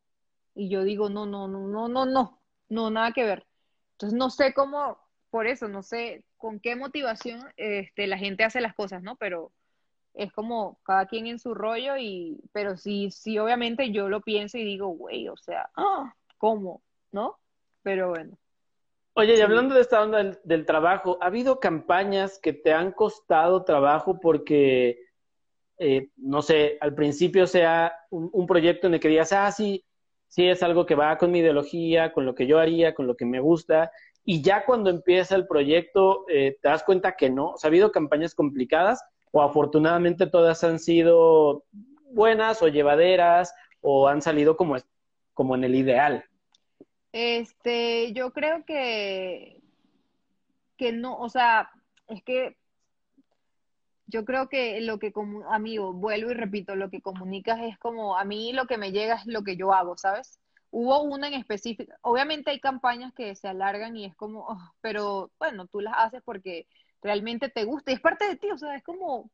[0.55, 3.47] Y yo digo, no, no, no, no, no, no, no, nada que ver.
[3.93, 4.99] Entonces no sé cómo,
[5.31, 9.17] por eso, no sé con qué motivación este, la gente hace las cosas, ¿no?
[9.17, 9.53] Pero
[10.17, 14.59] es como cada quien en su rollo y, pero sí, sí, obviamente yo lo pienso
[14.59, 16.15] y digo, güey, o sea, ¡ah!
[16.39, 16.83] ¿cómo?
[17.13, 17.39] ¿No?
[17.83, 18.37] Pero bueno.
[19.13, 23.65] Oye, y hablando de esta onda del, trabajo, ¿ha habido campañas que te han costado
[23.65, 24.99] trabajo porque,
[25.79, 29.85] eh, no sé, al principio sea un, un, proyecto en el que digas, ah, sí,
[30.29, 33.17] sí es algo que va con mi ideología, con lo que yo haría, con lo
[33.17, 33.91] que me gusta,
[34.25, 37.53] y ya cuando empieza el proyecto eh, te das cuenta que no.
[37.53, 39.03] O sea, ha habido campañas complicadas
[39.37, 41.65] o afortunadamente todas han sido
[42.11, 44.77] buenas o llevaderas o han salido como,
[45.35, 46.25] como en el ideal.
[47.13, 49.61] Este, yo creo que,
[50.79, 51.69] que no, o sea,
[52.09, 52.57] es que
[54.07, 58.17] yo creo que lo que, como amigo, vuelvo y repito, lo que comunicas es como,
[58.17, 60.41] a mí lo que me llega es lo que yo hago, ¿sabes?
[60.71, 64.47] Hubo una en específico, obviamente hay campañas que se alargan y es como,
[64.81, 66.67] pero bueno, tú las haces porque
[67.03, 69.31] realmente te gusta y es parte de ti, o sea, es como,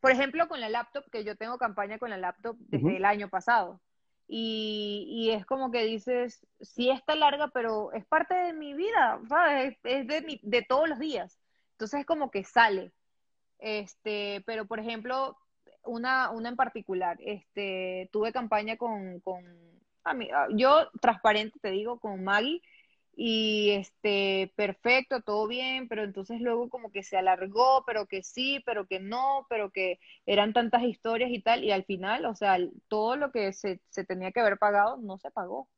[0.00, 3.28] por ejemplo, con la laptop, que yo tengo campaña con la laptop desde el año
[3.28, 3.80] pasado.
[4.30, 9.18] Y, y, es como que dices, sí está larga, pero es parte de mi vida,
[9.26, 9.78] ¿sabes?
[9.84, 11.40] Es, de, mi, de todos los días.
[11.72, 12.92] Entonces es como que sale.
[13.58, 15.38] Este, pero por ejemplo,
[15.82, 19.42] una, una en particular, este, tuve campaña con, con
[20.04, 22.62] a mí, yo transparente te digo, con Maggie,
[23.20, 28.62] y este, perfecto, todo bien, pero entonces luego como que se alargó, pero que sí,
[28.64, 32.58] pero que no, pero que eran tantas historias y tal, y al final, o sea,
[32.86, 35.68] todo lo que se, se tenía que haber pagado no se pagó.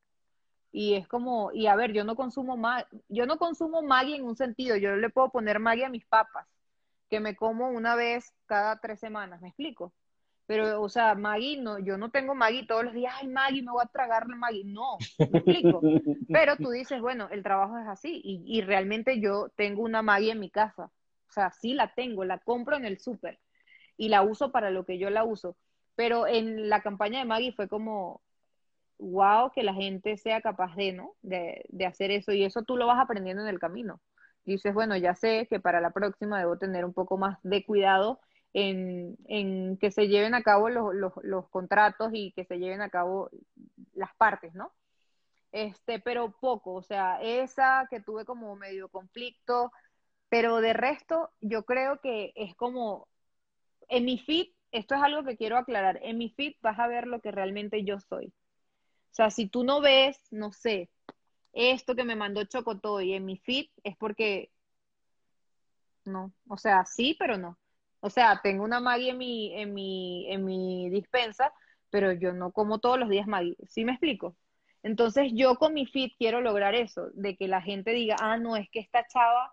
[0.73, 4.25] Y es como, y a ver, yo no consumo más, yo no consumo Maggie en
[4.25, 6.47] un sentido, yo le puedo poner Maggie a mis papas,
[7.09, 9.95] que me como una vez cada tres semanas, ¿me explico?
[10.51, 13.71] Pero, o sea, Maggie, no, yo no tengo Maggie todos los días, ay, Maggie, me
[13.71, 14.65] voy a tragar Maggie.
[14.65, 15.81] No, me explico.
[16.29, 20.33] Pero tú dices, bueno, el trabajo es así y, y, realmente yo tengo una Maggie
[20.33, 20.91] en mi casa.
[21.29, 23.39] O sea, sí la tengo, la compro en el súper
[23.97, 25.57] y la uso para lo que yo la uso.
[25.95, 28.21] Pero en la campaña de Maggie fue como,
[28.99, 31.15] wow, que la gente sea capaz de, ¿no?
[31.23, 34.01] De, de hacer eso y eso tú lo vas aprendiendo en el camino
[34.45, 38.21] dices, bueno, ya sé que para la próxima debo tener un poco más de cuidado
[38.53, 42.91] en, que se lleven a cabo los, los, los, contratos y que se lleven a
[42.91, 43.31] cabo
[43.95, 44.73] las partes, ¿no?
[45.53, 49.73] Este, pero poco, o sea, esa que tuve como medio conflicto,
[50.29, 53.09] pero de resto yo creo que es como,
[53.89, 57.07] en mi feed, esto es algo que quiero aclarar, en mi feed vas a ver
[57.07, 58.27] lo que realmente yo soy.
[58.27, 60.89] O sea, si tú no ves, no sé,
[61.53, 64.53] esto que me mandó Chocotoy en mi feed es porque
[66.05, 67.59] no, o sea, sí, pero no.
[68.01, 71.53] O sea, tengo una Maggie en mi, en mi, en mi dispensa,
[71.91, 73.57] pero yo no como todos los días Maggie.
[73.69, 74.37] ¿Sí me explico?
[74.83, 78.57] Entonces yo con mi feed quiero lograr eso, de que la gente diga, ah, no,
[78.57, 79.53] es que esta chava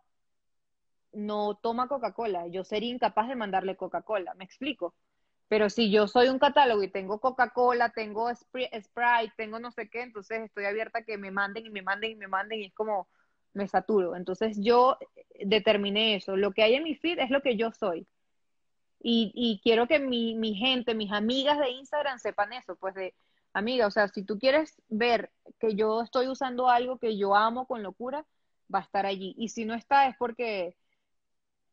[1.12, 2.48] no toma Coca-Cola.
[2.48, 4.96] Yo sería incapaz de mandarle Coca-Cola, ¿me explico?
[5.50, 10.02] Pero si yo soy un catálogo y tengo Coca-Cola, tengo Sprite, tengo no sé qué,
[10.02, 12.74] entonces estoy abierta a que me manden y me manden y me manden y es
[12.74, 13.08] como,
[13.54, 14.16] me saturo.
[14.16, 14.98] Entonces yo
[15.46, 16.36] determiné eso.
[16.38, 18.08] Lo que hay en mi feed es lo que yo soy.
[19.00, 23.14] Y, y quiero que mi, mi gente, mis amigas de Instagram sepan eso, pues de,
[23.54, 27.68] amiga, o sea, si tú quieres ver que yo estoy usando algo que yo amo
[27.68, 28.26] con locura,
[28.74, 29.36] va a estar allí.
[29.38, 30.76] Y si no está es porque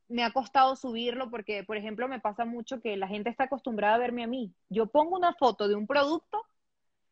[0.09, 3.97] me ha costado subirlo porque, por ejemplo, me pasa mucho que la gente está acostumbrada
[3.97, 4.55] a verme a mí.
[4.69, 6.43] Yo pongo una foto de un producto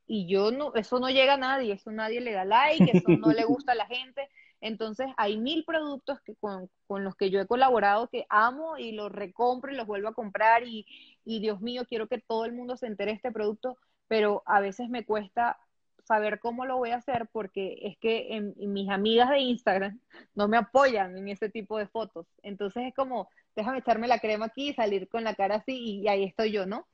[0.06, 3.32] y yo no, eso no llega a nadie, eso nadie le da like, eso no
[3.32, 4.28] le gusta a la gente.
[4.62, 9.12] Entonces hay mil productos que con, los que yo he colaborado que amo y los
[9.12, 10.86] recompro y los vuelvo a comprar y,
[11.24, 13.76] y Dios mío, quiero que todo el mundo se entere de este producto,
[14.08, 15.58] pero a veces me cuesta
[16.04, 20.00] saber cómo lo voy a hacer porque es que en, mis amigas de Instagram
[20.34, 22.26] no me apoyan en ese tipo de fotos.
[22.42, 26.08] Entonces es como, déjame echarme la crema aquí y salir con la cara así y,
[26.08, 26.86] ahí estoy yo, ¿no?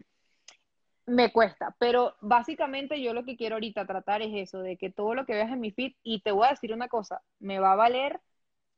[1.09, 5.15] Me cuesta, pero básicamente yo lo que quiero ahorita tratar es eso, de que todo
[5.15, 7.73] lo que veas en mi feed, y te voy a decir una cosa, me va
[7.73, 8.21] a valer,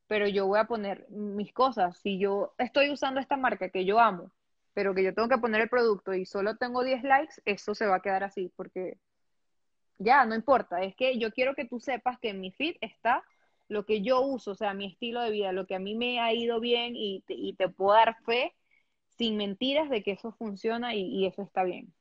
[0.07, 1.98] pero yo voy a poner mis cosas.
[1.98, 4.31] Si yo estoy usando esta marca que yo amo,
[4.74, 7.86] pero que yo tengo que poner el producto y solo tengo 10 likes, eso se
[7.86, 8.98] va a quedar así, porque
[9.98, 13.24] ya, no importa, es que yo quiero que tú sepas que en mi feed está
[13.69, 16.20] lo que yo uso, o sea, mi estilo de vida, lo que a mí me
[16.20, 18.55] ha ido bien y te, y te puedo dar fe
[19.19, 21.93] sin mentiras de que eso funciona y, eso está bien.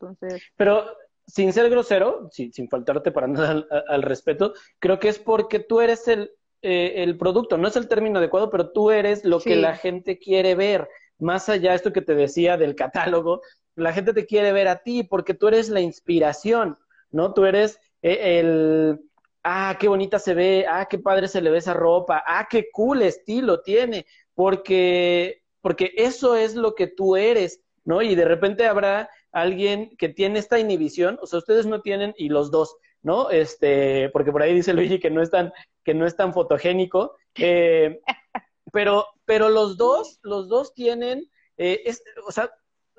[0.00, 0.42] Entonces...
[0.56, 0.84] Pero
[1.26, 5.80] sin ser grosero, sin, sin faltarte para nada al, respeto, creo que es porque tú
[5.80, 6.30] eres el,
[6.62, 10.18] eh, el producto, no es el término adecuado, pero tú eres lo que la gente
[10.18, 10.88] quiere ver.
[11.18, 13.40] Más allá de esto que te decía del catálogo,
[13.74, 16.78] la gente te quiere ver a ti porque tú eres la inspiración.
[17.10, 17.32] ¿no?
[17.32, 19.00] Tú eres eh, el,
[19.42, 22.68] ah, qué bonita se ve, ah, qué padre se le ve esa ropa, ah, qué
[22.72, 28.02] cool estilo tiene, porque, porque eso es lo que tú eres, ¿no?
[28.02, 32.30] Y de repente habrá alguien que tiene esta inhibición, o sea, ustedes no tienen, y
[32.30, 33.30] los dos, ¿no?
[33.30, 35.52] Este, porque por ahí dice Luigi que no es tan,
[35.84, 38.00] que no es tan fotogénico, eh,
[38.72, 41.84] pero, pero los dos, los dos tienen, eh,
[42.26, 42.50] o sea,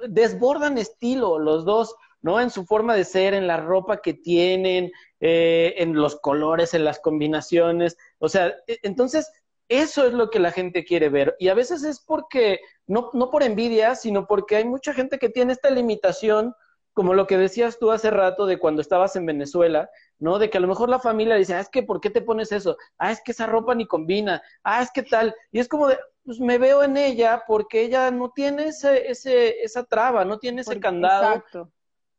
[0.07, 2.39] desbordan estilo, los dos, ¿no?
[2.39, 6.85] En su forma de ser, en la ropa que tienen, eh, en los colores, en
[6.85, 7.97] las combinaciones.
[8.19, 9.31] O sea, e, entonces,
[9.69, 11.35] eso es lo que la gente quiere ver.
[11.39, 15.29] Y a veces es porque, no, no por envidia, sino porque hay mucha gente que
[15.29, 16.55] tiene esta limitación,
[16.93, 20.39] como lo que decías tú hace rato de cuando estabas en Venezuela, ¿no?
[20.39, 22.51] De que a lo mejor la familia dice, ah, es que, ¿por qué te pones
[22.51, 22.77] eso?
[22.97, 24.41] Ah, es que esa ropa ni combina.
[24.63, 25.35] Ah, es que tal.
[25.51, 29.61] Y es como de, pues me veo en ella porque ella no tiene ese, ese,
[29.61, 31.35] esa traba, no tiene ese candado.
[31.35, 31.71] Exacto.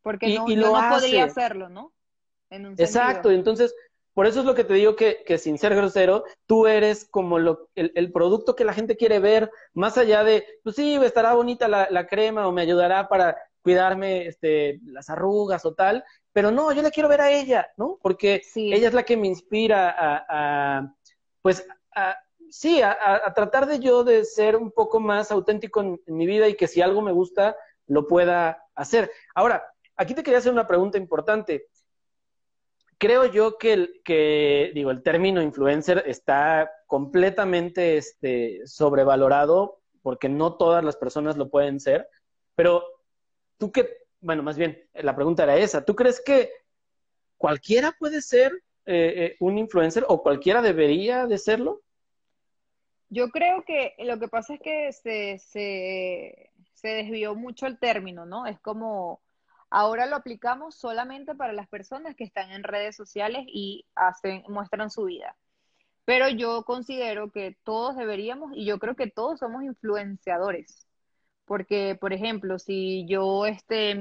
[0.03, 1.93] Porque no, no podría hacerlo, ¿no?
[2.51, 3.75] Exacto, entonces,
[4.19, 7.39] por eso es lo que te digo que, que sin ser grosero, tú eres como
[7.39, 11.35] lo, el, el, producto que la gente quiere ver, más allá de, pues sí, estará
[11.35, 16.51] bonita la, la crema o me ayudará para cuidarme este, las arrugas o tal, pero
[16.51, 18.01] no, yo la quiero ver a ella, ¿no?
[18.03, 20.95] Porque ella es la que me inspira a, a
[21.41, 21.65] pues,
[21.95, 22.17] a,
[22.51, 26.49] sí, a, a, tratar de yo de ser un poco más auténtico en, mi vida
[26.49, 29.13] y que si algo me gusta, lo pueda hacer.
[29.33, 29.65] Ahora,
[29.95, 31.69] aquí te quería hacer una pregunta importante.
[32.99, 40.85] Creo yo que, el, digo, el término influencer está completamente este, sobrevalorado porque no todas
[40.85, 42.09] las personas lo pueden ser,
[42.57, 42.85] pero
[43.57, 46.51] tú que, bueno, más bien, la pregunta era esa, ¿tú crees que
[47.37, 48.53] cualquiera puede ser
[48.85, 51.83] eh, eh, un influencer o cualquiera debería de serlo?
[53.11, 58.27] Yo creo que lo que pasa es que se, se, se desvió mucho el término,
[58.27, 58.45] ¿no?
[58.47, 59.21] Es como
[59.71, 64.91] ahora lo aplicamos solamente para las personas que están en redes sociales y hacen, muestran
[64.91, 65.37] su vida.
[66.05, 70.87] Pero yo considero que todos deberíamos, y yo creo que todos somos influenciadores.
[71.45, 73.93] Porque, por ejemplo, si yo este,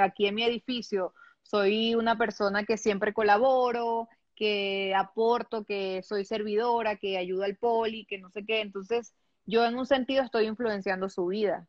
[0.00, 6.96] aquí en mi edificio soy una persona que siempre colaboro, que aporto, que soy servidora,
[6.96, 8.60] que ayudo al poli, que no sé qué.
[8.60, 9.14] Entonces,
[9.46, 11.66] yo en un sentido estoy influenciando su vida.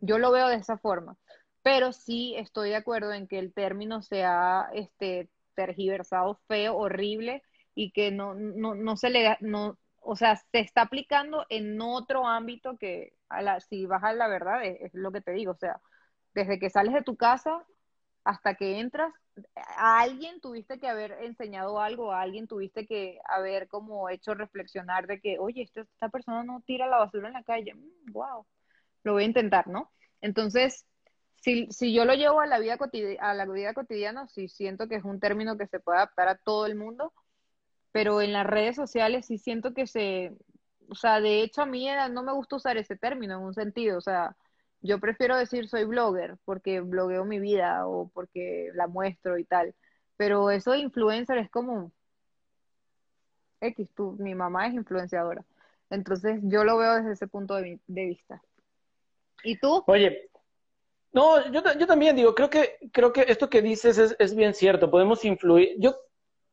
[0.00, 1.16] Yo lo veo de esa forma.
[1.62, 7.42] Pero sí estoy de acuerdo en que el término sea este, tergiversado, feo, horrible
[7.74, 12.26] y que no, no, no se le, no, o sea, se está aplicando en otro
[12.26, 15.56] ámbito que, a la, si vas a la verdad, es lo que te digo, o
[15.56, 15.80] sea,
[16.34, 17.64] desde que sales de tu casa
[18.24, 19.12] hasta que entras,
[19.54, 25.06] a alguien tuviste que haber enseñado algo, a alguien tuviste que haber como hecho reflexionar
[25.06, 27.74] de que, oye, esta, esta persona no tira la basura en la calle,
[28.12, 28.46] wow, mm,
[29.04, 29.92] lo voy a intentar, ¿no?
[30.20, 30.86] Entonces,
[31.40, 32.78] si, si yo lo llevo a la, vida
[33.20, 36.36] a la vida cotidiana, sí siento que es un término que se puede adaptar a
[36.36, 37.12] todo el mundo,
[37.92, 40.32] pero en las redes sociales sí siento que se,
[40.88, 43.98] o sea, de hecho a mí no me gusta usar ese término en un sentido,
[43.98, 44.36] o sea,
[44.80, 49.74] yo prefiero decir soy blogger porque blogueo mi vida o porque la muestro y tal.
[50.16, 51.92] Pero eso de influencer es como,
[53.60, 55.44] X, tú, mi mamá es influenciadora.
[55.90, 58.42] Entonces yo lo veo desde ese punto de, vista.
[59.44, 59.82] ¿Y tú?
[59.86, 60.28] Oye,
[61.12, 64.54] no, yo, yo, también digo, creo que, creo que esto que dices es, es bien
[64.54, 65.74] cierto, podemos influir.
[65.78, 65.96] Yo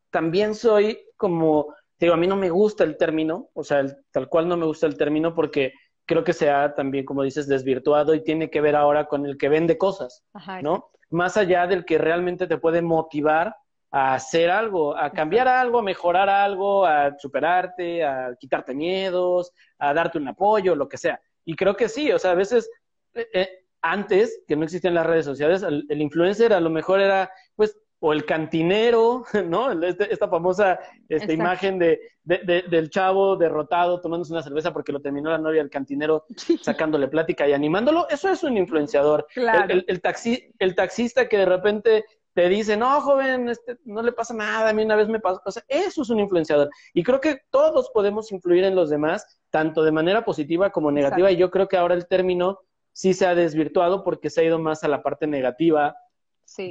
[0.09, 4.47] también soy como, digo, a mí no me gusta el término, o sea, tal cual
[4.47, 5.73] no me gusta el término porque
[6.05, 9.37] creo que se ha también, como dices, desvirtuado y tiene que ver ahora con el
[9.37, 10.23] que vende cosas,
[10.61, 10.91] ¿no?
[11.09, 13.55] Más allá del que realmente te puede motivar
[13.91, 19.93] a hacer algo, a cambiar algo, a mejorar algo, a superarte, a quitarte miedos, a
[19.93, 21.19] darte un apoyo, lo que sea.
[21.45, 22.69] Y creo que sí, o sea, a veces
[23.13, 26.99] eh, eh, antes, que no existían las redes sociales, el, el, influencer a lo mejor
[26.99, 29.71] era, pues, o el cantinero, ¿no?
[29.83, 35.29] Este, esta famosa esta imagen de, del chavo derrotado tomándose una cerveza porque lo terminó
[35.29, 36.25] la novia, el cantinero
[36.61, 39.27] sacándole plática y animándolo, eso es un influenciador.
[39.35, 44.11] El, el, taxi, el taxista que de repente te dice, no, joven, este, no le
[44.11, 46.69] pasa nada, a mí una vez me pasó, o sea, eso es un influenciador.
[46.93, 51.31] Y creo que todos podemos influir en los demás, tanto de manera positiva como negativa,
[51.31, 52.59] y yo creo que ahora el término
[52.95, 55.95] sí se ha desvirtuado porque se ha ido más a la parte negativa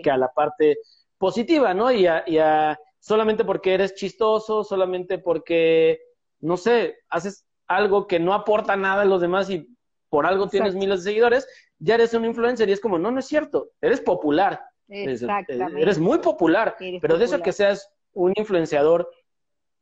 [0.02, 0.78] que a la parte
[1.18, 1.92] positiva, ¿no?
[1.92, 6.00] Y a, solamente porque eres chistoso, solamente porque,
[6.40, 9.68] no sé, haces algo que no aporta nada a los demás y
[10.08, 11.46] por algo tienes miles de seguidores,
[11.78, 14.62] ya eres un influencer y es como, no, no es cierto, eres popular.
[14.88, 15.82] Exactamente.
[15.82, 19.10] Eres muy popular, pero de eso que seas un influenciador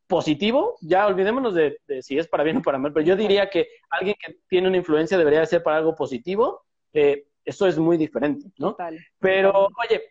[0.06, 3.68] positivo, ya olvidémonos de, si es para bien o para mal, pero yo diría que
[3.90, 6.62] alguien que tiene una influencia debería ser para algo positivo,
[6.92, 8.76] eh, eso es muy diferente, ¿no?
[9.18, 10.02] Pero, oye,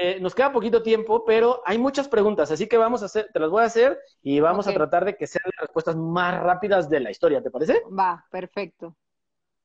[0.00, 3.38] eh, nos queda poquito tiempo, pero hay muchas preguntas, así que vamos a hacer, te
[3.38, 6.88] las voy a hacer y vamos a tratar de que sean las respuestas más rápidas
[6.88, 7.82] de la historia, ¿te parece?
[7.96, 8.96] Va, perfecto.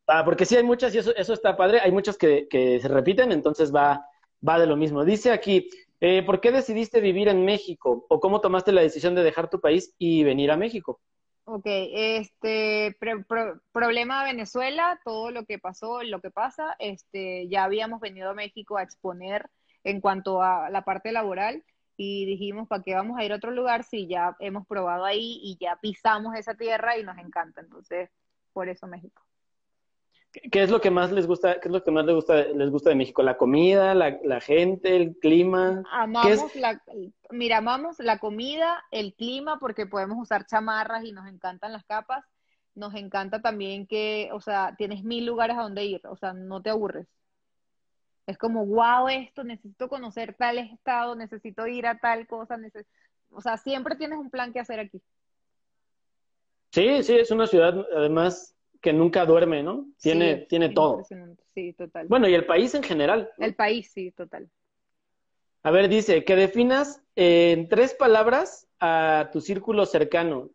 [0.08, 2.88] Ah, porque sí hay muchas y eso, eso está padre, hay muchas que, que se
[2.88, 4.06] repiten, entonces va,
[4.48, 5.06] va de lo mismo.
[5.06, 5.70] Dice aquí,
[6.02, 8.06] eh, ¿por qué decidiste vivir en México?
[8.10, 11.02] ¿O cómo tomaste la decisión de dejar tu país y venir a México?
[11.46, 12.96] Ok, este
[13.72, 18.36] problema de Venezuela, todo lo que pasó, lo que pasa, este, ya habíamos venido a
[18.36, 19.50] México a exponer
[19.84, 21.64] en cuanto a la parte laboral
[21.98, 25.40] y dijimos, ¿para qué vamos a ir a otro lugar si ya hemos probado ahí
[25.42, 27.62] y ya pisamos esa tierra y nos encanta?
[27.62, 28.10] Entonces,
[28.54, 29.24] por eso México.
[30.32, 32.70] ¿Qué es lo que más les gusta, qué es lo que más les gusta, les
[32.70, 33.24] gusta de México?
[33.24, 35.84] ¿La comida, la, gente, el clima?
[35.92, 36.80] Amamos la,
[37.32, 42.24] mira, amamos la comida, el clima, porque podemos usar chamarras y nos encantan las capas.
[42.76, 46.62] Nos encanta también que, o sea, tienes mil lugares a donde ir, o sea, no
[46.62, 47.08] te aburres.
[48.28, 52.60] Es como, wow, esto, necesito conocer tal estado, necesito ir a tal cosa,
[53.32, 55.02] o sea, siempre tienes un plan que hacer aquí.
[56.72, 59.88] Sí, sí, es una ciudad además que nunca duerme, ¿no?
[60.02, 61.04] Tiene, tiene todo.
[61.54, 62.08] Sí, total.
[62.08, 63.30] Bueno, y el país en general.
[63.38, 64.50] El país, sí, total.
[65.64, 70.50] A ver, dice, que definas en tres palabras a tu círculo cercano.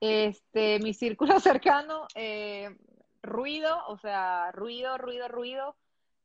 [0.00, 2.76] Este, mi círculo cercano, eh,
[3.22, 5.76] ruido, o sea, ruido, ruido, ruido,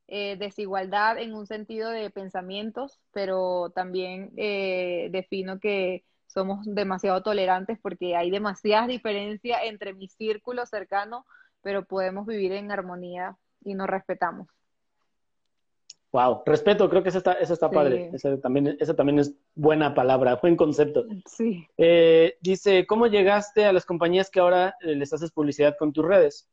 [0.08, 7.80] eh, desigualdad en un sentido de pensamientos, pero también eh, defino que somos demasiado tolerantes
[7.82, 11.26] porque hay demasiadas diferencias entre mi círculo cercano,
[11.62, 14.48] pero podemos vivir en armonía y nos respetamos.
[16.12, 18.10] Wow, respeto, creo que eso está, eso está padre.
[18.14, 21.06] Esa también, esa también es buena palabra, buen concepto.
[21.26, 21.68] Sí.
[21.78, 26.50] Eh, dice, ¿cómo llegaste a las compañías que ahora les haces publicidad con tus redes?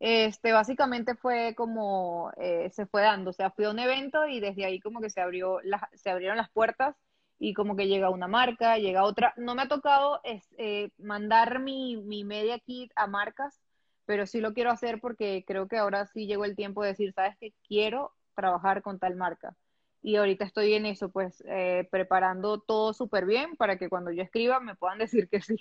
[0.00, 4.40] Este, básicamente fue como eh, se fue dando, o sea, fui a un evento y
[4.40, 5.58] desde ahí como que se abrió
[5.92, 6.96] se abrieron las puertas
[7.44, 9.34] y como que llega una marca, llega otra.
[9.36, 13.60] No me ha tocado es, eh, mandar mi, mi media kit a marcas,
[14.06, 17.12] pero sí lo quiero hacer porque creo que ahora sí llegó el tiempo de decir,
[17.12, 19.56] sabes que quiero trabajar con tal marca.
[20.02, 24.22] Y ahorita estoy en eso, pues eh, preparando todo súper bien para que cuando yo
[24.22, 25.56] escriba me puedan decir que sí.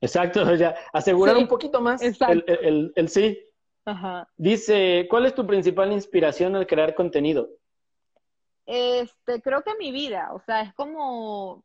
[0.00, 3.38] Exacto, ya asegurar un poquito más el, el, sí.
[3.84, 4.26] Ajá.
[4.36, 7.48] Dice, ¿cuál es tu principal inspiración al crear contenido?
[8.66, 11.64] Este, creo que mi vida, o sea, es como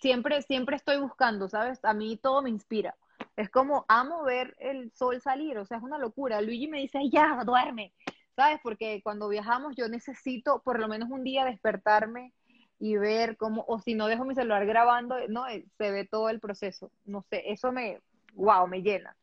[0.00, 1.82] siempre, siempre estoy buscando, ¿sabes?
[1.84, 2.94] A mí todo me inspira.
[3.36, 6.40] Es como amo ver el sol salir, o sea, es una locura.
[6.40, 7.92] Luigi me dice, ya, duerme,
[8.36, 8.60] ¿sabes?
[8.62, 12.32] Porque cuando viajamos yo necesito por lo menos un día despertarme
[12.78, 16.28] y ver cómo, o si no dejo mi celular grabando, no, eh, se ve todo
[16.28, 16.90] el proceso.
[17.04, 18.00] No sé, eso me,
[18.34, 19.16] wow, me llena.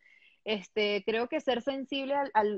[0.43, 2.15] Este, creo que ser sensible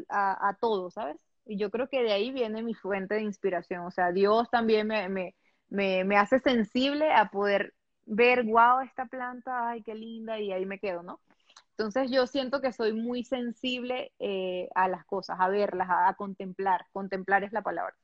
[0.07, 1.17] a, todo, ¿sabes?
[1.45, 3.85] Y yo creo que de ahí viene mi fuente de inspiración.
[3.85, 5.35] O sea, Dios también me, me,
[5.69, 7.73] me, me hace sensible a poder
[8.05, 11.19] ver, wow, esta planta, ay, qué linda, y ahí me quedo, ¿no?
[11.77, 16.85] Entonces yo siento que soy muy sensible eh, a las cosas, a verlas, a, contemplar.
[16.91, 17.95] Contemplar es la palabra.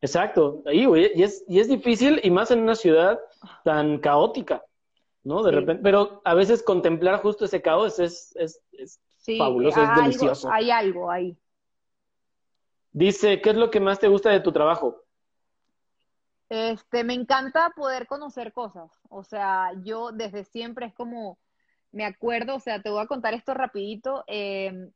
[0.00, 3.18] Exacto, ahí, güey, y es, y es difícil y más en una ciudad
[3.64, 4.64] tan caótica,
[5.24, 5.42] ¿no?
[5.42, 9.00] De repente, pero a veces contemplar justo ese caos es, es, es
[9.36, 10.50] fabuloso, es delicioso.
[10.52, 11.36] Hay algo ahí.
[12.98, 15.04] Dice, ¿qué es lo que más te gusta de tu trabajo?
[16.48, 18.90] Este, me encanta poder conocer cosas.
[19.08, 21.38] O sea, yo desde siempre es como,
[21.92, 24.24] me acuerdo, o sea, te voy a contar esto rapidito.
[24.26, 24.90] Eh,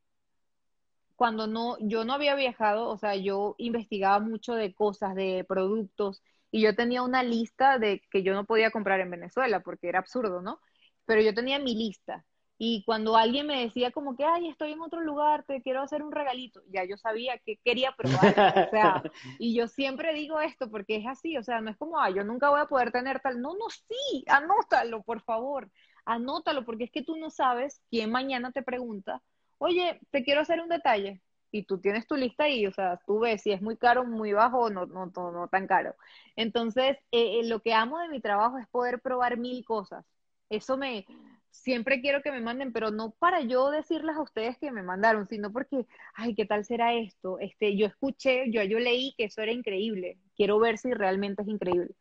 [1.15, 6.21] cuando no, yo no había viajado, o sea, yo investigaba mucho de cosas, de productos,
[6.51, 9.99] y yo tenía una lista de que yo no podía comprar en Venezuela, porque era
[9.99, 10.59] absurdo, ¿no?
[11.05, 12.25] Pero yo tenía mi lista.
[12.65, 16.01] Y cuando alguien me decía como que, ay, estoy en otro lugar, te quiero hacer
[16.01, 18.67] un regalito, ya yo sabía que quería probar.
[18.67, 19.03] o sea,
[19.39, 22.23] y yo siempre digo esto porque es así, o sea, no es como, ay, yo
[22.23, 23.41] nunca voy a poder tener tal.
[23.41, 25.69] No, no, sí, anótalo, por favor,
[26.05, 29.21] anótalo, porque es que tú no sabes quién mañana te pregunta
[29.63, 31.21] oye, te quiero hacer un detalle.
[31.51, 34.33] Y tú tienes tu lista ahí, o sea, tú ves si es muy caro, muy
[34.33, 35.95] bajo o no, no, no, tan caro.
[36.35, 40.03] Entonces, eh, eh, lo que amo de mi trabajo es poder probar mil cosas.
[40.49, 41.05] Eso me,
[41.53, 45.27] siempre quiero que me manden, pero no para yo decirles a ustedes que me mandaron,
[45.27, 45.85] sino porque,
[46.15, 47.37] ay, ¿qué tal será esto?
[47.39, 50.17] Este, yo escuché, yo, yo leí que eso era increíble.
[50.35, 51.91] Quiero ver si realmente es increíble.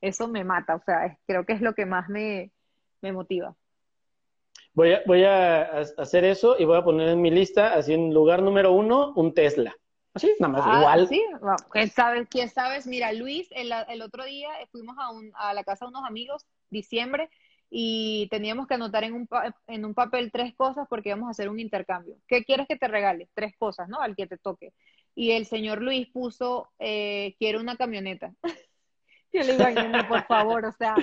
[0.00, 2.50] Eso me mata, o sea, creo que es lo que más me,
[3.02, 3.54] me motiva.
[4.72, 8.12] Voy a, voy a hacer eso y voy a poner en mi lista, así en
[8.12, 9.76] lugar número uno, un Tesla.
[10.14, 11.08] Así, nada más, ah, igual.
[11.08, 11.22] Sí,
[11.70, 12.26] ¿quién sabe?
[12.26, 12.86] ¿Quién sabes?
[12.86, 16.46] Mira, Luis, el, el otro día fuimos a, un, a la casa de unos amigos,
[16.70, 17.30] diciembre,
[17.74, 19.28] y teníamos que anotar en un,
[19.66, 22.16] en un papel tres cosas porque íbamos a hacer un intercambio.
[22.28, 23.30] ¿Qué quieres que te regale?
[23.34, 24.00] Tres cosas, ¿no?
[24.00, 24.74] Al que te toque.
[25.14, 28.34] Y el señor Luis puso, eh, quiero una camioneta.
[29.32, 30.94] Yo le digo, por favor, o sea,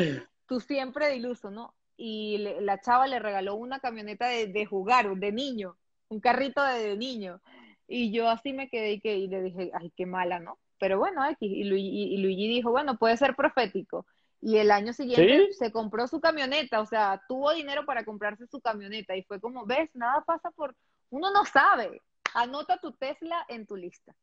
[0.46, 1.74] tú siempre de iluso, ¿no?
[2.00, 5.76] y la chava le regaló una camioneta de, jugar, de niño,
[6.08, 7.42] un carrito de, niño.
[7.88, 10.60] Y yo así me quedé y, que, y le dije, ay, qué mala, ¿no?
[10.80, 14.06] Pero bueno, aquí, y, Luigi, y Luigi dijo, bueno, puede ser profético.
[14.42, 18.62] Y el año siguiente se compró su camioneta, o sea, tuvo dinero para comprarse su
[18.62, 19.16] camioneta.
[19.16, 20.76] Y fue como, ves, nada pasa por,
[21.10, 22.02] uno no sabe.
[22.34, 24.16] Anota tu Tesla en tu lista.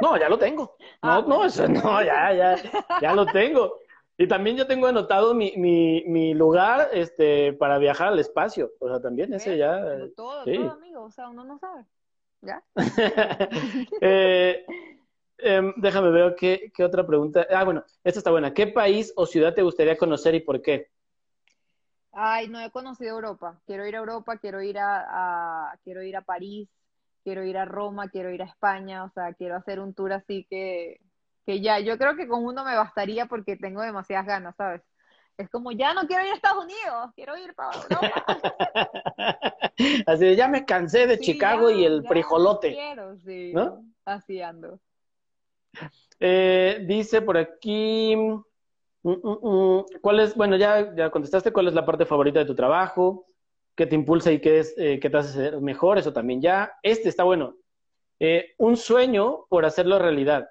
[0.00, 0.76] No, ya lo tengo.
[1.02, 2.56] No, ah, no, eso no, ya, ya,
[3.00, 3.78] ya lo tengo.
[4.16, 8.72] Y también yo tengo anotado mi, mi, mi, lugar este, para viajar al espacio.
[8.78, 9.80] O sea, también ese ya.
[10.16, 11.02] Todo, todo, amigo.
[11.02, 11.84] O sea, uno no sabe.
[12.40, 12.62] ¿Ya?
[14.00, 14.64] eh,
[15.44, 17.46] em, déjame ver qué, qué otra pregunta.
[17.50, 18.52] Ah, bueno, esta está buena.
[18.52, 20.88] ¿Qué país o ciudad te gustaría conocer y por qué?
[22.12, 23.60] Ay, no he conocido Europa.
[23.66, 26.68] Quiero ir a Europa, quiero ir a, a, quiero ir a París,
[27.22, 29.04] quiero ir a Roma, quiero ir a España.
[29.04, 31.00] O sea, quiero hacer un tour así que
[31.44, 34.82] que ya, yo creo que con uno me bastaría porque tengo demasiadas ganas, ¿sabes?
[35.36, 38.24] Es como, ya no quiero ir a Estados Unidos, quiero ir para Europa.
[40.06, 42.72] Así ya me cansé de Chicago y el frijolote.
[42.72, 43.52] Quiero, sí.
[43.52, 43.84] ¿No?
[44.04, 44.78] Así ando.
[46.20, 48.42] Eh, dice por aquí, mm,
[49.02, 52.54] mm, mm, ¿cuál es, bueno, ya, ya contestaste, cuál es la parte favorita de tu
[52.54, 53.26] trabajo?
[53.74, 55.98] ¿Qué te impulsa y qué, eh, qué te hace ser mejor?
[55.98, 56.72] Eso también ya.
[56.82, 57.56] Este está bueno.
[58.20, 60.48] Eh, un sueño por hacerlo realidad.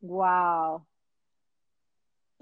[0.00, 0.86] Wow.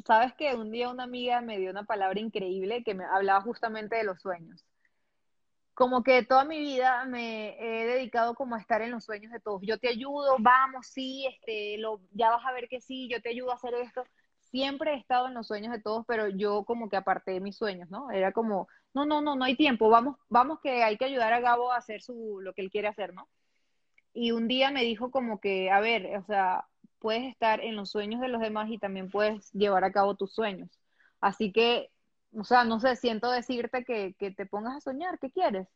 [0.05, 3.97] Sabes que un día una amiga me dio una palabra increíble que me hablaba justamente
[3.97, 4.65] de los sueños.
[5.79, 9.39] Como que toda mi vida me he dedicado como a estar en los sueños de
[9.39, 9.63] todos.
[9.63, 13.29] Yo te ayudo, vamos, sí, este, lo, ya vas a ver que sí, yo te
[13.29, 14.03] ayudo a hacer esto.
[14.41, 17.57] Siempre he estado en los sueños de todos, pero yo como que aparté de mis
[17.57, 18.11] sueños, ¿no?
[18.11, 21.39] Era como, no, no, no, no hay tiempo, vamos, vamos que hay que ayudar a
[21.39, 23.29] Gabo a hacer su, lo que él quiere hacer, ¿no?
[24.13, 26.67] Y un día me dijo como que, a ver, o sea,
[26.99, 30.35] puedes estar en los sueños de los demás y también puedes llevar a cabo tus
[30.35, 30.71] sueños.
[31.21, 31.93] Así que,
[32.35, 35.69] o sea, no sé, siento decirte que, que te pongas a soñar, ¿qué quieres?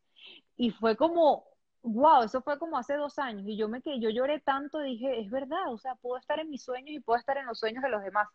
[0.57, 1.45] Y fue como,
[1.83, 5.21] wow, eso fue como hace dos años y yo me que yo lloré tanto, dije,
[5.21, 7.83] es verdad, o sea, puedo estar en mis sueños y puedo estar en los sueños
[7.83, 8.29] de los demás.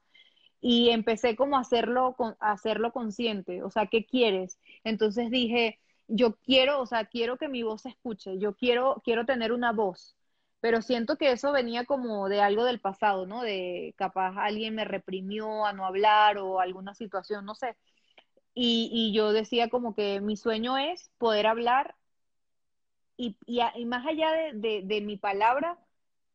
[0.62, 4.60] Y empecé como a hacerlo, a hacerlo consciente, o sea, ¿qué quieres?
[4.84, 9.26] Entonces dije, yo quiero, o sea, quiero que mi voz se escuche, yo quiero, quiero
[9.26, 10.16] tener una voz,
[10.60, 13.44] pero siento que eso venía como de algo del pasado, ¿no?
[13.44, 17.78] De capaz alguien me reprimió a no hablar o alguna situación, no sé.
[18.60, 21.94] Y, y yo decía como que mi sueño es poder hablar
[23.16, 25.78] y, y, más allá de, de, mi palabra,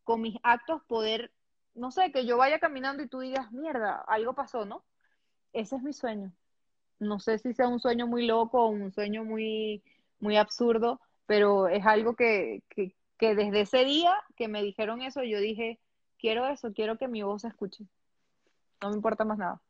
[0.05, 1.33] con mis actos poder,
[1.75, 4.85] no sé, que yo vaya caminando y tú digas, mierda, algo pasó, ¿no?
[5.53, 6.33] Ese es mi sueño.
[7.01, 9.83] No sé si sea un sueño muy loco o un sueño muy,
[10.21, 15.25] muy absurdo, pero es algo que, que, que desde ese día que me dijeron eso,
[15.25, 15.81] yo dije,
[16.19, 17.87] quiero eso, quiero que mi voz se escuche.
[18.81, 19.61] No me importa más nada.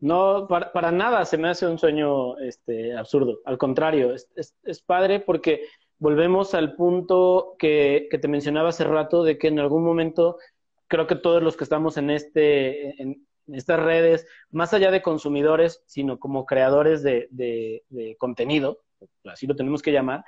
[0.00, 3.40] No, para, nada se me hace un sueño este, absurdo.
[3.44, 4.28] Al contrario, es,
[4.62, 5.64] es, padre porque
[5.98, 10.38] volvemos al punto que, que, te mencionaba hace rato de que en algún momento
[10.86, 15.82] creo que todos los que estamos en, este, en, estas redes, más allá de consumidores,
[15.86, 18.80] sino como creadores de, de, contenido,
[19.24, 20.24] así lo tenemos que llamar,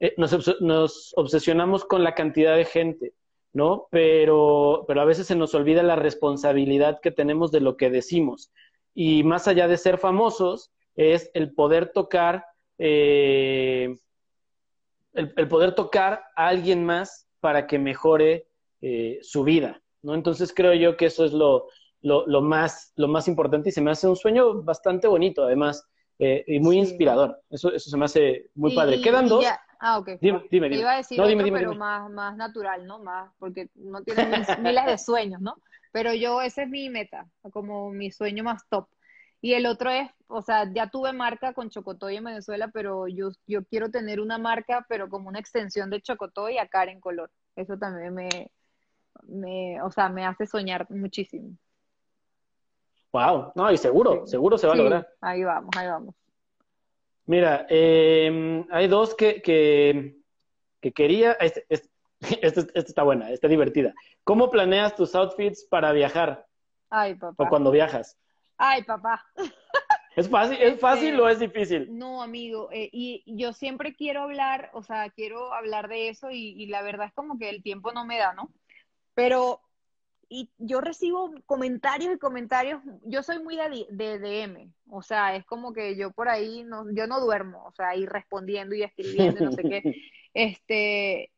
[0.00, 3.14] eh, nos, nos, obsesionamos con la cantidad de gente,
[3.52, 3.86] ¿no?
[3.90, 8.50] Pero, pero a veces se nos olvida la responsabilidad que tenemos de lo que decimos.
[8.94, 12.44] Y más allá de ser famosos, es el poder tocar,
[12.78, 13.96] eh,
[15.14, 18.46] el, poder tocar a alguien más para que mejore
[18.80, 20.14] eh, su vida, ¿no?
[20.14, 21.68] Entonces creo yo que eso es lo,
[22.02, 25.86] lo, más, lo más importante y se me hace un sueño bastante bonito, además,
[26.18, 27.40] eh, y muy inspirador.
[27.50, 29.00] Eso, eso se me hace muy padre.
[29.00, 29.44] Quedan dos.
[29.84, 30.10] Ah, ok.
[30.20, 30.80] Dime, dime, dime.
[30.80, 33.00] Iba a decir no, dime, dime, pero Más, más natural, ¿no?
[33.00, 35.56] Más, porque no tiene miles de sueños, ¿no?
[35.92, 38.88] Pero yo, esa es mi meta, como mi sueño más top.
[39.40, 43.30] Y el otro es, o sea, ya tuve marca con Chocotoy en Venezuela, pero yo,
[43.46, 47.30] yo quiero tener una marca, pero como una extensión de Chocotoy a cara en color.
[47.56, 48.28] Eso también me,
[49.24, 51.56] me, o sea, me hace soñar muchísimo.
[53.12, 55.08] Wow, no, y seguro, seguro se va a lograr.
[55.20, 56.14] Ahí vamos, ahí vamos.
[57.26, 60.16] Mira, eh, hay dos que, que,
[60.80, 61.32] que quería.
[61.32, 61.91] Este, este,
[62.42, 63.94] este, está buena, está divertida.
[64.24, 66.46] ¿Cómo planeas tus outfits para viajar?
[66.90, 67.44] Ay, papá.
[67.44, 68.18] O cuando viajas.
[68.56, 69.24] Ay, papá.
[70.16, 71.98] ¿Es fácil, ¿es fácil este, o es difícil?
[71.98, 76.50] No, amigo, eh, y yo siempre quiero hablar, o sea, quiero hablar de eso y,
[76.62, 78.52] y, la verdad es como que el tiempo no me da, ¿no?
[79.14, 79.62] Pero
[80.32, 85.44] y yo recibo comentarios y comentarios, yo soy muy de, de, DM, o sea, es
[85.44, 89.44] como que yo por ahí, no, yo no duermo, o sea, ir respondiendo y escribiendo,
[89.44, 89.82] no sé qué,
[90.34, 91.31] este,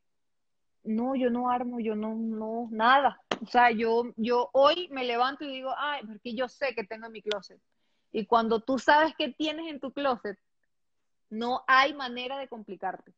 [0.84, 5.44] no, yo no armo, yo no, no, nada, o sea, yo, yo hoy me levanto
[5.44, 7.60] y digo, ay, porque yo sé que tengo en mi closet,
[8.12, 10.38] y cuando tú sabes qué tienes en tu closet,
[11.30, 13.12] no hay manera de complicarte.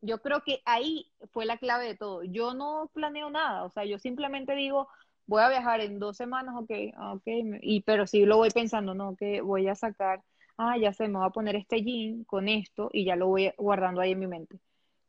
[0.00, 2.24] Yo creo que ahí fue la clave de todo.
[2.24, 4.88] Yo no planeo nada, o sea, yo simplemente digo,
[5.26, 6.70] voy a viajar en dos semanas, ok,
[7.12, 7.22] ok,
[7.60, 10.22] y, pero sí lo voy pensando, no, que voy a sacar,
[10.56, 13.52] ah, ya sé, me voy a poner este jean con esto y ya lo voy
[13.56, 14.58] guardando ahí en mi mente.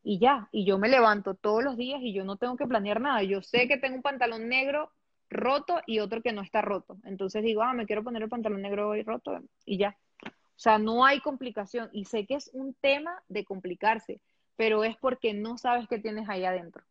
[0.03, 3.01] Y ya, y yo me levanto todos los días y yo no tengo que planear
[3.01, 3.23] nada.
[3.23, 4.91] Yo sé que tengo un pantalón negro
[5.29, 6.97] roto y otro que no está roto.
[7.05, 9.97] Entonces digo, ah, me quiero poner el pantalón negro hoy roto y ya.
[10.23, 11.89] O sea, no hay complicación.
[11.91, 14.21] Y sé que es un tema de complicarse,
[14.55, 16.83] pero es porque no sabes qué tienes ahí adentro.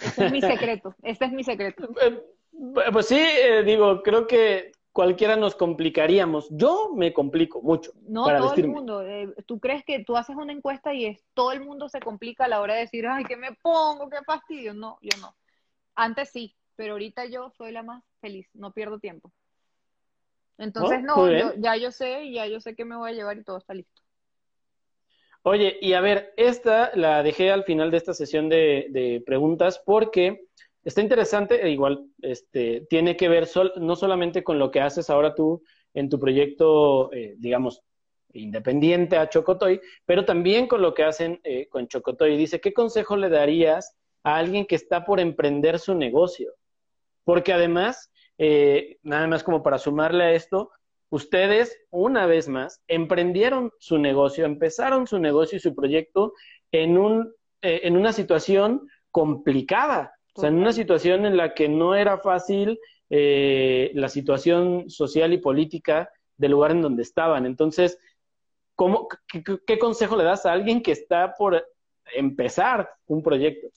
[0.00, 1.88] Este es mi secreto, este es mi secreto.
[2.56, 6.46] Eh, pues sí, eh, digo, creo que cualquiera nos complicaríamos.
[6.50, 7.92] Yo me complico mucho.
[8.06, 9.02] No, todo el mundo.
[9.02, 12.44] Eh, tú crees que tú haces una encuesta y es todo el mundo se complica
[12.44, 14.08] a la hora de decir, ay, ¿qué me pongo?
[14.08, 14.72] ¿Qué fastidio?
[14.72, 15.36] No, yo no.
[15.96, 19.32] Antes sí, pero ahorita yo soy la más feliz, no pierdo tiempo.
[20.58, 23.42] Entonces, oh, no, ya yo sé, ya yo sé que me voy a llevar y
[23.42, 24.00] todo está listo.
[25.42, 30.46] Oye, y a ver, esta la dejé al final de esta sesión de, preguntas porque
[30.84, 35.34] está interesante, e igual este, tiene que ver no solamente con lo que haces ahora
[35.34, 35.62] tú
[35.94, 37.82] en tu proyecto, eh, digamos,
[38.34, 42.36] independiente a Chocotoy, pero también con lo que hacen eh, con Chocotoy.
[42.36, 46.52] Dice, ¿qué consejo le darías a alguien que está por emprender su negocio?
[47.24, 50.70] Porque además, eh, nada más como para sumarle a esto,
[51.10, 56.32] ustedes, una vez más, emprendieron su negocio, empezaron su negocio y su proyecto
[56.72, 57.32] en, un,
[57.62, 62.18] eh, en una situación complicada, o sea, en una situación en la que no era
[62.18, 62.78] fácil
[63.10, 67.46] eh, la situación social y política del lugar en donde estaban.
[67.46, 67.98] Entonces,
[68.74, 69.08] ¿cómo,
[69.66, 71.64] qué consejo le das a alguien que está por
[72.14, 73.68] empezar un proyecto?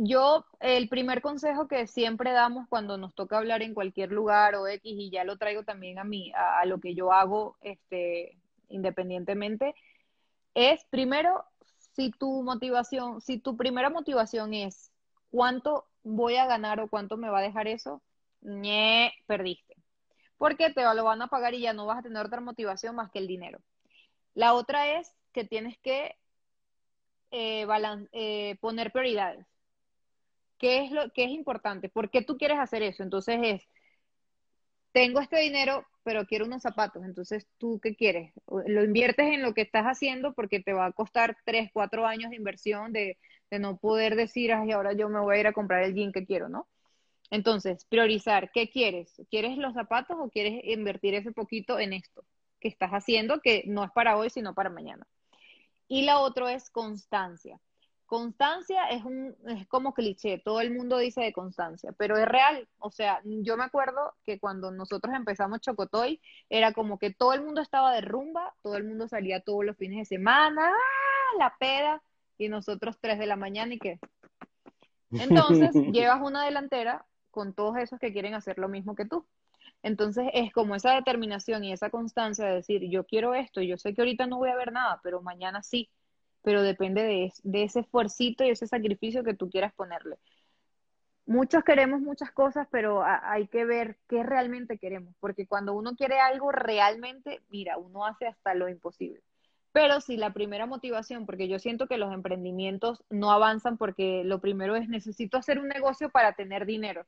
[0.00, 4.66] yo, el primer consejo que siempre damos cuando nos toca hablar en cualquier lugar o
[4.66, 8.38] X, y ya lo traigo también a mí, a, lo que yo hago este,
[8.68, 9.74] independientemente,
[10.54, 11.44] es primero,
[11.94, 14.90] si tu motivación, si tu primera motivación es
[15.30, 18.02] cuánto voy a ganar o cuánto me va a dejar eso,
[18.40, 19.76] ñe, perdiste.
[20.36, 23.10] Porque te lo van a pagar y ya no vas a tener otra motivación más
[23.10, 23.60] que el dinero.
[24.34, 26.16] La otra es que tienes que
[27.30, 27.66] eh,
[28.12, 29.46] eh, poner prioridades.
[30.58, 31.88] ¿Qué es lo que es importante?
[31.88, 33.02] ¿Por qué tú quieres hacer eso?
[33.02, 33.68] Entonces es,
[34.92, 37.04] tengo este dinero, pero quiero unos zapatos.
[37.04, 38.32] Entonces, ¿tú qué quieres?
[38.46, 42.30] Lo inviertes en lo que estás haciendo porque te va a costar tres, cuatro años
[42.30, 43.18] de inversión de,
[43.50, 46.12] de no poder decir, ay, ahora yo me voy a ir a comprar el jean
[46.12, 46.66] que quiero, ¿no?
[47.30, 49.20] Entonces, priorizar, ¿qué quieres?
[49.30, 52.24] ¿Quieres los zapatos o quieres invertir ese poquito en esto
[52.60, 55.06] que estás haciendo, que no es para hoy, sino para mañana?
[55.88, 57.60] Y la otra es constancia.
[58.06, 62.66] Constancia es, un, es como cliché, todo el mundo dice de constancia, pero es real.
[62.78, 66.18] O sea, yo me acuerdo que cuando nosotros empezamos Chocotoy,
[66.48, 69.76] era como que todo el mundo estaba de rumba, todo el mundo salía todos los
[69.76, 71.38] fines de semana, ¡ah!
[71.38, 72.02] la peda,
[72.38, 73.98] y nosotros tres de la mañana y que
[75.10, 79.26] Entonces, llevas una delantera con todos esos que quieren hacer lo mismo que tú.
[79.82, 83.94] Entonces, es como esa determinación y esa constancia de decir, yo quiero esto, yo sé
[83.94, 85.88] que ahorita no voy a ver nada, pero mañana sí,
[86.42, 90.16] pero depende de, de ese esfuercito y ese sacrificio que tú quieras ponerle.
[91.26, 96.18] Muchos queremos muchas cosas, pero hay que ver qué realmente queremos, porque cuando uno quiere
[96.18, 99.22] algo realmente, mira, uno hace hasta lo imposible.
[99.72, 104.40] Pero si la primera motivación, porque yo siento que los emprendimientos no avanzan porque lo
[104.40, 107.06] primero es necesito hacer un negocio para tener dinero.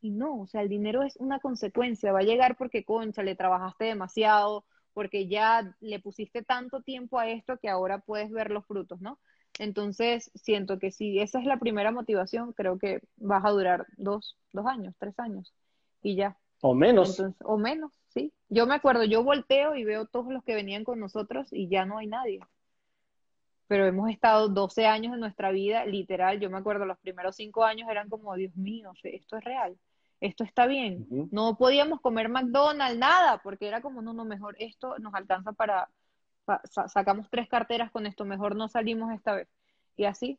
[0.00, 3.36] Y no, o sea, el dinero es una consecuencia, va a llegar porque, concha, le
[3.36, 4.64] trabajaste demasiado,
[4.94, 9.18] porque ya le pusiste tanto tiempo a esto que ahora puedes ver los frutos, ¿no?
[9.58, 14.36] Entonces, siento que si esa es la primera motivación, creo que vas a durar dos,
[14.52, 15.54] dos años, tres años
[16.02, 16.36] y ya.
[16.64, 17.20] O menos.
[17.44, 18.32] o menos, sí.
[18.48, 21.84] Yo me acuerdo, yo volteo y veo todos los que venían con nosotros y ya
[21.84, 22.38] no hay nadie.
[23.66, 27.64] Pero hemos estado 12 años de nuestra vida, literal, yo me acuerdo, los primeros cinco
[27.64, 29.76] años eran como, Dios mío, esto es real,
[30.20, 31.04] esto está bien.
[31.32, 35.88] No podíamos comer McDonald's, nada, porque era como, no, no, mejor esto nos alcanza para,
[36.86, 39.48] sacamos tres carteras con esto, mejor no salimos esta vez.
[39.96, 40.38] Y así.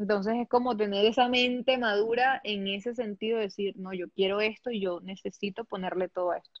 [0.00, 4.40] Entonces es como tener esa mente madura en ese sentido, de decir, no, yo quiero
[4.40, 6.60] esto y yo necesito ponerle todo a esto.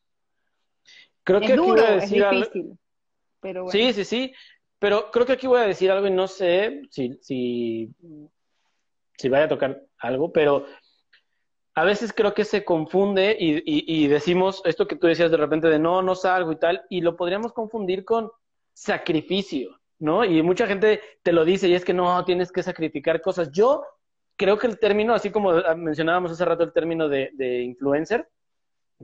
[1.24, 2.78] Creo que es aquí voy a decir es difícil,
[3.40, 3.72] pero bueno.
[3.72, 4.34] Sí, sí, sí.
[4.78, 7.90] Pero creo que aquí voy a decir algo y no sé si, si,
[9.16, 10.66] si vaya a tocar algo, pero
[11.74, 15.38] a veces creo que se confunde y, y, y, decimos esto que tú decías de
[15.38, 18.30] repente de no, no salgo y tal, y lo podríamos confundir con
[18.74, 20.24] sacrificio, ¿no?
[20.24, 23.52] Y mucha gente te lo dice y es que no, tienes que sacrificar cosas.
[23.52, 23.84] Yo
[24.36, 28.28] creo que el término, así como mencionábamos hace rato el término de, influencer,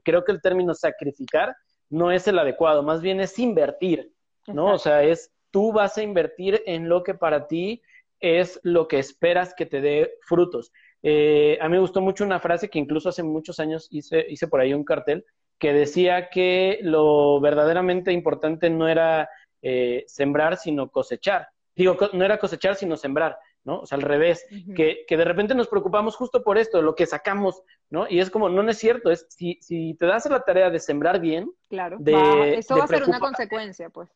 [0.02, 1.54] creo que el término sacrificar
[1.90, 4.12] no es el adecuado, más bien es invertir,
[4.48, 4.72] ¿no?
[4.72, 7.82] O sea, es tú vas a invertir en lo que para ti
[8.18, 10.72] es lo que esperas que te dé frutos.
[11.02, 14.48] Eh, a mí me gustó mucho una frase que incluso hace muchos años hice, hice
[14.48, 15.24] por ahí un cartel
[15.58, 19.28] que decía que lo verdaderamente importante no era
[19.62, 21.48] eh, sembrar, sino cosechar.
[21.74, 23.80] Digo, no era cosechar, sino sembrar, ¿no?
[23.80, 27.04] O sea, al revés, que, que, de repente nos preocupamos justo por esto, lo que
[27.04, 28.06] sacamos, ¿no?
[28.08, 30.80] Y es como, no, no es cierto, es si, si te das la tarea de
[30.80, 34.08] sembrar bien, claro, de, eso va a ser una consecuencia, pues.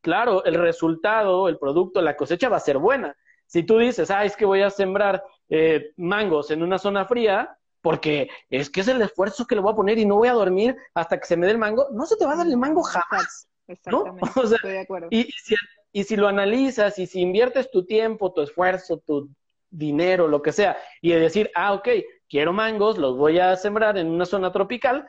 [0.00, 3.14] Claro, el resultado, el producto, la cosecha va a ser buena.
[3.46, 7.58] Si tú dices, ah, es que voy a sembrar eh, mangos en una zona fría,
[7.82, 10.32] porque es que es el esfuerzo que le voy a poner y no voy a
[10.32, 12.56] dormir hasta que se me dé el mango, no se te va a dar el
[12.56, 13.48] mango jamás.
[13.68, 15.08] Exactamente, estoy de acuerdo.
[15.10, 15.54] Y, si,
[15.92, 19.30] y si lo analizas y si inviertes tu tiempo, tu esfuerzo, tu
[19.70, 21.88] dinero, lo que sea, y de decir, ah, ok,
[22.28, 25.08] quiero mangos, los voy a sembrar en una zona tropical,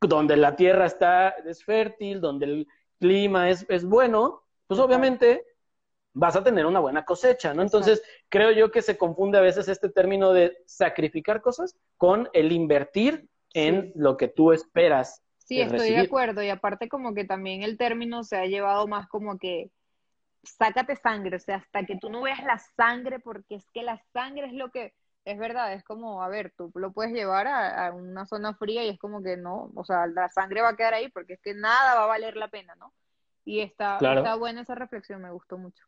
[0.00, 2.68] donde la tierra está, es fértil, donde el
[3.00, 5.44] clima es, es bueno, pues obviamente
[6.14, 7.62] vas a tener una buena cosecha, ¿no?
[7.62, 12.52] Entonces, creo yo que se confunde a veces este término de sacrificar cosas con el
[12.52, 16.42] invertir en lo que tú esperas Sí, estoy de acuerdo.
[16.42, 19.70] Y aparte como que también el término se ha llevado más como que
[20.42, 23.98] sácate sangre, o sea, hasta que tú no veas la sangre, porque es que la
[24.12, 24.92] sangre es lo que,
[25.24, 28.90] es verdad, es como, a ver, tú lo puedes llevar a, una zona fría y
[28.90, 31.54] es como que no, o sea, la sangre va a quedar ahí porque es que
[31.54, 32.92] nada va a valer la pena, ¿no?
[33.46, 35.82] Y está, está buena esa reflexión, me gustó mucho.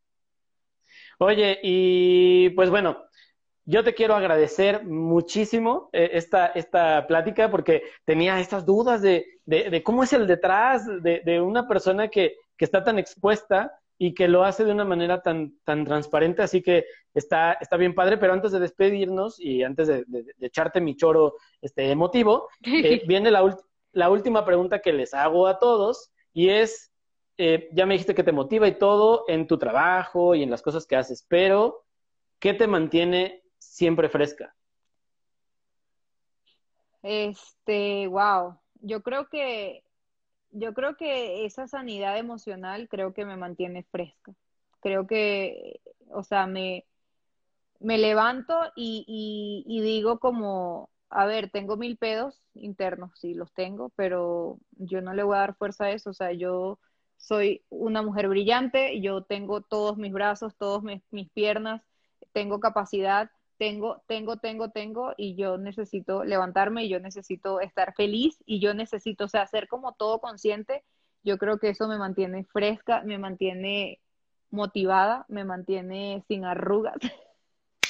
[1.19, 3.05] Oye, y pues bueno,
[3.71, 9.83] yo te quiero agradecer muchísimo eh, esta, esta plática porque tenía estas dudas de, de,
[9.85, 14.27] cómo es el detrás de, de una persona que, que, está tan expuesta y que
[14.27, 16.85] lo hace de una manera tan, tan transparente, así que
[17.15, 20.05] está, está bien padre, pero antes de despedirnos y antes de,
[20.41, 23.57] echarte mi choro este, emotivo, eh, viene la,
[23.93, 26.91] la, última pregunta que les hago a todos y es,
[27.39, 30.63] eh, ya me dijiste que te motiva y todo en tu trabajo y en las
[30.63, 31.85] cosas que haces, pero
[32.41, 33.40] ¿qué te mantiene
[33.71, 34.55] siempre fresca?
[37.03, 38.59] Este, wow.
[38.83, 39.85] Yo creo que
[40.53, 44.35] yo creo que esa sanidad emocional creo que me mantiene fresca.
[44.81, 46.85] Creo que, o sea, me,
[47.79, 53.91] me levanto y, y, digo como, a ver, tengo mil pedos internos, sí los tengo,
[53.95, 56.11] pero yo no le voy a dar fuerza a eso.
[56.11, 56.81] O sea, yo
[57.17, 61.83] soy una mujer brillante, yo tengo todos mis brazos, todas mis, mis piernas,
[62.33, 63.31] tengo capacidad
[63.61, 68.73] tengo, tengo, tengo, tengo, y yo necesito levantarme, y yo necesito estar feliz, y yo
[68.73, 70.83] necesito, o sea, ser como todo consciente,
[71.25, 74.01] yo creo que eso me mantiene fresca, me mantiene
[74.51, 76.97] motivada, me mantiene sin arrugas.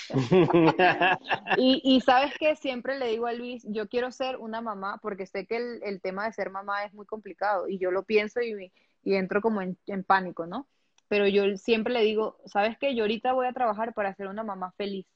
[1.56, 5.24] y, y, sabes que siempre le digo a Luis, yo quiero ser una mamá, porque
[5.24, 8.40] sé que el, el tema de ser mamá es muy complicado, y yo lo pienso
[8.40, 8.72] y,
[9.04, 10.66] y entro como en, en pánico, ¿no?
[11.06, 12.96] Pero yo siempre le digo, ¿sabes qué?
[12.96, 15.06] Yo ahorita voy a trabajar para ser una mamá feliz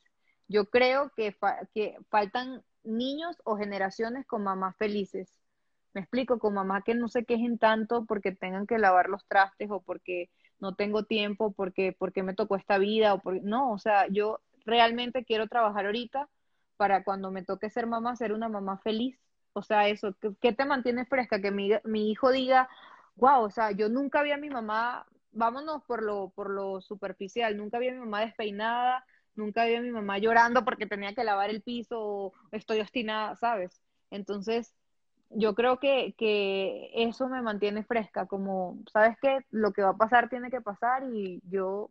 [0.55, 1.37] yo creo que,
[1.75, 5.35] que faltan niños o generaciones con mamás felices.
[5.95, 9.69] Me explico, con mamá que no se quejen tanto porque tengan que lavar los trastes
[9.69, 13.43] o porque no tengo tiempo, porque, porque me tocó esta vida o por...
[13.43, 16.29] No, o sea, yo realmente quiero trabajar ahorita
[16.77, 19.19] para cuando me toque ser mamá, ser una mamá feliz.
[19.55, 21.41] O sea, eso, ¿qué, te mantiene fresca?
[21.41, 22.69] Que mi, mi hijo diga,
[23.17, 27.57] wow, o sea, yo nunca vi a mi mamá, vámonos por lo, por lo superficial,
[27.57, 29.05] nunca vi a mi mamá despeinada,
[29.37, 33.37] nunca vi a mi mamá llorando porque tenía que lavar el piso o estoy obstinada,
[33.37, 33.81] ¿sabes?
[34.11, 34.75] Entonces,
[35.31, 39.41] yo creo que, que eso me mantiene fresca, como, ¿sabes qué?
[39.51, 41.91] Lo que va a pasar tiene que pasar y yo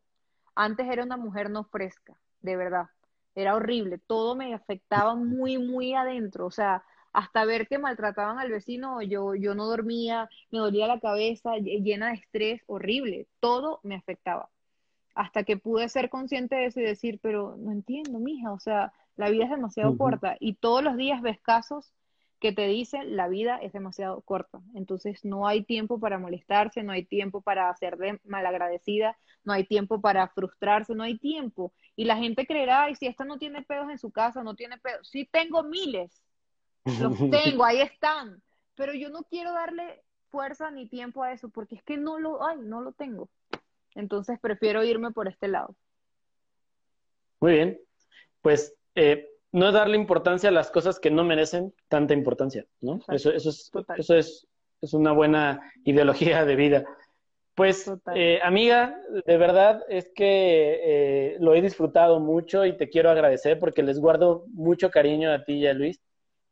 [0.56, 2.88] antes era una mujer no fresca, de verdad,
[3.36, 8.52] era horrible, todo me afectaba muy, muy adentro, o sea, hasta ver que maltrataban al
[8.52, 13.96] vecino, yo, yo no dormía, me dolía la cabeza, llena de estrés, horrible, todo me
[13.96, 14.50] afectaba.
[15.16, 18.94] Hasta que pude ser consciente de eso y decir, pero no entiendo, mija, o sea,
[19.16, 21.94] la vida es demasiado corta y todos los días ves casos
[22.44, 24.60] que te dicen la vida es demasiado corta.
[24.76, 30.02] Entonces no hay tiempo para molestarse, no hay tiempo para ser malagradecida, no hay tiempo
[30.02, 31.72] para frustrarse, no hay tiempo.
[31.96, 34.78] Y la gente creerá, y si esta no tiene pedos en su casa, no tiene
[34.78, 35.08] pedos.
[35.08, 36.22] Sí tengo miles,
[36.84, 38.44] los tengo, ahí están.
[38.76, 42.40] Pero yo no quiero darle fuerza ni tiempo a eso, porque es que no lo,
[42.58, 43.30] no lo tengo.
[43.96, 45.76] Entonces prefiero irme por este lado.
[47.40, 47.80] Muy bien.
[48.42, 53.00] Pues eh, no darle importancia a las cosas que no merecen tanta importancia, ¿no?
[53.10, 54.48] Eso, eso, es, eso es,
[54.82, 56.86] es, una buena ideología de vida.
[57.56, 60.80] Pues, eh, amiga, de verdad es que
[61.36, 65.44] eh, lo he disfrutado mucho y te quiero agradecer porque les guardo mucho cariño a
[65.44, 66.02] ti y a Luis.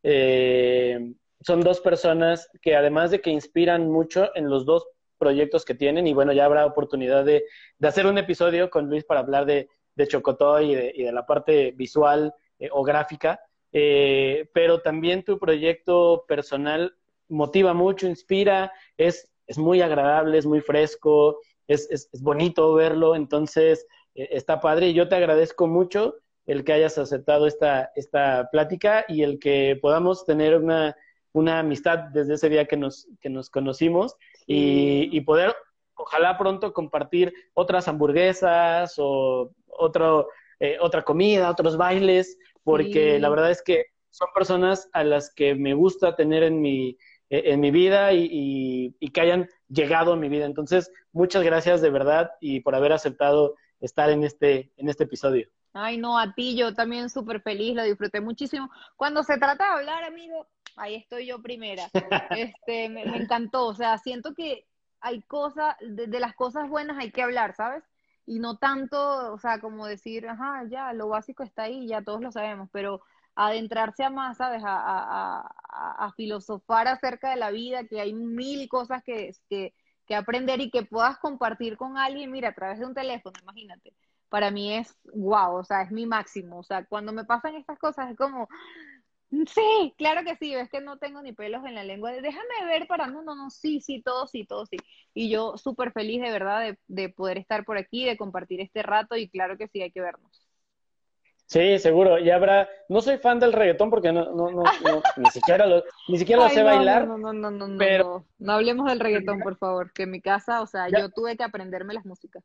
[0.03, 4.87] Eh, son dos personas que además de que inspiran mucho en los dos
[5.21, 7.45] proyectos que tienen, y bueno, ya habrá oportunidad de,
[7.77, 11.11] de hacer un episodio con Luis para hablar de, de Chocotoy y de, y de
[11.11, 13.39] la parte visual eh, o gráfica,
[13.71, 16.95] eh, pero también tu proyecto personal
[17.29, 21.37] motiva mucho, inspira, es, es muy agradable, es muy fresco,
[21.67, 23.85] es, es, bonito verlo, entonces
[24.15, 24.87] eh, está padre.
[24.87, 26.15] Y yo te agradezco mucho
[26.47, 30.95] el que hayas aceptado esta, esta plática y el que podamos tener una,
[31.33, 35.55] una amistad desde ese día que nos, que nos conocimos y, y poder
[35.95, 40.27] ojalá pronto compartir otras hamburguesas o otro,
[40.79, 45.73] otra comida, otros bailes, porque la verdad es que son personas a las que me
[45.73, 46.97] gusta tener en mi,
[47.29, 50.45] e, en mi vida y, que hayan llegado a mi vida.
[50.45, 55.49] Entonces, muchas gracias de verdad y por haber aceptado estar en este, en este episodio.
[55.73, 58.69] Ay, no, a ti yo también súper feliz, lo disfruté muchísimo.
[58.97, 61.89] Cuando se trata de hablar, amigo, ahí estoy yo primera.
[62.31, 64.65] Este, me, encantó, o sea, siento que
[64.99, 67.83] hay cosas, de, las cosas buenas hay que hablar, ¿sabes?
[68.25, 72.21] y no tanto, o sea, como decir, ajá, ya, lo básico está ahí, ya todos
[72.21, 73.01] lo sabemos, pero
[73.35, 74.63] adentrarse a más, ¿sabes?
[74.63, 79.73] A, a, a, filosofar acerca de la vida, que hay mil cosas que, que,
[80.05, 83.93] que, aprender y que puedas compartir con alguien, mira, a través de un teléfono, imagínate.
[84.29, 86.59] Para mí es wow, o sea, es mi máximo.
[86.59, 88.47] O sea, cuando me pasan estas cosas es como,
[89.31, 92.11] Sí, claro que sí, ves que no tengo ni pelos en la lengua.
[92.11, 94.75] Déjame ver para, no, no, no, sí, sí, todo sí, todo sí.
[95.13, 98.83] Y yo súper feliz de verdad de, de, poder estar por aquí, de compartir este
[98.83, 100.45] rato y claro que sí, hay que vernos.
[101.45, 102.19] Sí, seguro.
[102.19, 104.63] Y habrá, no soy fan del reggaetón porque no, no, no,
[105.17, 107.07] ni siquiera lo, ni siquiera lo sé bailar.
[107.07, 108.25] No, no, no, no, pero...
[108.37, 111.43] no, hablemos del reggaetón, por favor, que en mi casa, o sea, yo tuve que
[111.43, 112.43] aprenderme las músicas.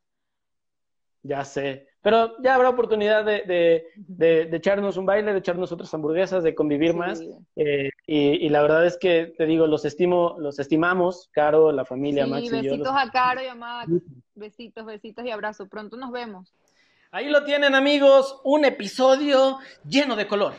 [1.22, 1.88] Ya sé.
[2.06, 6.94] Pero ya habrá oportunidad de, de, echarnos un baile, de echarnos otras hamburguesas, de convivir
[6.94, 7.20] más.
[7.56, 12.24] Eh, y, la verdad es que, te digo, los estimo, los estimamos, Caro, la familia,
[12.26, 13.90] sí, besitos a Caro y a Max.
[14.36, 15.68] Besitos, besitos y abrazos.
[15.68, 16.54] Pronto nos vemos.
[17.10, 18.40] Ahí lo tienen, amigos.
[18.44, 20.54] Un episodio lleno de color,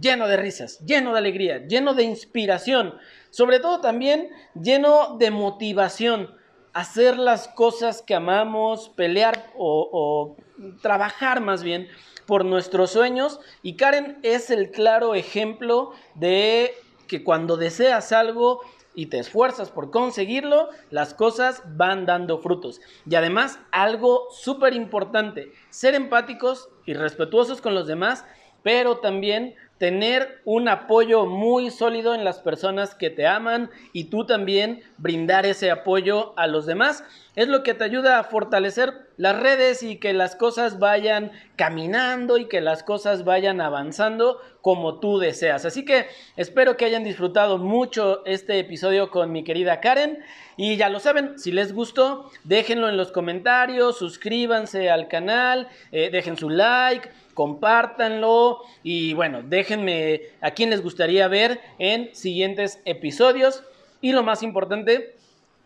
[0.00, 2.94] lleno de risas, lleno de alegría, lleno de inspiración.
[3.30, 6.32] Sobre todo también lleno de motivación
[6.72, 10.36] hacer las cosas que amamos, pelear o,
[10.80, 11.88] trabajar más bien
[12.26, 13.40] por nuestros sueños.
[13.62, 16.74] Y Karen es el claro ejemplo de
[17.06, 18.60] que cuando deseas algo
[18.94, 22.80] y te esfuerzas por conseguirlo, las cosas van dando frutos.
[23.08, 28.24] Y además, algo súper importante, ser empáticos y respetuosos con los demás,
[28.62, 34.24] pero también tener un apoyo muy sólido en las personas que te aman y tú
[34.26, 37.04] también brindar ese apoyo a los demás.
[37.34, 42.36] Es lo que te ayuda a fortalecer las redes y que las cosas vayan caminando
[42.36, 45.64] y que las cosas vayan avanzando como tú deseas.
[45.64, 46.06] Así que
[46.36, 50.18] espero que hayan disfrutado mucho este episodio con mi querida Karen.
[50.58, 56.10] Y ya lo saben, si les gustó, déjenlo en los comentarios, suscríbanse al canal, eh,
[56.10, 63.64] dejen su like compártanlo y bueno, déjenme a quién les gustaría ver en siguientes episodios.
[64.00, 65.16] Y lo más importante,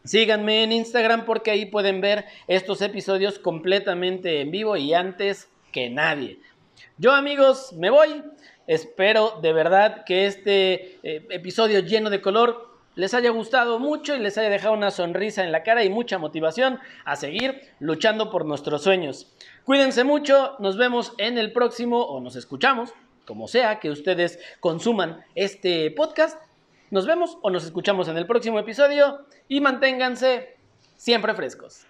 [0.07, 5.91] síganme en Instagram porque ahí pueden ver estos episodios completamente en vivo y antes que
[5.91, 6.39] nadie.
[6.99, 8.23] Yo amigos, me voy.
[8.67, 14.19] Espero de verdad que este eh, episodio lleno de color les haya gustado mucho y
[14.19, 18.47] les haya dejado una sonrisa en la cara y mucha motivación a seguir luchando por
[18.47, 19.31] nuestros sueños.
[19.65, 22.95] Cuídense mucho, nos vemos en el próximo o nos escuchamos,
[23.27, 26.46] como sea que ustedes consuman este podcast.
[26.91, 30.57] Nos vemos o nos escuchamos en el próximo episodio y manténganse
[30.97, 31.85] siempre frescos.